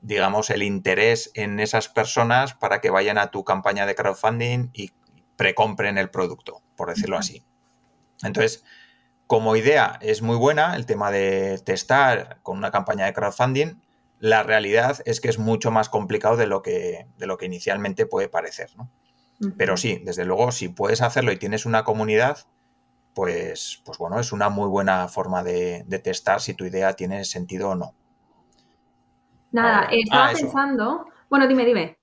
digamos, 0.00 0.48
el 0.48 0.62
interés 0.62 1.32
en 1.34 1.60
esas 1.60 1.90
personas 1.90 2.54
para 2.54 2.80
que 2.80 2.88
vayan 2.88 3.18
a 3.18 3.30
tu 3.30 3.44
campaña 3.44 3.84
de 3.84 3.94
crowdfunding 3.94 4.70
y 4.72 4.92
precompren 5.36 5.98
el 5.98 6.08
producto, 6.08 6.62
por 6.76 6.88
decirlo 6.88 7.18
así. 7.18 7.44
Entonces, 8.22 8.64
como 9.26 9.56
idea 9.56 9.98
es 10.00 10.22
muy 10.22 10.36
buena 10.36 10.74
el 10.76 10.86
tema 10.86 11.10
de 11.10 11.58
testar 11.64 12.38
con 12.42 12.58
una 12.58 12.70
campaña 12.70 13.06
de 13.06 13.12
crowdfunding. 13.12 13.80
La 14.18 14.42
realidad 14.42 14.98
es 15.04 15.20
que 15.20 15.28
es 15.28 15.38
mucho 15.38 15.70
más 15.70 15.88
complicado 15.88 16.36
de 16.36 16.46
lo 16.46 16.62
que, 16.62 17.06
de 17.16 17.26
lo 17.26 17.38
que 17.38 17.46
inicialmente 17.46 18.06
puede 18.06 18.28
parecer. 18.28 18.70
¿no? 18.76 18.90
Pero 19.56 19.76
sí, 19.76 20.02
desde 20.04 20.24
luego, 20.24 20.52
si 20.52 20.68
puedes 20.68 21.00
hacerlo 21.00 21.32
y 21.32 21.38
tienes 21.38 21.64
una 21.64 21.84
comunidad, 21.84 22.38
pues, 23.14 23.80
pues 23.84 23.98
bueno, 23.98 24.20
es 24.20 24.32
una 24.32 24.50
muy 24.50 24.68
buena 24.68 25.08
forma 25.08 25.42
de, 25.42 25.84
testar 26.02 26.40
si 26.40 26.54
tu 26.54 26.64
idea 26.64 26.92
tiene 26.92 27.24
sentido 27.24 27.70
o 27.70 27.74
no. 27.74 27.94
Nada, 29.52 29.88
estaba 29.90 30.28
ah, 30.28 30.32
pensando. 30.34 31.06
Bueno, 31.28 31.48
dime, 31.48 31.64
dime. 31.64 31.99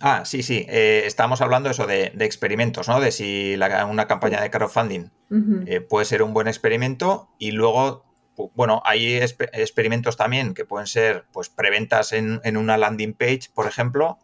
Ah, 0.00 0.24
sí, 0.24 0.42
sí. 0.42 0.66
Eh, 0.68 1.02
estamos 1.06 1.40
hablando 1.40 1.70
eso 1.70 1.86
de, 1.86 2.12
experimentos, 2.20 2.88
¿no? 2.88 3.00
De 3.00 3.12
si 3.12 3.54
una 3.54 4.06
campaña 4.06 4.40
de 4.40 4.50
crowdfunding 4.50 5.10
eh, 5.66 5.80
puede 5.80 6.04
ser 6.04 6.22
un 6.22 6.34
buen 6.34 6.48
experimento 6.48 7.30
y 7.38 7.52
luego, 7.52 8.04
bueno, 8.54 8.82
hay 8.84 9.16
experimentos 9.16 10.16
también 10.16 10.54
que 10.54 10.64
pueden 10.64 10.86
ser, 10.86 11.26
pues, 11.32 11.48
preventas 11.48 12.12
en, 12.12 12.40
una 12.56 12.76
landing 12.76 13.14
page, 13.14 13.50
por 13.54 13.66
ejemplo. 13.66 14.18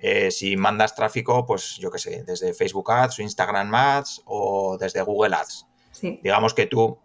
Eh, 0.00 0.30
si 0.30 0.56
mandas 0.56 0.94
tráfico, 0.94 1.46
pues, 1.46 1.76
yo 1.76 1.90
qué 1.90 1.98
sé, 1.98 2.24
desde 2.24 2.54
Facebook 2.54 2.90
Ads 2.90 3.18
o 3.18 3.22
Instagram 3.22 3.74
Ads 3.74 4.22
o 4.26 4.78
desde 4.78 5.02
Google 5.02 5.34
Ads. 5.34 5.66
Digamos 6.00 6.54
que 6.54 6.66
tú 6.66 6.98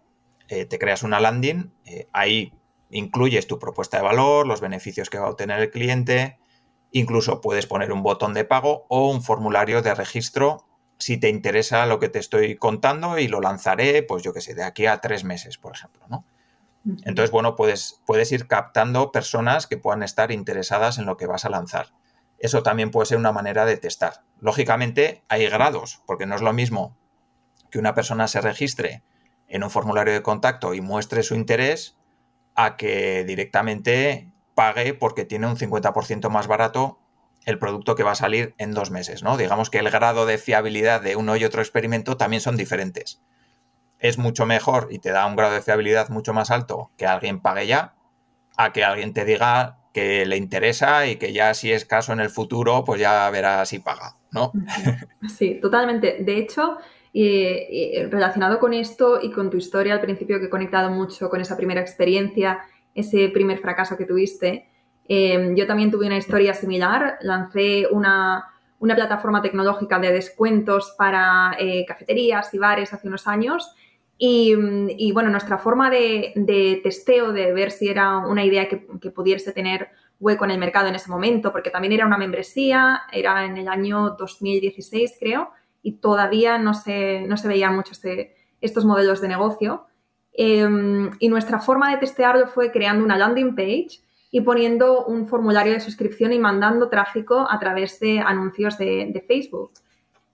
te 0.48 0.78
creas 0.78 1.02
una 1.02 1.20
landing, 1.20 1.74
ahí 2.12 2.54
incluyes 2.92 3.48
tu 3.48 3.58
propuesta 3.58 3.98
de 3.98 4.04
valor, 4.04 4.46
los 4.46 4.62
beneficios 4.62 5.10
que 5.10 5.18
va 5.18 5.26
a 5.26 5.32
obtener 5.32 5.60
el 5.60 5.72
cliente 5.72 6.38
Incluso 6.94 7.42
puedes 7.42 7.66
poner 7.66 7.92
un 7.92 8.04
botón 8.04 8.34
de 8.34 8.46
pago 8.46 8.86
o 8.88 9.10
un 9.10 9.22
formulario 9.22 9.82
de 9.82 9.94
registro 9.96 10.66
si 11.00 11.18
te 11.18 11.28
interesa 11.28 11.86
lo 11.86 12.00
que 12.00 12.08
te 12.08 12.20
estoy 12.20 12.56
contando 12.56 13.18
y 13.18 13.28
lo 13.28 13.42
lanzaré, 13.42 14.04
pues 14.04 14.24
yo 14.24 14.32
qué 14.32 14.40
sé, 14.40 14.54
de 14.54 14.64
aquí 14.64 14.86
a 14.86 15.02
tres 15.02 15.24
meses, 15.24 15.58
por 15.58 15.74
ejemplo, 15.76 16.06
¿no? 16.08 16.24
Entonces, 17.04 17.32
bueno, 17.32 17.56
puedes, 17.56 18.02
puedes 18.06 18.32
ir 18.32 18.48
captando 18.48 19.12
personas 19.12 19.68
que 19.68 19.78
puedan 19.78 20.04
estar 20.04 20.32
interesadas 20.32 20.98
en 20.98 21.06
lo 21.06 21.18
que 21.18 21.28
vas 21.28 21.46
a 21.46 21.50
lanzar. 21.50 21.94
Eso 22.40 22.62
también 22.62 22.92
puede 22.92 23.06
ser 23.06 23.18
una 23.18 23.32
manera 23.32 23.66
de 23.66 23.78
testar. 23.78 24.24
Lógicamente, 24.40 25.24
hay 25.30 25.48
grados, 25.48 26.02
porque 26.06 26.26
no 26.26 26.36
es 26.36 26.42
lo 26.42 26.52
mismo 26.52 26.98
que 27.72 27.80
una 27.80 27.96
persona 27.96 28.28
se 28.28 28.42
registre 28.42 29.02
en 29.48 29.64
un 29.64 29.70
formulario 29.70 30.14
de 30.14 30.22
contacto 30.22 30.74
y 30.74 30.82
muestre 30.82 31.24
su 31.24 31.36
interés 31.36 31.98
a 32.54 32.76
que 32.76 33.24
directamente 33.24 34.33
pague 34.56 34.94
porque 34.94 35.26
tiene 35.26 35.48
un 35.48 35.56
50% 35.56 36.30
más 36.30 36.48
barato 36.48 37.00
el 37.46 37.60
producto 37.60 37.96
que 37.96 38.04
va 38.04 38.12
a 38.12 38.16
salir 38.16 38.56
en 38.58 38.74
dos 38.74 38.90
meses, 38.90 39.22
¿no? 39.24 39.36
Digamos 39.36 39.70
que 39.70 39.80
el 39.80 39.90
grado 39.90 40.26
de 40.26 40.38
fiabilidad 40.38 41.02
de 41.02 41.16
uno 41.16 41.36
y 41.36 41.44
otro 41.44 41.62
experimento 41.62 42.16
también 42.16 42.42
son 42.42 42.56
diferentes. 42.56 43.22
Es 44.00 44.18
mucho 44.18 44.46
mejor 44.46 44.88
y 44.92 45.00
te 45.00 45.12
da 45.12 45.26
un 45.26 45.36
grado 45.36 45.54
de 45.54 45.62
fiabilidad 45.62 46.10
mucho 46.10 46.34
más 46.34 46.52
alto 46.52 46.92
que 46.98 47.06
alguien 47.06 47.42
pague 47.42 47.68
ya, 47.68 47.96
a 48.56 48.72
que 48.72 48.84
alguien 48.84 49.14
te 49.14 49.26
diga 49.26 49.80
que 49.94 50.26
le 50.26 50.38
interesa 50.38 51.06
y 51.06 51.18
que 51.18 51.34
ya 51.34 51.54
si 51.54 51.72
es 51.72 51.86
caso 51.86 52.14
en 52.14 52.20
el 52.20 52.30
futuro, 52.30 52.84
pues 52.84 53.00
ya 53.00 53.30
verá 53.30 53.66
si 53.66 53.80
paga, 53.80 54.18
¿no? 54.32 54.52
Sí, 55.38 55.60
totalmente. 55.62 56.18
De 56.22 56.38
hecho, 56.38 56.78
relacionado 58.10 58.58
con 58.58 58.74
esto 58.74 59.20
y 59.22 59.32
con 59.32 59.50
tu 59.50 59.58
historia 59.58 59.94
al 59.94 60.02
principio 60.02 60.40
que 60.40 60.46
he 60.46 60.50
conectado 60.50 60.90
mucho 60.90 61.30
con 61.30 61.42
esa 61.42 61.58
primera 61.58 61.82
experiencia, 61.82 62.62
ese 62.96 63.30
primer 63.30 63.60
fracaso 63.60 63.98
que 63.98 64.06
tuviste, 64.06 64.68
Em, 65.06 65.56
yo 65.56 65.68
también 65.68 65.92
tuve 65.92 66.06
una 66.06 66.18
historia 66.18 66.54
similar, 66.54 67.18
lancé 67.22 67.88
una, 67.92 68.50
plataforma 68.80 69.42
tecnológica 69.42 69.98
de 69.98 70.12
descuentos 70.12 70.94
para 70.98 71.56
eh, 71.58 71.86
cafeterías 71.88 72.54
y 72.54 72.58
bares 72.58 72.94
hace 72.94 73.08
unos 73.08 73.28
años. 73.28 73.74
Y, 74.18 75.12
bueno, 75.12 75.30
nuestra 75.30 75.58
forma 75.58 75.90
de, 75.90 76.80
testeo, 76.82 77.34
de 77.34 77.52
ver 77.52 77.72
si 77.72 77.90
era 77.90 78.20
una 78.20 78.46
idea 78.46 78.70
que, 78.70 78.78
pudiese 78.78 79.52
tener 79.52 79.90
hueco 80.20 80.46
en 80.46 80.52
el 80.52 80.60
mercado 80.60 80.88
en 80.88 80.96
ese 80.96 81.10
momento, 81.10 81.52
porque 81.52 81.72
también 81.72 81.92
era 81.94 82.06
una 82.06 82.18
membresía, 82.18 83.02
era 83.12 83.46
en 83.46 83.58
el 83.58 83.68
año 83.68 84.12
2016 84.12 85.18
creo, 85.20 85.50
y 85.82 85.94
todavía 85.94 86.58
no 86.58 86.74
se, 86.74 87.22
no 87.28 87.36
se 87.36 87.50
veían 87.50 87.76
muchos 87.76 88.02
de 88.02 88.36
estos 88.62 88.86
modelos 88.86 89.20
de 89.20 89.28
negocio. 89.28 89.88
Em, 90.34 91.12
y 91.20 91.30
nuestra 91.30 91.60
forma 91.60 91.92
de 91.92 91.98
testearlo 91.98 92.48
fue 92.48 92.72
creando 92.72 93.06
una 93.06 93.18
landing 93.18 93.56
page 93.56 94.02
y 94.32 94.42
poniendo 94.42 95.06
un 95.06 95.28
formulario 95.28 95.74
de 95.74 95.80
suscripción 95.80 96.34
y 96.34 96.40
mandando 96.40 96.90
tráfico 96.90 97.46
a 97.48 97.60
través 97.60 98.00
de 98.00 98.20
anuncios 98.20 98.80
de, 98.80 99.24
Facebook. 99.28 99.72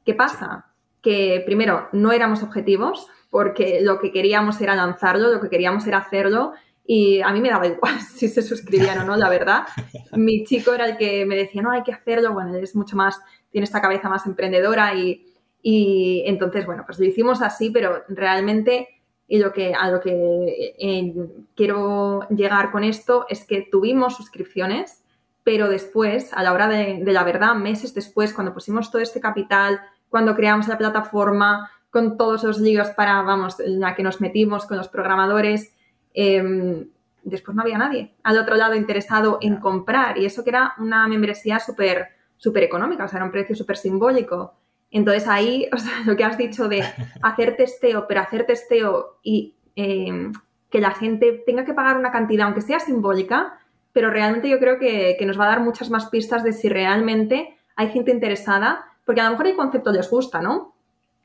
¿Qué 0.05 0.13
pasa? 0.13 0.67
Que 1.01 1.43
primero 1.45 1.89
no 1.91 2.13
éramos 2.13 2.41
objetivos 2.43 3.07
porque 3.29 3.81
lo 3.81 3.99
que 3.99 4.13
queríamos 4.13 4.61
era 4.61 4.73
lanzarlo, 4.73 5.29
lo 5.29 5.41
que 5.41 5.49
queríamos 5.49 5.85
era 5.85 5.97
hacerlo 5.97 6.53
y 6.85 7.21
a 7.21 7.31
mí 7.33 7.41
me 7.41 7.49
daba 7.49 7.67
igual 7.67 7.99
si 8.15 8.29
se 8.29 8.41
suscribían 8.41 8.99
o 8.99 9.03
no, 9.03 9.17
la 9.17 9.29
verdad. 9.29 9.63
Mi 10.13 10.45
chico 10.45 10.73
era 10.73 10.85
el 10.85 10.97
que 10.97 11.25
me 11.25 11.35
decía, 11.35 11.61
no, 11.61 11.71
hay 11.71 11.83
que 11.83 11.91
hacerlo, 11.91 12.33
bueno, 12.33 12.55
es 12.55 12.77
mucho 12.77 12.95
más, 12.95 13.19
tiene 13.51 13.65
esta 13.65 13.81
cabeza 13.81 14.07
más 14.07 14.25
emprendedora 14.25 14.95
y, 14.95 15.25
y 15.61 16.23
entonces, 16.25 16.65
bueno, 16.65 16.83
pues 16.85 16.99
lo 16.99 17.05
hicimos 17.05 17.41
así, 17.41 17.69
pero 17.69 18.03
realmente 18.07 18.87
y 19.29 19.39
lo 19.39 19.53
que, 19.53 19.73
a 19.73 19.89
lo 19.89 20.01
que 20.01 20.75
eh, 20.77 21.13
quiero 21.55 22.27
llegar 22.29 22.71
con 22.71 22.83
esto 22.83 23.25
es 23.29 23.45
que 23.45 23.61
tuvimos 23.61 24.17
suscripciones, 24.17 25.03
pero 25.43 25.69
después, 25.69 26.33
a 26.33 26.43
la 26.43 26.51
hora 26.51 26.67
de, 26.67 27.01
la 27.05 27.23
verdad, 27.23 27.55
meses 27.55 27.93
después, 27.93 28.33
cuando 28.33 28.53
pusimos 28.53 28.91
todo 28.91 29.01
este 29.01 29.21
capital, 29.21 29.79
cuando 30.09 30.35
creamos 30.35 30.67
la 30.67 30.77
plataforma, 30.77 31.69
con 31.91 32.17
todos 32.17 32.43
los 32.43 32.59
líos 32.59 32.89
para, 32.89 33.21
vamos, 33.21 33.55
la 33.59 33.95
que 33.95 34.03
nos 34.03 34.19
metimos 34.19 34.65
con 34.65 34.77
los 34.77 34.89
programadores, 34.89 35.73
em, 36.13 36.89
después 37.23 37.55
no 37.55 37.61
había 37.61 37.77
nadie 37.77 38.15
al 38.23 38.37
otro 38.37 38.55
lado 38.55 38.75
interesado 38.75 39.37
en 39.41 39.57
comprar. 39.57 40.17
Y 40.17 40.25
eso 40.25 40.43
que 40.43 40.49
era 40.49 40.73
una 40.79 41.07
membresía 41.07 41.59
súper 41.59 42.09
súper 42.39 42.63
económica, 42.63 43.03
o 43.03 43.07
sea, 43.07 43.17
era 43.17 43.25
un 43.25 43.31
precio 43.31 43.55
súper 43.55 43.77
simbólico. 43.77 44.55
Entonces 44.91 45.27
ahí, 45.27 45.69
lo 46.05 46.15
que 46.15 46.23
has 46.23 46.37
dicho 46.37 46.67
de 46.67 46.83
hacer 47.21 47.55
testeo, 47.55 48.07
pero 48.07 48.21
hacer 48.21 48.45
testeo 48.45 49.19
y 49.23 49.55
em, 49.75 50.33
que 50.69 50.79
la 50.79 50.91
gente 50.91 51.43
tenga 51.45 51.65
que 51.65 51.73
pagar 51.73 51.97
una 51.97 52.11
cantidad, 52.11 52.45
aunque 52.45 52.61
sea 52.61 52.79
simbólica, 52.79 53.59
pero 53.91 54.11
realmente 54.11 54.49
yo 54.49 54.59
creo 54.59 54.77
que, 54.77 55.17
nos 55.25 55.39
va 55.39 55.45
a 55.45 55.49
dar 55.49 55.61
muchas 55.61 55.89
más 55.89 56.07
pistas 56.07 56.43
de 56.43 56.53
si 56.53 56.69
realmente 56.69 57.57
hay 57.75 57.89
gente 57.89 58.11
interesada, 58.11 58.85
porque 59.05 59.21
a 59.21 59.25
lo 59.25 59.31
mejor 59.31 59.47
el 59.47 59.55
concepto 59.55 59.91
les 59.91 60.09
gusta, 60.09 60.41
¿no? 60.41 60.75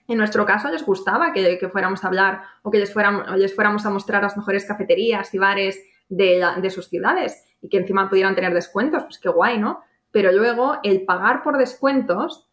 En 0.09 0.19
nuestro 0.19 0.45
caso 0.45 0.71
les 0.71 0.85
gustaba 0.85 1.33
que, 1.33 1.69
fuéramos 1.71 2.05
a 2.05 2.09
hablar 2.09 2.43
o 2.63 2.71
que 2.71 2.79
les 2.79 2.93
fuéramos, 2.93 3.31
les 3.37 3.55
fuéramos 3.55 3.85
a 3.87 3.91
mostrar 3.91 4.23
las 4.23 4.37
mejores 4.37 4.65
cafeterías 4.65 5.33
y 5.35 5.39
bares 5.39 5.79
de, 6.09 6.47
de 6.61 6.71
sus 6.71 6.89
ciudades 6.89 7.45
y 7.61 7.69
que 7.69 7.79
encima 7.79 8.09
pudieran 8.09 8.35
tener 8.35 8.53
descuentos, 8.53 9.05
pues 9.05 9.19
qué 9.19 9.31
guay, 9.31 9.59
¿no? 9.59 9.81
Pero 10.11 10.31
luego 10.33 10.79
el 10.83 11.05
pagar 11.05 11.43
por 11.43 11.59
descuentos 11.59 12.47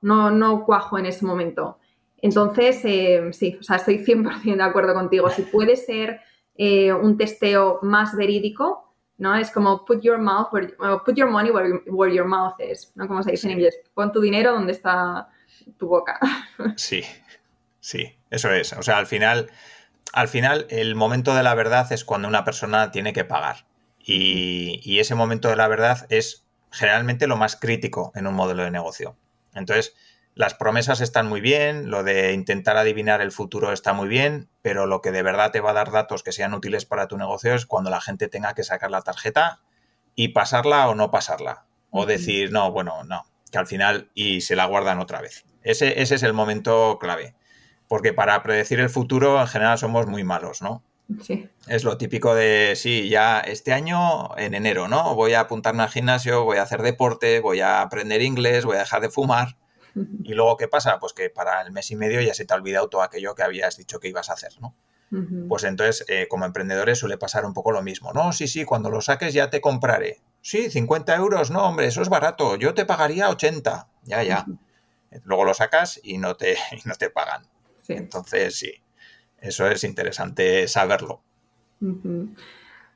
no, 0.00 0.30
no 0.30 0.64
cuajo 0.64 0.98
en 0.98 1.06
ese 1.06 1.24
momento. 1.24 1.78
Entonces, 2.20 2.80
eh, 2.84 3.30
sí, 3.32 3.56
o 3.60 3.62
sea, 3.62 3.76
estoy 3.76 3.98
100% 4.04 4.56
de 4.56 4.62
acuerdo 4.62 4.94
contigo. 4.94 5.30
Si 5.30 5.42
puede 5.42 5.76
ser 5.76 6.20
eh, 6.56 6.92
un 6.92 7.16
testeo 7.16 7.78
más 7.82 8.16
verídico, 8.16 8.94
¿no? 9.18 9.36
Es 9.36 9.50
como 9.50 9.84
put 9.84 10.02
your 10.02 10.18
mouth 10.18 10.48
put 10.50 11.14
your 11.16 11.30
money 11.30 11.50
where, 11.50 12.14
your 12.14 12.26
mouth 12.26 12.54
is, 12.60 12.92
¿no? 12.94 13.06
Como 13.06 13.22
se 13.22 13.32
dice 13.32 13.46
en 13.46 13.54
inglés. 13.54 13.76
Pon 13.94 14.12
tu 14.12 14.20
dinero 14.20 14.52
donde 14.52 14.72
está 14.72 15.28
tu 15.78 15.88
boca. 15.88 16.18
Sí, 16.76 17.02
sí, 17.80 18.16
eso 18.30 18.50
es. 18.50 18.72
O 18.72 18.82
sea, 18.82 18.98
al 18.98 19.06
final, 19.06 19.48
al 20.12 20.28
final, 20.28 20.66
el 20.70 20.96
momento 20.96 21.34
de 21.34 21.44
la 21.44 21.54
verdad 21.54 21.90
es 21.92 22.04
cuando 22.04 22.26
una 22.26 22.44
persona 22.44 22.90
tiene 22.90 23.12
que 23.12 23.24
pagar. 23.24 23.66
Y, 24.00 24.80
y 24.82 24.98
ese 24.98 25.14
momento 25.14 25.48
de 25.48 25.56
la 25.56 25.68
verdad 25.68 26.06
es 26.08 26.46
generalmente 26.72 27.26
lo 27.26 27.36
más 27.36 27.56
crítico 27.56 28.12
en 28.14 28.26
un 28.26 28.34
modelo 28.34 28.64
de 28.64 28.70
negocio. 28.70 29.16
Entonces, 29.54 29.94
las 30.34 30.54
promesas 30.54 31.00
están 31.00 31.28
muy 31.28 31.40
bien, 31.40 31.90
lo 31.90 32.04
de 32.04 32.32
intentar 32.32 32.76
adivinar 32.76 33.20
el 33.20 33.32
futuro 33.32 33.72
está 33.72 33.92
muy 33.92 34.06
bien, 34.06 34.48
pero 34.62 34.86
lo 34.86 35.00
que 35.00 35.10
de 35.10 35.24
verdad 35.24 35.50
te 35.50 35.60
va 35.60 35.70
a 35.70 35.74
dar 35.74 35.90
datos 35.90 36.22
que 36.22 36.30
sean 36.30 36.54
útiles 36.54 36.84
para 36.84 37.08
tu 37.08 37.18
negocio 37.18 37.54
es 37.54 37.66
cuando 37.66 37.90
la 37.90 38.00
gente 38.00 38.28
tenga 38.28 38.54
que 38.54 38.62
sacar 38.62 38.90
la 38.90 39.02
tarjeta 39.02 39.60
y 40.14 40.28
pasarla 40.28 40.88
o 40.88 40.94
no 40.94 41.10
pasarla. 41.10 41.66
O 41.90 42.06
decir, 42.06 42.52
no, 42.52 42.70
bueno, 42.70 43.02
no, 43.04 43.24
que 43.50 43.58
al 43.58 43.66
final 43.66 44.10
y 44.14 44.40
se 44.42 44.54
la 44.54 44.66
guardan 44.66 45.00
otra 45.00 45.20
vez. 45.20 45.44
Ese, 45.62 46.00
ese 46.02 46.14
es 46.14 46.22
el 46.22 46.34
momento 46.34 46.98
clave. 47.00 47.34
Porque 47.88 48.12
para 48.12 48.40
predecir 48.42 48.78
el 48.78 48.90
futuro 48.90 49.40
en 49.40 49.46
general 49.48 49.78
somos 49.78 50.06
muy 50.06 50.22
malos, 50.22 50.62
¿no? 50.62 50.84
Sí. 51.22 51.48
Es 51.66 51.84
lo 51.84 51.96
típico 51.96 52.34
de, 52.34 52.74
sí, 52.76 53.08
ya 53.08 53.40
este 53.40 53.72
año, 53.72 54.36
en 54.36 54.54
enero, 54.54 54.88
¿no? 54.88 55.14
Voy 55.14 55.32
a 55.32 55.40
apuntarme 55.40 55.82
al 55.82 55.88
gimnasio, 55.88 56.44
voy 56.44 56.58
a 56.58 56.62
hacer 56.62 56.82
deporte, 56.82 57.40
voy 57.40 57.60
a 57.60 57.80
aprender 57.80 58.20
inglés, 58.20 58.64
voy 58.64 58.76
a 58.76 58.80
dejar 58.80 59.00
de 59.00 59.10
fumar. 59.10 59.56
Y 60.22 60.34
luego, 60.34 60.56
¿qué 60.56 60.68
pasa? 60.68 61.00
Pues 61.00 61.12
que 61.12 61.28
para 61.28 61.60
el 61.62 61.72
mes 61.72 61.90
y 61.90 61.96
medio 61.96 62.20
ya 62.20 62.32
se 62.32 62.44
te 62.44 62.54
ha 62.54 62.56
olvidado 62.56 62.88
todo 62.88 63.02
aquello 63.02 63.34
que 63.34 63.42
habías 63.42 63.76
dicho 63.76 63.98
que 63.98 64.08
ibas 64.08 64.30
a 64.30 64.34
hacer, 64.34 64.52
¿no? 64.60 64.76
Pues 65.48 65.64
entonces, 65.64 66.04
eh, 66.08 66.26
como 66.28 66.44
emprendedores 66.44 66.98
suele 66.98 67.16
pasar 67.16 67.46
un 67.46 67.54
poco 67.54 67.72
lo 67.72 67.82
mismo. 67.82 68.12
No, 68.12 68.32
sí, 68.32 68.46
sí, 68.46 68.64
cuando 68.64 68.90
lo 68.90 69.00
saques 69.00 69.32
ya 69.32 69.48
te 69.48 69.62
compraré. 69.62 70.20
Sí, 70.42 70.70
50 70.70 71.16
euros, 71.16 71.50
no, 71.50 71.66
hombre, 71.66 71.86
eso 71.86 72.02
es 72.02 72.10
barato. 72.10 72.56
Yo 72.56 72.74
te 72.74 72.84
pagaría 72.84 73.30
80. 73.30 73.88
Ya, 74.04 74.22
ya. 74.22 74.46
Luego 75.24 75.44
lo 75.44 75.54
sacas 75.54 75.98
y 76.02 76.18
no 76.18 76.36
te, 76.36 76.52
y 76.72 76.86
no 76.86 76.94
te 76.94 77.08
pagan. 77.08 77.46
Entonces, 77.88 78.56
sí, 78.56 78.82
eso 79.40 79.66
es 79.66 79.84
interesante 79.84 80.66
saberlo. 80.68 81.20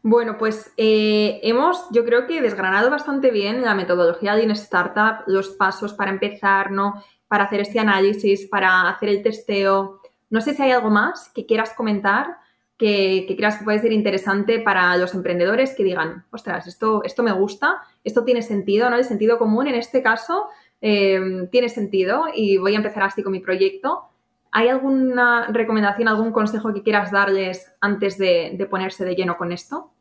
Bueno, 0.03 0.37
pues 0.37 0.73
eh, 0.77 1.39
hemos, 1.45 1.87
yo 1.93 2.05
creo 2.05 2.27
que 2.27 2.43
desgranado 2.43 2.91
bastante 2.91 3.31
bien 3.31 3.63
la 3.63 3.75
metodología 3.75 4.35
de 4.35 4.45
una 4.45 4.55
startup, 4.55 5.23
los 5.27 5.51
pasos 5.51 5.95
para 5.95 6.11
empezar, 6.11 6.73
¿no? 6.73 7.05
Para 7.29 7.45
hacer 7.45 7.61
este 7.61 7.79
análisis, 7.79 8.47
para 8.47 8.89
hacer 8.89 9.09
el 9.09 9.23
testeo. 9.23 10.01
No 10.29 10.41
sé 10.41 10.55
si 10.55 10.63
hay 10.63 10.73
algo 10.73 10.91
más 10.91 11.31
que 11.33 11.47
quieras 11.47 11.73
comentar, 11.75 12.37
que, 12.77 13.33
creas 13.37 13.59
que 13.59 13.65
puede 13.65 13.79
ser 13.79 13.93
interesante 13.93 14.59
para 14.59 14.97
los 14.97 15.15
emprendedores 15.15 15.73
que 15.77 15.85
digan, 15.85 16.25
ostras, 16.33 16.67
esto, 16.67 17.05
esto 17.05 17.23
me 17.23 17.31
gusta, 17.31 17.83
esto 18.03 18.25
tiene 18.25 18.43
sentido, 18.43 18.91
¿no? 18.91 18.97
El 18.97 19.05
sentido 19.05 19.39
común 19.39 19.69
en 19.69 19.77
este 19.77 20.03
caso 20.03 20.49
eh, 20.81 21.47
tiene 21.53 21.69
sentido 21.69 22.25
y 22.35 22.57
voy 22.57 22.75
a 22.75 22.79
empezar 22.79 23.05
así 23.05 23.23
con 23.23 23.31
mi 23.31 23.39
proyecto. 23.39 24.09
¿Hay 24.55 24.69
alguna 24.69 25.47
recomendación, 25.49 26.09
algún 26.09 26.31
consejo 26.31 26.75
que 26.75 26.83
quieras 26.83 27.11
darles 27.11 27.73
antes 27.81 28.19
de, 28.19 28.67
ponerse 28.71 29.03
de 29.07 29.15
lleno 29.15 29.39
con 29.39 29.51
esto? 29.51 29.95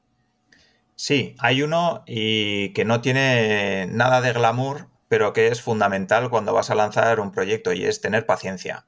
Sí, 0.95 1.35
hay 1.39 1.63
uno 1.63 2.03
y 2.05 2.73
que 2.73 2.83
no 2.83 2.99
tiene 2.99 3.87
nada 3.87 4.19
de 4.19 4.33
glamour, 4.33 4.87
pero 5.07 5.31
que 5.31 5.47
es 5.47 5.61
fundamental 5.61 6.29
cuando 6.29 6.53
vas 6.53 6.69
a 6.69 6.75
lanzar 6.75 7.21
un 7.21 7.31
proyecto 7.31 7.71
y 7.71 7.85
es 7.85 8.01
tener 8.01 8.25
paciencia. 8.25 8.85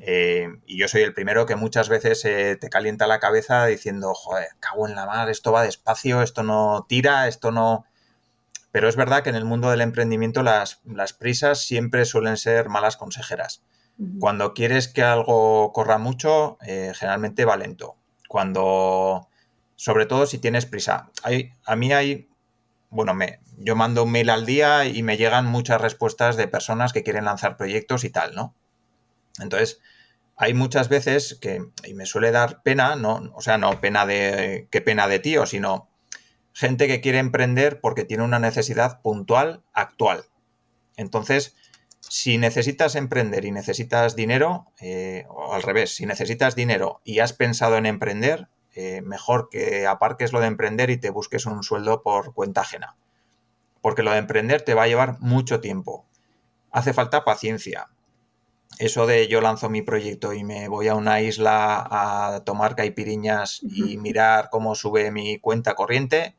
Eh, 0.00 0.48
y 0.66 0.78
yo 0.78 0.86
soy 0.88 1.02
el 1.02 1.14
primero 1.14 1.46
que 1.46 1.56
muchas 1.56 1.88
veces 1.88 2.24
eh, 2.24 2.56
te 2.60 2.68
calienta 2.68 3.06
la 3.06 3.20
cabeza 3.20 3.66
diciendo, 3.66 4.12
joder, 4.14 4.48
cago 4.58 4.88
en 4.88 4.96
la 4.96 5.06
mar, 5.06 5.28
esto 5.28 5.52
va 5.52 5.62
despacio, 5.62 6.22
esto 6.22 6.42
no 6.42 6.84
tira, 6.88 7.28
esto 7.28 7.52
no... 7.52 7.84
Pero 8.72 8.88
es 8.88 8.96
verdad 8.96 9.22
que 9.22 9.30
en 9.30 9.36
el 9.36 9.44
mundo 9.44 9.70
del 9.70 9.80
emprendimiento 9.80 10.42
las, 10.42 10.80
las 10.84 11.12
prisas 11.12 11.62
siempre 11.62 12.04
suelen 12.04 12.36
ser 12.36 12.68
malas 12.68 12.96
consejeras. 12.96 13.64
Cuando 14.18 14.54
quieres 14.54 14.88
que 14.88 15.02
algo 15.02 15.72
corra 15.72 15.98
mucho, 15.98 16.56
eh, 16.66 16.92
generalmente 16.94 17.44
va 17.44 17.56
lento. 17.56 17.96
Cuando 18.28 19.28
sobre 19.80 20.04
todo 20.04 20.26
si 20.26 20.36
tienes 20.36 20.66
prisa. 20.66 21.10
Hay, 21.22 21.54
a 21.64 21.74
mí 21.74 21.90
hay, 21.90 22.28
bueno, 22.90 23.14
me, 23.14 23.40
yo 23.56 23.76
mando 23.76 24.04
un 24.04 24.12
mail 24.12 24.28
al 24.28 24.44
día 24.44 24.84
y 24.84 25.02
me 25.02 25.16
llegan 25.16 25.46
muchas 25.46 25.80
respuestas 25.80 26.36
de 26.36 26.48
personas 26.48 26.92
que 26.92 27.02
quieren 27.02 27.24
lanzar 27.24 27.56
proyectos 27.56 28.04
y 28.04 28.10
tal, 28.10 28.34
¿no? 28.34 28.54
Entonces, 29.38 29.80
hay 30.36 30.52
muchas 30.52 30.90
veces 30.90 31.38
que, 31.40 31.64
y 31.84 31.94
me 31.94 32.04
suele 32.04 32.30
dar 32.30 32.62
pena, 32.62 32.94
no, 32.94 33.32
o 33.34 33.40
sea, 33.40 33.56
no 33.56 33.80
pena 33.80 34.04
de, 34.04 34.68
qué 34.70 34.82
pena 34.82 35.08
de 35.08 35.18
tío, 35.18 35.46
sino 35.46 35.88
gente 36.52 36.86
que 36.86 37.00
quiere 37.00 37.18
emprender 37.18 37.80
porque 37.80 38.04
tiene 38.04 38.24
una 38.24 38.38
necesidad 38.38 39.00
puntual, 39.00 39.62
actual. 39.72 40.24
Entonces, 40.98 41.56
si 42.10 42.38
necesitas 42.38 42.96
emprender 42.96 43.44
y 43.44 43.52
necesitas 43.52 44.16
dinero, 44.16 44.66
eh, 44.80 45.26
o 45.28 45.54
al 45.54 45.62
revés, 45.62 45.94
si 45.94 46.06
necesitas 46.06 46.56
dinero 46.56 47.00
y 47.04 47.20
has 47.20 47.32
pensado 47.32 47.76
en 47.76 47.86
emprender, 47.86 48.48
eh, 48.74 49.00
mejor 49.02 49.48
que 49.48 49.86
aparques 49.86 50.32
lo 50.32 50.40
de 50.40 50.48
emprender 50.48 50.90
y 50.90 50.96
te 50.96 51.10
busques 51.10 51.46
un 51.46 51.62
sueldo 51.62 52.02
por 52.02 52.34
cuenta 52.34 52.62
ajena. 52.62 52.96
Porque 53.80 54.02
lo 54.02 54.10
de 54.10 54.18
emprender 54.18 54.62
te 54.62 54.74
va 54.74 54.82
a 54.82 54.86
llevar 54.88 55.20
mucho 55.20 55.60
tiempo. 55.60 56.04
Hace 56.72 56.92
falta 56.92 57.24
paciencia. 57.24 57.90
Eso 58.78 59.06
de 59.06 59.28
yo 59.28 59.40
lanzo 59.40 59.70
mi 59.70 59.82
proyecto 59.82 60.32
y 60.32 60.42
me 60.42 60.66
voy 60.66 60.88
a 60.88 60.96
una 60.96 61.20
isla 61.20 61.86
a 61.88 62.42
tomar 62.44 62.74
caipiriñas 62.74 63.60
y 63.62 63.98
mirar 63.98 64.48
cómo 64.50 64.74
sube 64.74 65.12
mi 65.12 65.38
cuenta 65.38 65.76
corriente, 65.76 66.36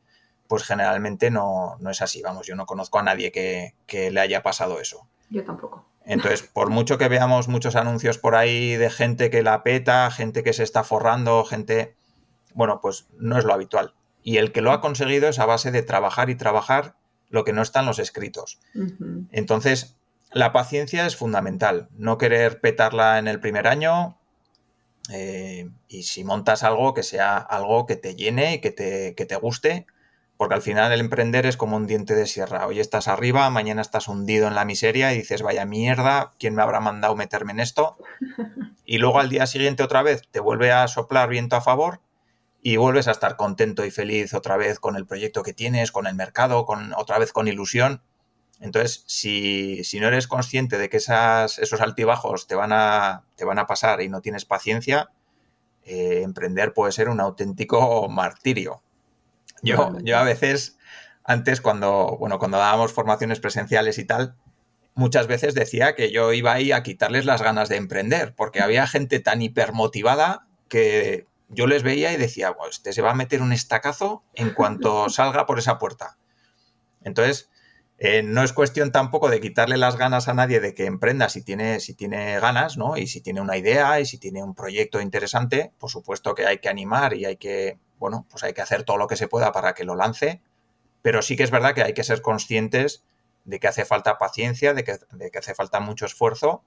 pues 0.48 0.64
generalmente 0.64 1.30
no, 1.30 1.78
no 1.80 1.88
es 1.88 2.02
así. 2.02 2.20
Vamos, 2.20 2.46
yo 2.46 2.56
no 2.56 2.66
conozco 2.66 2.98
a 2.98 3.02
nadie 3.02 3.32
que, 3.32 3.74
que 3.86 4.10
le 4.10 4.20
haya 4.20 4.42
pasado 4.42 4.78
eso. 4.78 5.08
Yo 5.32 5.44
tampoco. 5.44 5.86
Entonces, 6.04 6.42
por 6.42 6.68
mucho 6.68 6.98
que 6.98 7.08
veamos 7.08 7.48
muchos 7.48 7.74
anuncios 7.74 8.18
por 8.18 8.34
ahí 8.34 8.76
de 8.76 8.90
gente 8.90 9.30
que 9.30 9.42
la 9.42 9.62
peta, 9.62 10.10
gente 10.10 10.42
que 10.42 10.52
se 10.52 10.62
está 10.62 10.84
forrando, 10.84 11.44
gente, 11.44 11.96
bueno, 12.54 12.80
pues 12.82 13.06
no 13.16 13.38
es 13.38 13.44
lo 13.44 13.54
habitual. 13.54 13.94
Y 14.22 14.36
el 14.36 14.52
que 14.52 14.60
lo 14.60 14.72
ha 14.72 14.80
conseguido 14.80 15.28
es 15.28 15.38
a 15.38 15.46
base 15.46 15.70
de 15.70 15.82
trabajar 15.82 16.28
y 16.28 16.34
trabajar 16.34 16.96
lo 17.30 17.44
que 17.44 17.54
no 17.54 17.62
está 17.62 17.80
en 17.80 17.86
los 17.86 17.98
escritos. 17.98 18.60
Entonces, 19.30 19.96
la 20.32 20.52
paciencia 20.52 21.06
es 21.06 21.16
fundamental. 21.16 21.88
No 21.96 22.18
querer 22.18 22.60
petarla 22.60 23.18
en 23.18 23.26
el 23.26 23.40
primer 23.40 23.66
año. 23.66 24.18
Eh, 25.10 25.70
y 25.88 26.02
si 26.02 26.24
montas 26.24 26.62
algo, 26.62 26.92
que 26.92 27.02
sea 27.02 27.38
algo 27.38 27.86
que 27.86 27.96
te 27.96 28.14
llene 28.14 28.54
y 28.54 28.60
que 28.60 28.70
te, 28.70 29.14
que 29.14 29.24
te 29.24 29.36
guste 29.36 29.86
porque 30.42 30.56
al 30.56 30.62
final 30.62 30.90
el 30.90 30.98
emprender 30.98 31.46
es 31.46 31.56
como 31.56 31.76
un 31.76 31.86
diente 31.86 32.16
de 32.16 32.26
sierra. 32.26 32.66
Hoy 32.66 32.80
estás 32.80 33.06
arriba, 33.06 33.48
mañana 33.48 33.80
estás 33.80 34.08
hundido 34.08 34.48
en 34.48 34.56
la 34.56 34.64
miseria 34.64 35.14
y 35.14 35.18
dices, 35.18 35.40
vaya 35.40 35.64
mierda, 35.66 36.32
¿quién 36.36 36.56
me 36.56 36.62
habrá 36.62 36.80
mandado 36.80 37.14
meterme 37.14 37.52
en 37.52 37.60
esto? 37.60 37.96
Y 38.84 38.98
luego 38.98 39.20
al 39.20 39.28
día 39.28 39.46
siguiente 39.46 39.84
otra 39.84 40.02
vez 40.02 40.22
te 40.32 40.40
vuelve 40.40 40.72
a 40.72 40.88
soplar 40.88 41.28
viento 41.28 41.54
a 41.54 41.60
favor 41.60 42.00
y 42.60 42.76
vuelves 42.76 43.06
a 43.06 43.12
estar 43.12 43.36
contento 43.36 43.84
y 43.84 43.92
feliz 43.92 44.34
otra 44.34 44.56
vez 44.56 44.80
con 44.80 44.96
el 44.96 45.06
proyecto 45.06 45.44
que 45.44 45.52
tienes, 45.52 45.92
con 45.92 46.08
el 46.08 46.16
mercado, 46.16 46.66
con 46.66 46.92
otra 46.94 47.20
vez 47.20 47.32
con 47.32 47.46
ilusión. 47.46 48.02
Entonces, 48.58 49.04
si, 49.06 49.80
no 50.00 50.08
eres 50.08 50.26
consciente 50.26 50.76
de 50.76 50.88
que 50.88 50.96
esas, 50.96 51.60
esos 51.60 51.80
altibajos 51.80 52.48
te 52.48 52.56
van, 52.56 52.72
a, 52.72 53.22
te 53.36 53.44
van 53.44 53.60
a 53.60 53.68
pasar 53.68 54.00
y 54.00 54.08
no 54.08 54.20
tienes 54.20 54.44
paciencia, 54.44 55.10
eh, 55.84 56.22
emprender 56.24 56.74
puede 56.74 56.90
ser 56.90 57.08
un 57.10 57.20
auténtico 57.20 58.08
martirio. 58.08 58.82
Yo, 59.62 59.96
yo 60.02 60.18
a 60.18 60.24
veces, 60.24 60.78
antes 61.24 61.60
cuando, 61.60 62.16
bueno, 62.18 62.38
cuando 62.38 62.58
dábamos 62.58 62.92
formaciones 62.92 63.40
presenciales 63.40 63.98
y 63.98 64.04
tal, 64.04 64.36
muchas 64.94 65.26
veces 65.26 65.54
decía 65.54 65.94
que 65.94 66.10
yo 66.10 66.32
iba 66.32 66.52
ahí 66.52 66.72
a 66.72 66.82
quitarles 66.82 67.24
las 67.24 67.42
ganas 67.42 67.68
de 67.68 67.76
emprender, 67.76 68.34
porque 68.34 68.60
había 68.60 68.86
gente 68.86 69.20
tan 69.20 69.40
hipermotivada 69.40 70.46
que 70.68 71.26
yo 71.48 71.66
les 71.66 71.82
veía 71.82 72.12
y 72.12 72.16
decía, 72.16 72.54
pues 72.54 72.76
este 72.76 72.92
se 72.92 73.02
va 73.02 73.10
a 73.10 73.14
meter 73.14 73.42
un 73.42 73.52
estacazo 73.52 74.24
en 74.34 74.50
cuanto 74.50 75.08
salga 75.10 75.46
por 75.46 75.58
esa 75.58 75.78
puerta. 75.78 76.18
Entonces, 77.04 77.50
eh, 77.98 78.22
no 78.22 78.42
es 78.42 78.52
cuestión 78.52 78.90
tampoco 78.90 79.28
de 79.28 79.40
quitarle 79.40 79.76
las 79.76 79.96
ganas 79.96 80.28
a 80.28 80.34
nadie 80.34 80.60
de 80.60 80.74
que 80.74 80.86
emprenda 80.86 81.28
si 81.28 81.42
tiene, 81.42 81.78
si 81.78 81.94
tiene 81.94 82.40
ganas, 82.40 82.76
¿no? 82.76 82.96
Y 82.96 83.06
si 83.06 83.20
tiene 83.20 83.40
una 83.40 83.56
idea 83.56 84.00
y 84.00 84.06
si 84.06 84.18
tiene 84.18 84.42
un 84.42 84.54
proyecto 84.54 85.00
interesante, 85.00 85.72
por 85.78 85.90
supuesto 85.90 86.34
que 86.34 86.46
hay 86.46 86.58
que 86.58 86.68
animar 86.68 87.14
y 87.14 87.26
hay 87.26 87.36
que 87.36 87.78
bueno, 88.02 88.26
pues 88.28 88.42
hay 88.42 88.52
que 88.52 88.62
hacer 88.62 88.82
todo 88.82 88.96
lo 88.96 89.06
que 89.06 89.14
se 89.14 89.28
pueda 89.28 89.52
para 89.52 89.74
que 89.74 89.84
lo 89.84 89.94
lance, 89.94 90.42
pero 91.02 91.22
sí 91.22 91.36
que 91.36 91.44
es 91.44 91.52
verdad 91.52 91.72
que 91.72 91.84
hay 91.84 91.94
que 91.94 92.02
ser 92.02 92.20
conscientes 92.20 93.04
de 93.44 93.60
que 93.60 93.68
hace 93.68 93.84
falta 93.84 94.18
paciencia, 94.18 94.74
de 94.74 94.82
que, 94.82 94.98
hace 95.38 95.54
falta 95.54 95.78
mucho 95.78 96.04
esfuerzo 96.04 96.64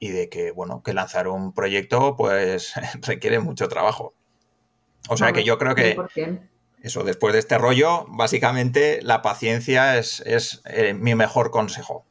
y 0.00 0.08
de 0.08 0.28
que, 0.28 0.50
bueno, 0.50 0.82
que 0.82 0.92
lanzar 0.92 1.28
un 1.28 1.52
proyecto 1.52 2.16
pues 2.16 2.72
requiere 3.06 3.38
mucho 3.38 3.68
trabajo. 3.68 4.12
O 5.08 5.16
sea 5.16 5.32
que 5.32 5.44
yo 5.44 5.56
creo 5.56 5.76
que 5.76 5.96
eso, 6.82 7.04
después 7.04 7.32
de 7.32 7.38
este 7.38 7.58
rollo, 7.58 8.04
básicamente 8.08 8.98
la 9.02 9.22
paciencia 9.22 9.96
es, 9.96 10.20
eh, 10.64 10.94
mi 10.94 11.14
mejor 11.14 11.52
consejo. 11.52 12.04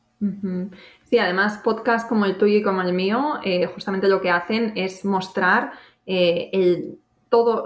Sí, 1.10 1.20
además 1.20 1.58
podcasts 1.62 2.08
como 2.08 2.24
el 2.24 2.38
tuyo 2.38 2.60
y 2.60 2.64
como 2.64 2.82
el 2.84 2.94
mío, 2.94 3.40
eh, 3.44 3.66
justamente 3.66 4.08
lo 4.08 4.22
que 4.22 4.32
hacen 4.32 4.72
es 4.78 5.04
mostrar 5.04 5.74
eh, 6.06 6.50
el 6.54 7.00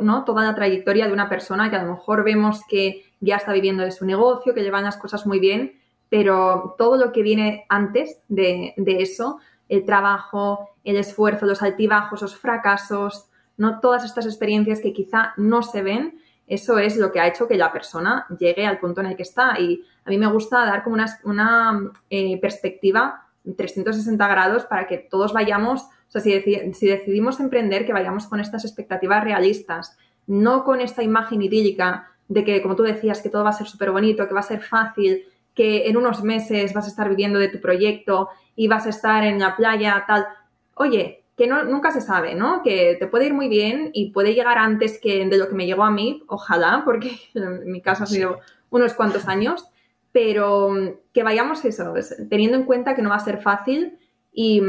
¿no? 0.01 0.24
toda 0.24 0.43
la 0.43 0.55
trayectoria 0.55 1.07
de 1.07 1.13
una 1.13 1.30
persona 1.30 1.70
que 1.70 1.76
a 1.76 1.84
lo 1.84 1.91
mejor 1.91 2.24
vemos 2.24 2.61
que 2.67 3.05
ya 3.20 3.36
está 3.36 3.53
viviendo 3.53 3.84
de 3.84 3.91
su 3.91 4.05
negocio, 4.05 4.53
que 4.53 4.63
llevan 4.63 4.84
las 4.84 4.97
cosas 4.97 5.26
muy 5.26 5.39
bien, 5.39 5.80
pero 6.09 6.76
todo 6.78 6.97
lo 6.97 7.11
que 7.11 7.22
viene 7.22 7.65
antes 7.70 8.20
de, 8.28 8.74
eso, 8.78 9.39
el 9.67 9.86
trabajo, 9.86 10.70
el 10.84 10.97
esfuerzo, 10.97 11.45
los 11.45 11.61
altibajos, 11.61 12.22
los 12.22 12.36
fracasos, 12.36 13.28
¿no? 13.57 13.80
todas 13.80 14.03
estas 14.03 14.26
experiencias 14.26 14.80
que 14.82 14.93
quizá 14.93 15.34
no 15.38 15.61
se 15.61 15.82
ven, 15.84 16.20
eso 16.47 16.80
es 16.80 16.97
lo 16.97 17.11
que 17.11 17.20
ha 17.20 17.28
hecho 17.28 17.47
que 17.47 17.57
la 17.57 17.72
persona 17.72 18.26
llegue 18.39 18.65
al 18.65 18.80
punto 18.80 19.01
en 19.01 19.07
el 19.07 19.15
que 19.15 19.22
está. 19.22 19.59
Y 19.59 19.86
a 20.03 20.09
mí 20.09 20.17
me 20.17 20.26
gusta 20.26 20.65
dar 20.65 20.84
como 20.84 20.95
una, 20.95 21.20
una 21.24 21.91
eh, 22.09 22.41
perspectiva 22.41 23.28
360 23.55 24.28
grados 24.28 24.65
para 24.65 24.88
que 24.88 24.97
todos 24.97 25.34
vayamos 25.34 25.88
o 26.10 26.12
sea, 26.12 26.22
si, 26.22 26.88
decidimos 26.88 27.39
emprender, 27.39 27.86
que 27.86 27.93
vayamos 27.93 28.26
con 28.26 28.39
estas 28.39 28.66
expectativas 28.66 29.24
realistas, 29.24 29.95
no 30.26 30.64
con 30.64 30.82
esta 30.82 31.03
imagen 31.03 31.43
idílica 31.43 32.12
de 32.28 32.43
que, 32.43 32.62
como 32.64 32.76
tú 32.76 32.82
decías, 32.82 33.22
que 33.22 33.30
todo 33.30 33.43
va 33.43 33.51
a 33.51 33.53
ser 33.53 33.68
súper 33.68 33.91
bonito, 33.91 34.28
que 34.28 34.34
va 34.34 34.39
a 34.39 34.43
ser 34.43 34.62
fácil, 34.62 35.24
que 35.53 35.88
en 35.88 35.97
unos 35.97 36.24
meses 36.24 36.74
vas 36.74 36.86
a 36.86 36.89
estar 36.89 37.10
viviendo 37.10 37.38
de 37.38 37.49
tu 37.49 37.62
proyecto 37.62 38.30
y 38.55 38.68
vas 38.68 38.88
a 38.88 38.89
estar 38.89 39.24
en 39.24 39.39
la 39.39 39.55
playa, 39.55 40.03
tal. 40.07 40.26
Oye, 40.74 41.26
que 41.38 41.47
nunca 41.47 41.91
se 41.91 42.01
sabe, 42.01 42.34
¿no? 42.34 42.64
Que 42.64 42.97
te 42.99 43.07
puede 43.07 43.28
ir 43.28 43.34
muy 43.34 43.47
bien 43.47 43.91
y 43.93 44.12
puede 44.12 44.34
llegar 44.34 44.57
antes 44.57 44.99
que 44.99 45.26
de 45.26 45.38
lo 45.38 45.47
que 45.47 45.55
me 45.55 45.68
llegó 45.68 45.84
a 45.84 45.91
mí, 45.91 46.24
ojalá, 46.28 46.82
porque 46.86 47.18
en 47.36 47.72
mi 47.72 47.82
caso 47.82 48.03
ha 48.03 48.07
sido 48.07 48.39
unos 48.72 48.93
cuantos 48.93 49.28
años, 49.28 49.68
pero 50.12 50.74
que 51.14 51.24
vayamos 51.24 51.64
eso, 51.66 51.93
teniendo 52.30 52.57
en 52.57 52.64
cuenta 52.64 52.95
que 52.95 53.01
no 53.01 53.10
va 53.10 53.16
a 53.16 53.20
ser 53.20 53.41
fácil 53.41 53.99
y, 54.34 54.62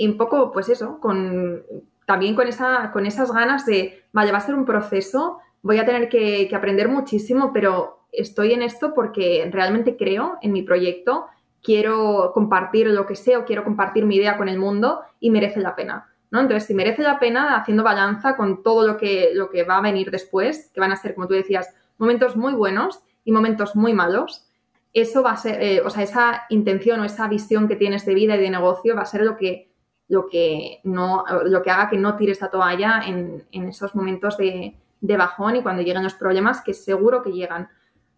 y 0.00 0.08
un 0.08 0.16
poco, 0.16 0.50
pues 0.50 0.70
eso, 0.70 0.98
con, 0.98 1.62
también 2.06 2.34
con, 2.34 2.48
esa, 2.48 2.90
con 2.90 3.04
esas 3.04 3.30
ganas 3.32 3.66
de, 3.66 4.02
vale, 4.12 4.32
va 4.32 4.38
a 4.38 4.40
ser 4.40 4.54
un 4.54 4.64
proceso, 4.64 5.40
voy 5.60 5.78
a 5.78 5.84
tener 5.84 6.08
que, 6.08 6.50
aprender 6.54 6.88
muchísimo, 6.88 7.52
pero 7.52 8.06
estoy 8.10 8.54
en 8.54 8.62
esto 8.62 8.94
porque 8.94 9.46
realmente 9.52 9.98
creo 9.98 10.38
en 10.40 10.52
mi 10.52 10.62
proyecto, 10.62 11.26
quiero 11.62 12.30
compartir 12.32 12.86
lo 12.86 13.04
que 13.04 13.14
sé 13.14 13.36
o 13.36 13.44
quiero 13.44 13.62
compartir 13.62 14.06
mi 14.06 14.16
idea 14.16 14.38
con 14.38 14.48
el 14.48 14.58
mundo 14.58 15.02
y 15.20 15.30
merece 15.30 15.60
la 15.60 15.76
pena. 15.76 16.08
¿no? 16.30 16.40
Entonces, 16.40 16.66
si 16.66 16.72
merece 16.72 17.02
la 17.02 17.18
pena, 17.18 17.58
haciendo 17.58 17.82
balanza 17.82 18.38
con 18.38 18.62
todo 18.62 18.86
lo 18.86 18.96
que, 18.96 19.32
lo 19.34 19.50
que 19.50 19.64
va 19.64 19.76
a 19.76 19.82
venir 19.82 20.10
después, 20.10 20.70
que 20.72 20.80
van 20.80 20.92
a 20.92 20.96
ser, 20.96 21.14
como 21.14 21.28
tú 21.28 21.34
decías, 21.34 21.74
momentos 21.98 22.36
muy 22.36 22.54
buenos 22.54 23.00
y 23.22 23.32
momentos 23.32 23.76
muy 23.76 23.92
malos, 23.92 24.46
eso 24.94 25.22
va 25.22 25.32
a 25.32 25.36
ser, 25.36 25.62
eh, 25.62 25.82
o 25.82 25.90
sea, 25.90 26.04
esa 26.04 26.42
intención 26.48 27.00
o 27.00 27.04
esa 27.04 27.28
visión 27.28 27.68
que 27.68 27.76
tienes 27.76 28.06
de 28.06 28.14
vida 28.14 28.36
y 28.36 28.40
de 28.40 28.48
negocio 28.48 28.96
va 28.96 29.02
a 29.02 29.04
ser 29.04 29.24
lo 29.24 29.36
que 29.36 29.69
lo 30.10 30.26
que, 30.26 30.80
no, 30.82 31.24
lo 31.44 31.62
que 31.62 31.70
haga 31.70 31.88
que 31.88 31.96
no 31.96 32.16
tires 32.16 32.40
la 32.40 32.50
toalla 32.50 33.00
en, 33.06 33.46
esos 33.52 33.94
momentos 33.94 34.36
de, 34.36 34.74
bajón 35.00 35.54
y 35.56 35.62
cuando 35.62 35.82
lleguen 35.82 36.02
los 36.02 36.14
problemas, 36.14 36.62
que 36.62 36.74
seguro 36.74 37.22
que 37.22 37.30
llegan. 37.30 37.68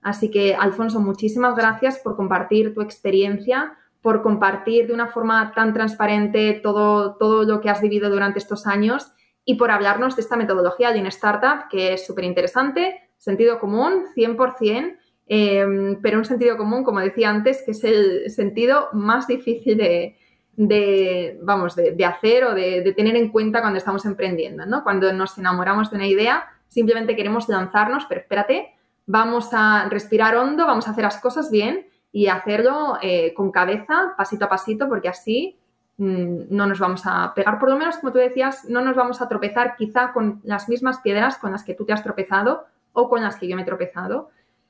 Así 0.01 0.31
que, 0.31 0.55
Alfonso, 0.55 1.01
muchísimas 1.01 1.55
gracias 1.55 1.99
por 1.99 2.17
compartir 2.17 2.73
tu 2.73 2.81
experiencia, 2.81 3.75
por 4.01 4.23
compartir 4.23 4.87
de 4.87 4.95
una 4.95 5.09
forma 5.09 5.53
tan 5.55 5.75
transparente 5.75 6.59
todo, 6.63 7.17
todo 7.17 7.45
lo 7.45 7.61
que 7.61 7.69
has 7.69 7.83
vivido 7.83 8.09
durante 8.09 8.39
estos 8.39 8.67
años 8.67 9.13
y 9.45 9.57
por 9.57 9.71
hablarnos 9.71 10.17
de 10.17 10.23
esta 10.23 10.37
metodología 10.37 10.93
de 10.93 11.01
una 11.01 11.11
Startup, 11.11 11.69
que 11.71 11.93
es 11.93 12.07
súper 12.07 12.25
interesante, 12.25 13.11
sentido 13.19 13.59
común, 13.59 14.07
100%, 14.17 14.97
eh, 15.27 15.99
pero 16.01 16.19
un 16.19 16.25
sentido 16.25 16.57
común, 16.57 16.85
como 16.85 17.01
decía 17.01 17.29
antes, 17.29 17.63
que 17.65 17.73
es 17.73 17.85
el 17.85 18.31
sentido 18.31 18.89
más 18.95 19.27
difícil 19.27 19.77
de, 19.77 20.17
de, 20.57 21.39
vamos, 21.43 21.75
de, 21.75 22.05
hacer 22.05 22.45
o 22.45 22.55
de, 22.55 22.93
tener 22.97 23.17
en 23.17 23.31
cuenta 23.31 23.61
cuando 23.61 23.79
estamos 23.79 24.05
emprendiendo, 24.05 24.67
¿no? 24.67 24.83
Cuando 24.83 25.13
nos 25.13 25.39
enamoramos 25.39 25.91
de 25.91 25.97
una 25.97 26.07
idea, 26.07 26.45
simplemente 26.69 27.17
queremos 27.17 27.49
lanzarnos, 27.49 28.05
pero 28.09 28.21
espérate, 28.21 28.75
vamos 29.07 29.51
a 29.53 29.89
respirar 29.89 30.37
hondo, 30.37 30.67
vamos 30.67 30.87
a 30.87 30.91
hacer 30.91 31.05
las 31.05 31.19
cosas 31.19 31.51
bien 31.51 31.87
y 32.13 32.27
hacerlo 32.27 32.99
eh, 33.01 33.33
con 33.35 33.51
cabeza, 33.51 34.15
pasito 34.17 34.45
a 34.45 34.49
pasito, 34.49 34.89
porque 34.89 35.09
así 35.09 35.59
mm, 35.97 36.43
no 36.51 36.67
nos 36.67 36.79
vamos 36.79 37.03
a 37.07 37.33
pegar, 37.35 37.59
por 37.59 37.71
lo 37.71 37.79
menos 37.79 37.97
como 37.97 38.13
tú 38.13 38.19
decías, 38.19 38.67
no 38.69 38.83
nos 38.83 38.95
vamos 38.95 39.23
a 39.23 39.29
tropezar 39.29 39.77
quizá 39.77 40.13
con 40.13 40.41
las 40.45 40.69
mismas 40.69 41.01
piedras 41.01 41.39
con 41.39 41.53
las 41.53 41.65
que 41.65 41.75
tú 41.75 41.87
te 41.87 41.95
has 41.95 42.03
tropezado 42.03 42.67
o 42.93 43.09
con 43.09 43.23
las 43.23 43.37
que 43.37 43.49
yo 43.49 43.57
me 43.57 43.63
he 43.63 43.67
tropezado, 43.67 44.29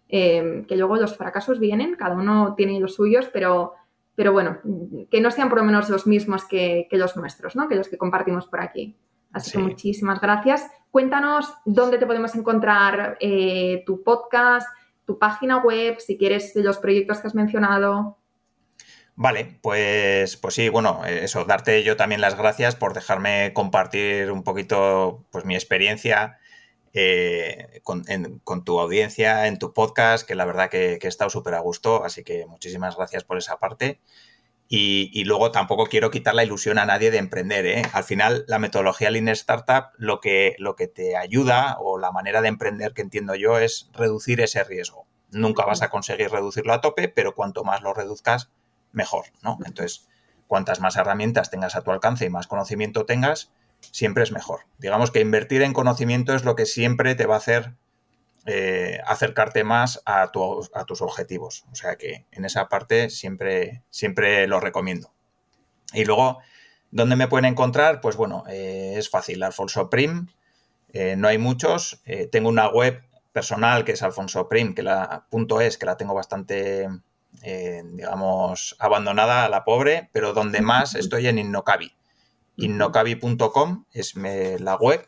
eh, 0.09 0.65
que 0.69 0.77
luego 0.77 0.97
los 0.97 1.17
fracasos 1.17 1.59
vienen, 1.59 1.97
cada 1.97 2.15
uno 2.15 2.55
tiene 2.55 2.79
los 2.79 2.95
suyos, 2.95 3.29
pero, 3.33 3.75
pero 4.15 4.33
bueno, 4.33 4.59
que 5.11 5.21
no 5.21 5.31
sean 5.31 5.49
por 5.49 5.59
lo 5.59 5.65
menos 5.65 5.89
los 5.89 6.07
mismos 6.07 6.45
que, 6.45 6.87
los 6.91 7.17
nuestros, 7.17 7.57
¿no? 7.57 7.69
que 7.69 7.77
los 7.77 7.89
que 7.89 7.97
compartimos 7.97 8.47
por 8.47 8.61
aquí. 8.61 8.97
Así 9.33 9.53
que 9.53 9.59
muchísimas 9.59 10.21
gracias. 10.21 10.67
Cuéntanos 10.91 11.55
dónde 11.65 11.97
te 11.97 12.07
podemos 12.07 12.35
encontrar 12.35 13.17
eh, 13.21 13.83
tu 13.87 14.03
podcast, 14.03 14.69
tu 15.07 15.19
página 15.19 15.59
web, 15.59 15.99
si 15.99 16.19
quieres 16.19 16.53
los 16.55 16.79
proyectos 16.79 17.21
que 17.21 17.29
has 17.29 17.35
mencionado. 17.35 18.19
Vale, 19.15 19.59
pues, 19.63 20.37
pues 20.37 20.55
sí, 20.55 20.69
bueno, 20.69 21.03
eso, 21.07 21.45
darte 21.45 21.83
yo 21.83 21.97
también 21.97 22.21
las 22.21 22.37
gracias 22.37 22.77
por 22.77 22.95
dejarme 22.95 23.53
compartir 23.55 24.31
un 24.31 24.43
poquito 24.43 25.25
pues, 25.31 25.45
mi 25.45 25.55
experiencia 25.55 26.39
eh, 26.95 27.81
con, 27.83 28.65
tu 28.65 28.81
audiencia, 28.81 29.47
en 29.47 29.59
tu 29.59 29.73
podcast, 29.73 30.27
que 30.27 30.35
la 30.35 30.45
verdad 30.45 30.71
que, 30.71 30.99
que 31.01 31.07
he 31.07 31.11
estado 31.11 31.31
súper 31.31 31.55
a 31.55 31.61
gusto, 31.61 32.05
así 32.05 32.25
que 32.25 32.47
muchísimas 32.47 32.97
gracias 32.97 33.25
por 33.25 33.39
esa 33.39 33.59
parte. 33.59 34.01
Y, 34.75 35.25
luego 35.25 35.53
tampoco 35.53 35.85
quiero 35.85 36.11
quitar 36.11 36.35
la 36.35 36.45
ilusión 36.45 36.79
a 36.79 36.87
nadie 36.87 37.11
de 37.11 37.19
emprender. 37.19 37.67
¿eh? 37.67 37.83
Al 37.93 38.05
final, 38.05 38.47
la 38.49 38.59
metodología 38.59 39.11
Lean 39.11 39.29
Startup 39.29 39.91
lo 39.99 40.19
que, 40.23 40.57
lo 40.59 40.77
que 40.77 40.87
te 40.87 41.15
ayuda 41.15 41.77
o 41.79 41.99
la 41.99 42.11
manera 42.11 42.41
de 42.41 42.49
emprender 42.49 42.95
que 42.95 43.03
entiendo 43.03 43.35
yo 43.35 43.59
es 43.59 43.91
reducir 43.93 44.41
ese 44.41 44.65
riesgo. 44.65 45.07
Nunca 45.31 45.67
vas 45.67 45.83
a 45.83 45.91
conseguir 45.91 46.31
reducirlo 46.31 46.73
a 46.73 46.81
tope, 46.81 47.11
pero 47.11 47.35
cuanto 47.35 47.65
más 47.65 47.83
lo 47.83 47.93
reduzcas, 47.93 48.51
mejor. 48.93 49.27
¿no? 49.43 49.59
Entonces, 49.67 50.09
cuantas 50.47 50.81
más 50.81 50.97
herramientas 50.97 51.51
tengas 51.51 51.77
a 51.77 51.83
tu 51.83 51.91
alcance 51.91 52.25
y 52.25 52.31
más 52.31 52.47
conocimiento 52.47 53.05
tengas, 53.05 53.53
siempre 53.91 54.23
es 54.23 54.33
mejor. 54.33 54.61
Digamos 54.79 55.11
que 55.11 55.21
invertir 55.21 55.63
en 55.63 55.73
conocimiento 55.73 56.35
es 56.35 56.45
lo 56.45 56.57
que 56.57 56.67
siempre 56.67 57.15
te 57.15 57.27
va 57.27 57.35
a 57.35 57.39
hacer 57.39 57.75
eh, 58.45 58.99
acercarte 59.07 59.63
más 59.63 60.03
a, 60.05 60.23
a, 60.23 60.85
tus 60.85 61.03
objetivos. 61.03 61.65
O 61.71 61.77
sea 61.77 61.95
que 61.95 62.27
en 62.33 62.45
esa 62.45 62.69
parte 62.69 63.09
siempre, 63.09 63.83
siempre 63.91 64.49
lo 64.49 64.59
recomiendo. 64.59 65.13
Y 65.93 66.05
luego, 66.05 66.39
¿dónde 66.91 67.15
me 67.15 67.29
pueden 67.29 67.45
encontrar? 67.45 68.01
Pues 68.01 68.17
bueno, 68.17 68.43
eh, 68.49 68.95
es 68.97 69.09
fácil, 69.09 69.45
Alfonso 69.45 69.89
Prim. 69.89 70.27
Eh, 70.93 71.15
no 71.17 71.29
hay 71.29 71.39
muchos. 71.39 72.03
tengo 72.33 72.49
una 72.49 72.69
web 72.69 73.03
personal 73.33 73.85
que 73.85 73.93
es 73.93 74.03
Alfonso 74.03 74.49
Prim, 74.49 74.75
que 74.75 74.83
la 74.83 75.27
punto 75.31 75.61
es, 75.61 75.79
que 75.79 75.87
la 75.87 75.97
tengo 75.97 76.13
bastante, 76.13 76.89
digamos, 77.43 78.75
abandonada 78.81 79.45
a 79.45 79.49
la 79.49 79.65
pobre, 79.65 80.11
pero 80.13 80.33
donde 80.33 80.61
más 80.63 80.95
estoy 80.97 81.29
en 81.29 81.39
Innocabi. 81.39 81.95
Innocabi.com 82.57 83.85
es 83.93 84.15
la 84.15 84.77
web 84.77 85.07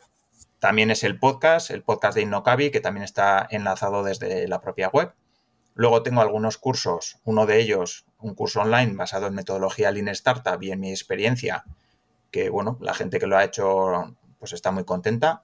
también 0.65 0.91
es 0.91 1.05
el 1.05 1.19
podcast, 1.19 1.71
el 1.71 1.83
podcast 1.83 2.15
de 2.15 2.23
Innocabi, 2.23 2.71
que 2.71 2.81
también 2.81 3.05
está 3.05 3.47
enlazado 3.51 4.03
desde 4.03 4.49
la 4.49 4.63
propia 4.63 4.89
web. 4.89 5.13
Luego 5.75 6.03
tengo 6.03 6.23
algunos 6.23 6.57
cursos, 6.57 7.19
uno 7.23 7.45
de 7.45 7.61
ellos, 7.61 8.07
un 8.19 8.35
curso 8.35 8.63
online 8.63 8.95
basado 8.95 9.27
en 9.27 9.35
metodología 9.35 9.91
Lean 9.91 10.09
Startup 10.09 10.57
y 10.63 10.71
en 10.71 10.81
mi 10.81 10.89
experiencia, 10.89 11.65
que 12.31 12.49
bueno, 12.49 12.79
la 12.81 12.95
gente 12.95 13.19
que 13.19 13.27
lo 13.27 13.37
ha 13.37 13.45
hecho 13.45 14.17
pues 14.39 14.55
está 14.55 14.71
muy 14.71 14.85
contenta. 14.85 15.43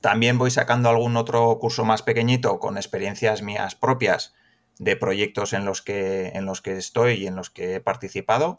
También 0.00 0.36
voy 0.36 0.50
sacando 0.50 0.88
algún 0.88 1.16
otro 1.16 1.56
curso 1.60 1.84
más 1.84 2.02
pequeñito 2.02 2.58
con 2.58 2.76
experiencias 2.76 3.40
mías 3.40 3.76
propias 3.76 4.34
de 4.80 4.96
proyectos 4.96 5.52
en 5.52 5.64
los 5.64 5.80
que, 5.80 6.30
en 6.34 6.44
los 6.44 6.60
que 6.60 6.76
estoy 6.76 7.22
y 7.22 7.28
en 7.28 7.36
los 7.36 7.50
que 7.50 7.76
he 7.76 7.80
participado 7.80 8.58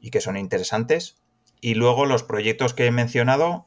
y 0.00 0.10
que 0.10 0.20
son 0.20 0.36
interesantes. 0.36 1.16
Y 1.64 1.74
luego 1.74 2.06
los 2.06 2.24
proyectos 2.24 2.74
que 2.74 2.86
he 2.86 2.90
mencionado, 2.90 3.66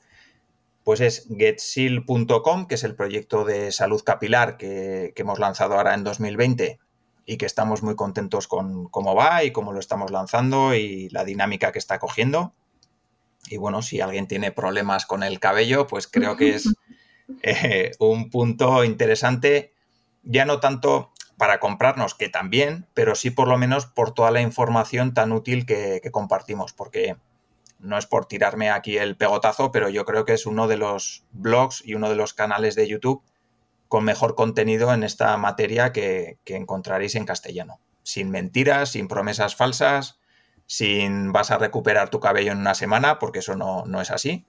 pues 0.83 0.99
es 0.99 1.27
getseal.com, 1.29 2.67
que 2.67 2.75
es 2.75 2.83
el 2.83 2.93
proyecto 2.93 3.45
de 3.45 3.71
salud 3.71 4.03
capilar 4.03 4.57
que, 4.57 5.13
hemos 5.15 5.39
lanzado 5.39 5.75
ahora 5.75 5.93
en 5.93 6.03
2020 6.03 6.77
y 7.25 7.37
que 7.37 7.45
estamos 7.45 7.83
muy 7.83 7.95
contentos 7.95 8.49
con 8.49 8.89
cómo 8.89 9.15
va 9.15 9.45
y 9.45 9.51
cómo 9.51 9.71
lo 9.71 9.79
estamos 9.79 10.11
lanzando 10.11 10.75
y 10.75 11.07
la 11.09 11.23
dinámica 11.23 11.71
que 11.71 11.79
está 11.79 11.97
cogiendo. 11.97 12.53
Y 13.47 13.55
bueno, 13.55 13.81
si 13.81 14.01
alguien 14.01 14.27
tiene 14.27 14.51
problemas 14.51 15.05
con 15.05 15.23
el 15.23 15.39
cabello, 15.39 15.87
pues 15.87 16.09
creo 16.09 16.35
que 16.35 16.53
es 16.55 16.75
eh, 17.43 17.91
un 17.99 18.29
punto 18.29 18.83
interesante, 18.83 19.73
ya 20.21 20.43
no 20.43 20.59
tanto 20.59 21.13
para 21.37 21.61
comprarnos, 21.61 22.13
que 22.13 22.27
también, 22.27 22.87
pero 22.93 23.15
sí 23.15 23.29
por 23.29 23.47
lo 23.47 23.57
menos 23.57 23.85
por 23.85 24.13
toda 24.13 24.31
la 24.31 24.41
información 24.41 25.13
tan 25.13 25.31
útil 25.31 25.65
que, 25.65 26.01
que 26.03 26.11
compartimos, 26.11 26.73
porque 26.73 27.15
no 27.85 27.97
es 27.97 28.05
por 28.05 28.25
tirarme 28.25 28.69
aquí 28.69 28.97
el 28.97 29.15
pegotazo, 29.15 29.71
pero 29.71 29.89
yo 29.89 30.05
creo 30.05 30.25
que 30.25 30.33
es 30.33 30.45
uno 30.45 30.67
de 30.67 30.77
los 30.77 31.23
blogs 31.31 31.81
y 31.85 31.93
uno 31.93 32.09
de 32.09 32.15
los 32.15 32.33
canales 32.33 32.75
de 32.75 32.87
YouTube 32.87 33.23
con 33.87 34.03
mejor 34.03 34.35
contenido 34.35 34.93
en 34.93 35.03
esta 35.03 35.37
materia 35.37 35.91
que, 35.91 36.37
encontraréis 36.45 37.15
en 37.15 37.25
castellano. 37.25 37.79
Sin 38.03 38.29
mentiras, 38.29 38.89
sin 38.91 39.07
promesas 39.07 39.55
falsas, 39.55 40.19
sin 40.65 41.31
vas 41.31 41.51
a 41.51 41.57
recuperar 41.57 42.09
tu 42.09 42.19
cabello 42.19 42.51
en 42.51 42.59
una 42.59 42.75
semana, 42.75 43.19
porque 43.19 43.39
eso 43.39 43.55
no, 43.55 44.01
es 44.01 44.11
así. 44.11 44.45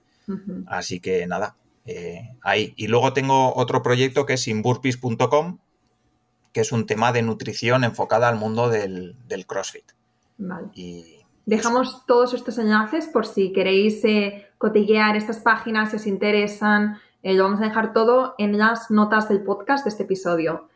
Así 0.67 0.99
que 0.99 1.25
nada, 1.27 1.55
eh, 1.85 2.35
ahí. 2.41 2.73
Y 2.75 2.87
luego 2.87 3.13
tengo 3.13 3.55
otro 3.55 3.81
proyecto 3.81 4.25
que 4.25 4.33
es 4.33 4.41
sinburpis.com, 4.41 5.59
que 6.51 6.61
es 6.61 6.71
un 6.71 6.85
tema 6.85 7.13
de 7.13 7.21
nutrición 7.21 7.83
enfocada 7.83 8.27
al 8.27 8.35
mundo 8.35 8.69
del, 8.69 9.15
CrossFit. 9.47 9.91
Vale. 10.37 10.67
Y 10.73 11.16
Dejamos 11.47 12.05
todos 12.05 12.33
estos 12.33 12.57
enlaces 12.57 13.07
por 13.07 13.25
si 13.25 13.53
queréis 13.53 14.03
eh, 14.03 14.49
cotillear 14.57 15.15
estas 15.15 15.39
páginas, 15.39 15.91
si 15.91 15.95
os 15.95 16.05
interesan. 16.05 16.99
Eh, 17.23 17.35
lo 17.35 17.45
vamos 17.45 17.61
a 17.61 17.63
dejar 17.63 17.93
todo 17.93 18.35
en 18.37 18.57
las 18.57 18.91
notas 18.91 19.29
del 19.29 19.43
podcast 19.43 19.85
de 19.85 19.91
este 19.91 20.03
episodio. 20.03 20.67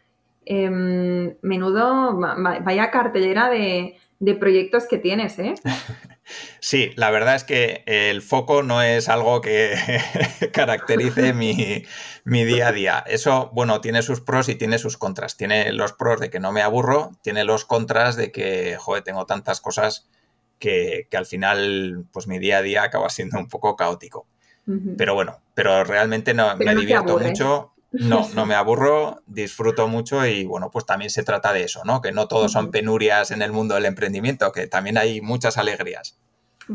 Em, 0.46 1.36
menudo, 1.42 2.18
vaya 2.18 2.90
cartelera 2.90 3.50
de, 3.50 3.98
proyectos 4.40 4.88
que 4.88 4.98
tienes, 4.98 5.38
¿eh? 5.40 5.56
Sí, 6.62 6.92
la 6.96 7.12
verdad 7.12 7.36
es 7.36 7.44
que 7.44 7.84
el 7.86 8.22
foco 8.22 8.64
no 8.64 8.82
es 8.82 9.10
algo 9.10 9.42
que 9.42 9.76
caracterice 10.54 11.34
mi, 11.34 11.84
mi, 12.24 12.46
día 12.46 12.70
a 12.70 12.72
día. 12.72 13.04
Eso, 13.06 13.50
bueno, 13.54 13.82
tiene 13.82 14.02
sus 14.02 14.22
pros 14.22 14.48
y 14.48 14.56
tiene 14.56 14.78
sus 14.78 14.96
contras. 14.96 15.36
Tiene 15.36 15.74
los 15.74 15.92
pros 15.92 16.22
de 16.22 16.30
que 16.30 16.40
no 16.40 16.54
me 16.54 16.62
aburro, 16.62 17.12
tiene 17.22 17.44
los 17.44 17.66
contras 17.66 18.16
de 18.16 18.32
que, 18.32 18.78
joder, 18.80 19.04
tengo 19.04 19.26
tantas 19.26 19.60
cosas 19.60 20.08
que, 20.62 21.07
al 21.18 21.26
final, 21.26 22.05
pues 22.14 22.28
mi 22.28 22.39
día 22.39 22.59
a 22.59 22.62
día 22.62 22.84
acaba 22.84 23.09
siendo 23.09 23.38
un 23.38 23.49
poco 23.49 23.76
caótico. 23.76 24.28
Pero 24.97 25.16
bueno, 25.16 25.39
pero 25.53 25.84
realmente 25.84 26.34
no, 26.34 26.55
me 26.55 26.74
divierto 26.76 27.20
mucho. 27.20 27.74
No, 27.91 28.26
no 28.36 28.45
me 28.45 28.55
aburro, 28.55 29.22
disfruto 29.26 29.89
mucho 29.89 30.26
y 30.26 30.45
bueno, 30.45 30.72
pues 30.72 30.86
también 30.86 31.09
se 31.09 31.24
trata 31.24 31.51
de 31.51 31.64
eso, 31.64 31.82
¿no? 31.84 31.99
Que 31.99 32.14
no 32.14 32.30
todos 32.30 32.53
son 32.53 32.72
penurias 32.72 33.32
en 33.32 33.41
el 33.41 33.51
mundo 33.51 33.76
del 33.76 33.84
emprendimiento, 33.84 34.49
que 34.53 34.68
también 34.68 34.97
hay 34.97 35.20
muchas 35.20 35.57
alegrías. 35.57 36.18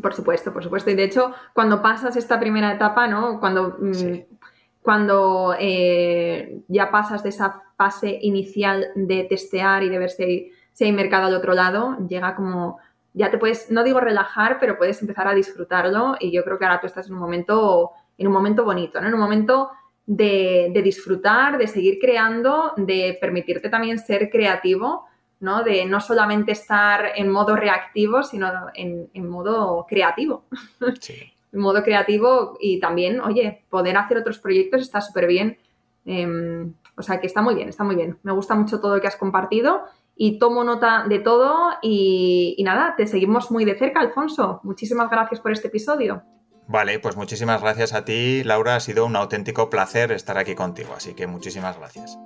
Por 0.03 0.12
supuesto, 0.12 0.53
por 0.53 0.62
supuesto. 0.62 0.91
Y 0.91 0.95
de 0.95 1.05
hecho, 1.05 1.32
cuando 1.55 1.80
pasas 1.80 2.16
esta 2.16 2.39
primera 2.39 2.70
etapa, 2.70 3.09
¿no? 3.09 3.41
Cuando, 3.41 3.78
mm, 3.80 4.34
cuando 4.82 5.57
eh, 5.59 6.61
ya 6.68 6.91
pasas 6.91 7.22
de 7.22 7.30
esa 7.30 7.62
fase 7.78 8.18
inicial 8.20 8.89
de 8.95 9.24
testear 9.24 9.84
y 9.84 9.89
de 9.89 9.99
ver 9.99 10.11
si 10.11 10.51
hay 10.80 10.93
mercado 10.93 11.28
al 11.28 11.34
otro 11.34 11.55
lado, 11.55 11.97
llega 12.07 12.34
como 12.34 12.78
ya 13.17 13.31
te 13.31 13.39
puedes, 13.39 13.71
no 13.71 13.83
digo 13.83 13.99
relajar, 13.99 14.59
pero 14.61 14.77
puedes 14.77 15.01
empezar 15.01 15.27
a 15.27 15.35
disfrutarlo 15.35 16.17
y 16.21 16.31
yo 16.31 16.45
creo 16.45 16.59
que 16.59 16.67
ahora 16.67 16.81
tú 16.81 16.87
estás 16.87 17.07
en 17.07 17.14
un 17.14 17.21
momento, 17.21 17.93
en 18.19 18.27
un 18.27 18.33
momento 18.33 18.62
bonito, 18.62 19.01
¿no? 19.01 19.09
En 19.09 19.14
un 19.14 19.21
momento 19.21 19.71
de, 20.05 20.71
disfrutar, 20.85 21.57
de 21.57 21.67
seguir 21.67 21.99
creando, 21.99 22.75
de 22.77 23.17
permitirte 23.19 23.71
también 23.71 23.99
ser 23.99 24.29
creativo, 24.29 25.07
¿no? 25.41 25.64
De 25.64 25.87
no 25.87 25.99
solamente 26.01 26.53
estar 26.53 27.12
en 27.17 27.31
modo 27.31 27.57
reactivo, 27.57 28.23
sino 28.23 28.53
en, 28.75 29.29
modo 29.29 29.87
creativo. 29.89 30.45
Sí. 31.01 31.33
en 31.53 31.61
modo 31.61 31.83
creativo 31.83 32.59
y 32.61 32.81
también, 32.81 33.21
oye, 33.21 33.64
poder 33.71 33.97
hacer 33.97 34.19
otros 34.19 34.39
proyectos 34.39 34.83
está 34.83 35.01
súper 35.01 35.27
bien. 35.27 35.57
Em, 36.05 36.75
o 36.99 37.03
sea 37.03 37.19
que 37.19 37.27
está 37.27 37.41
muy 37.41 37.55
bien, 37.55 37.71
está 37.71 37.83
muy 37.83 37.97
bien. 37.97 38.19
Me 38.23 38.33
gusta 38.33 38.55
mucho 38.55 38.79
todo 38.79 38.97
lo 38.97 39.01
que 39.01 39.07
has 39.07 39.17
compartido 39.17 39.87
y 40.17 40.39
tomo 40.39 40.64
nota 40.64 41.05
de 41.07 41.19
todo 41.19 41.75
y, 41.83 42.61
nada, 42.64 42.95
te 42.97 43.07
seguimos 43.07 43.51
muy 43.51 43.64
de 43.64 43.79
cerca, 43.79 44.01
Alfonso. 44.01 44.61
Muchísimas 44.64 45.11
gracias 45.11 45.41
por 45.41 45.53
este 45.53 45.69
episodio. 45.69 46.23
Vale, 46.69 46.99
pues 46.99 47.17
muchísimas 47.17 47.61
gracias 47.61 47.93
a 47.93 48.05
ti, 48.05 48.43
Laura. 48.43 48.77
Ha 48.77 48.81
sido 48.81 49.05
un 49.05 49.14
auténtico 49.14 49.71
placer 49.71 50.11
estar 50.11 50.39
aquí 50.39 50.55
contigo, 50.55 50.95
así 50.97 51.14
que 51.14 51.27
muchísimas 51.27 51.79
gracias. 51.79 52.19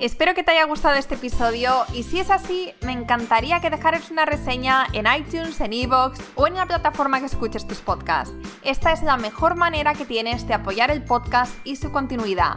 Espero 0.00 0.34
que 0.34 0.42
te 0.42 0.50
haya 0.50 0.64
gustado 0.64 0.96
este 0.96 1.14
episodio 1.14 1.84
y 1.94 2.02
si 2.02 2.18
es 2.18 2.28
así, 2.30 2.72
me 2.84 2.90
encantaría 2.90 3.60
que 3.60 3.70
dejaras 3.70 4.10
una 4.10 4.24
reseña 4.24 4.86
en 4.92 5.06
iTunes, 5.06 5.60
en 5.60 5.72
Evox 5.72 6.18
o 6.34 6.48
en 6.48 6.54
la 6.54 6.66
plataforma 6.66 7.20
que 7.20 7.26
escuches 7.26 7.68
tus 7.68 7.80
podcasts. 7.80 8.34
Esta 8.64 8.92
es 8.92 9.04
la 9.04 9.16
mejor 9.16 9.54
manera 9.54 9.94
que 9.94 10.04
tienes 10.04 10.48
de 10.48 10.54
apoyar 10.54 10.90
el 10.90 11.04
podcast 11.04 11.54
y 11.64 11.76
su 11.76 11.92
continuidad. 11.92 12.56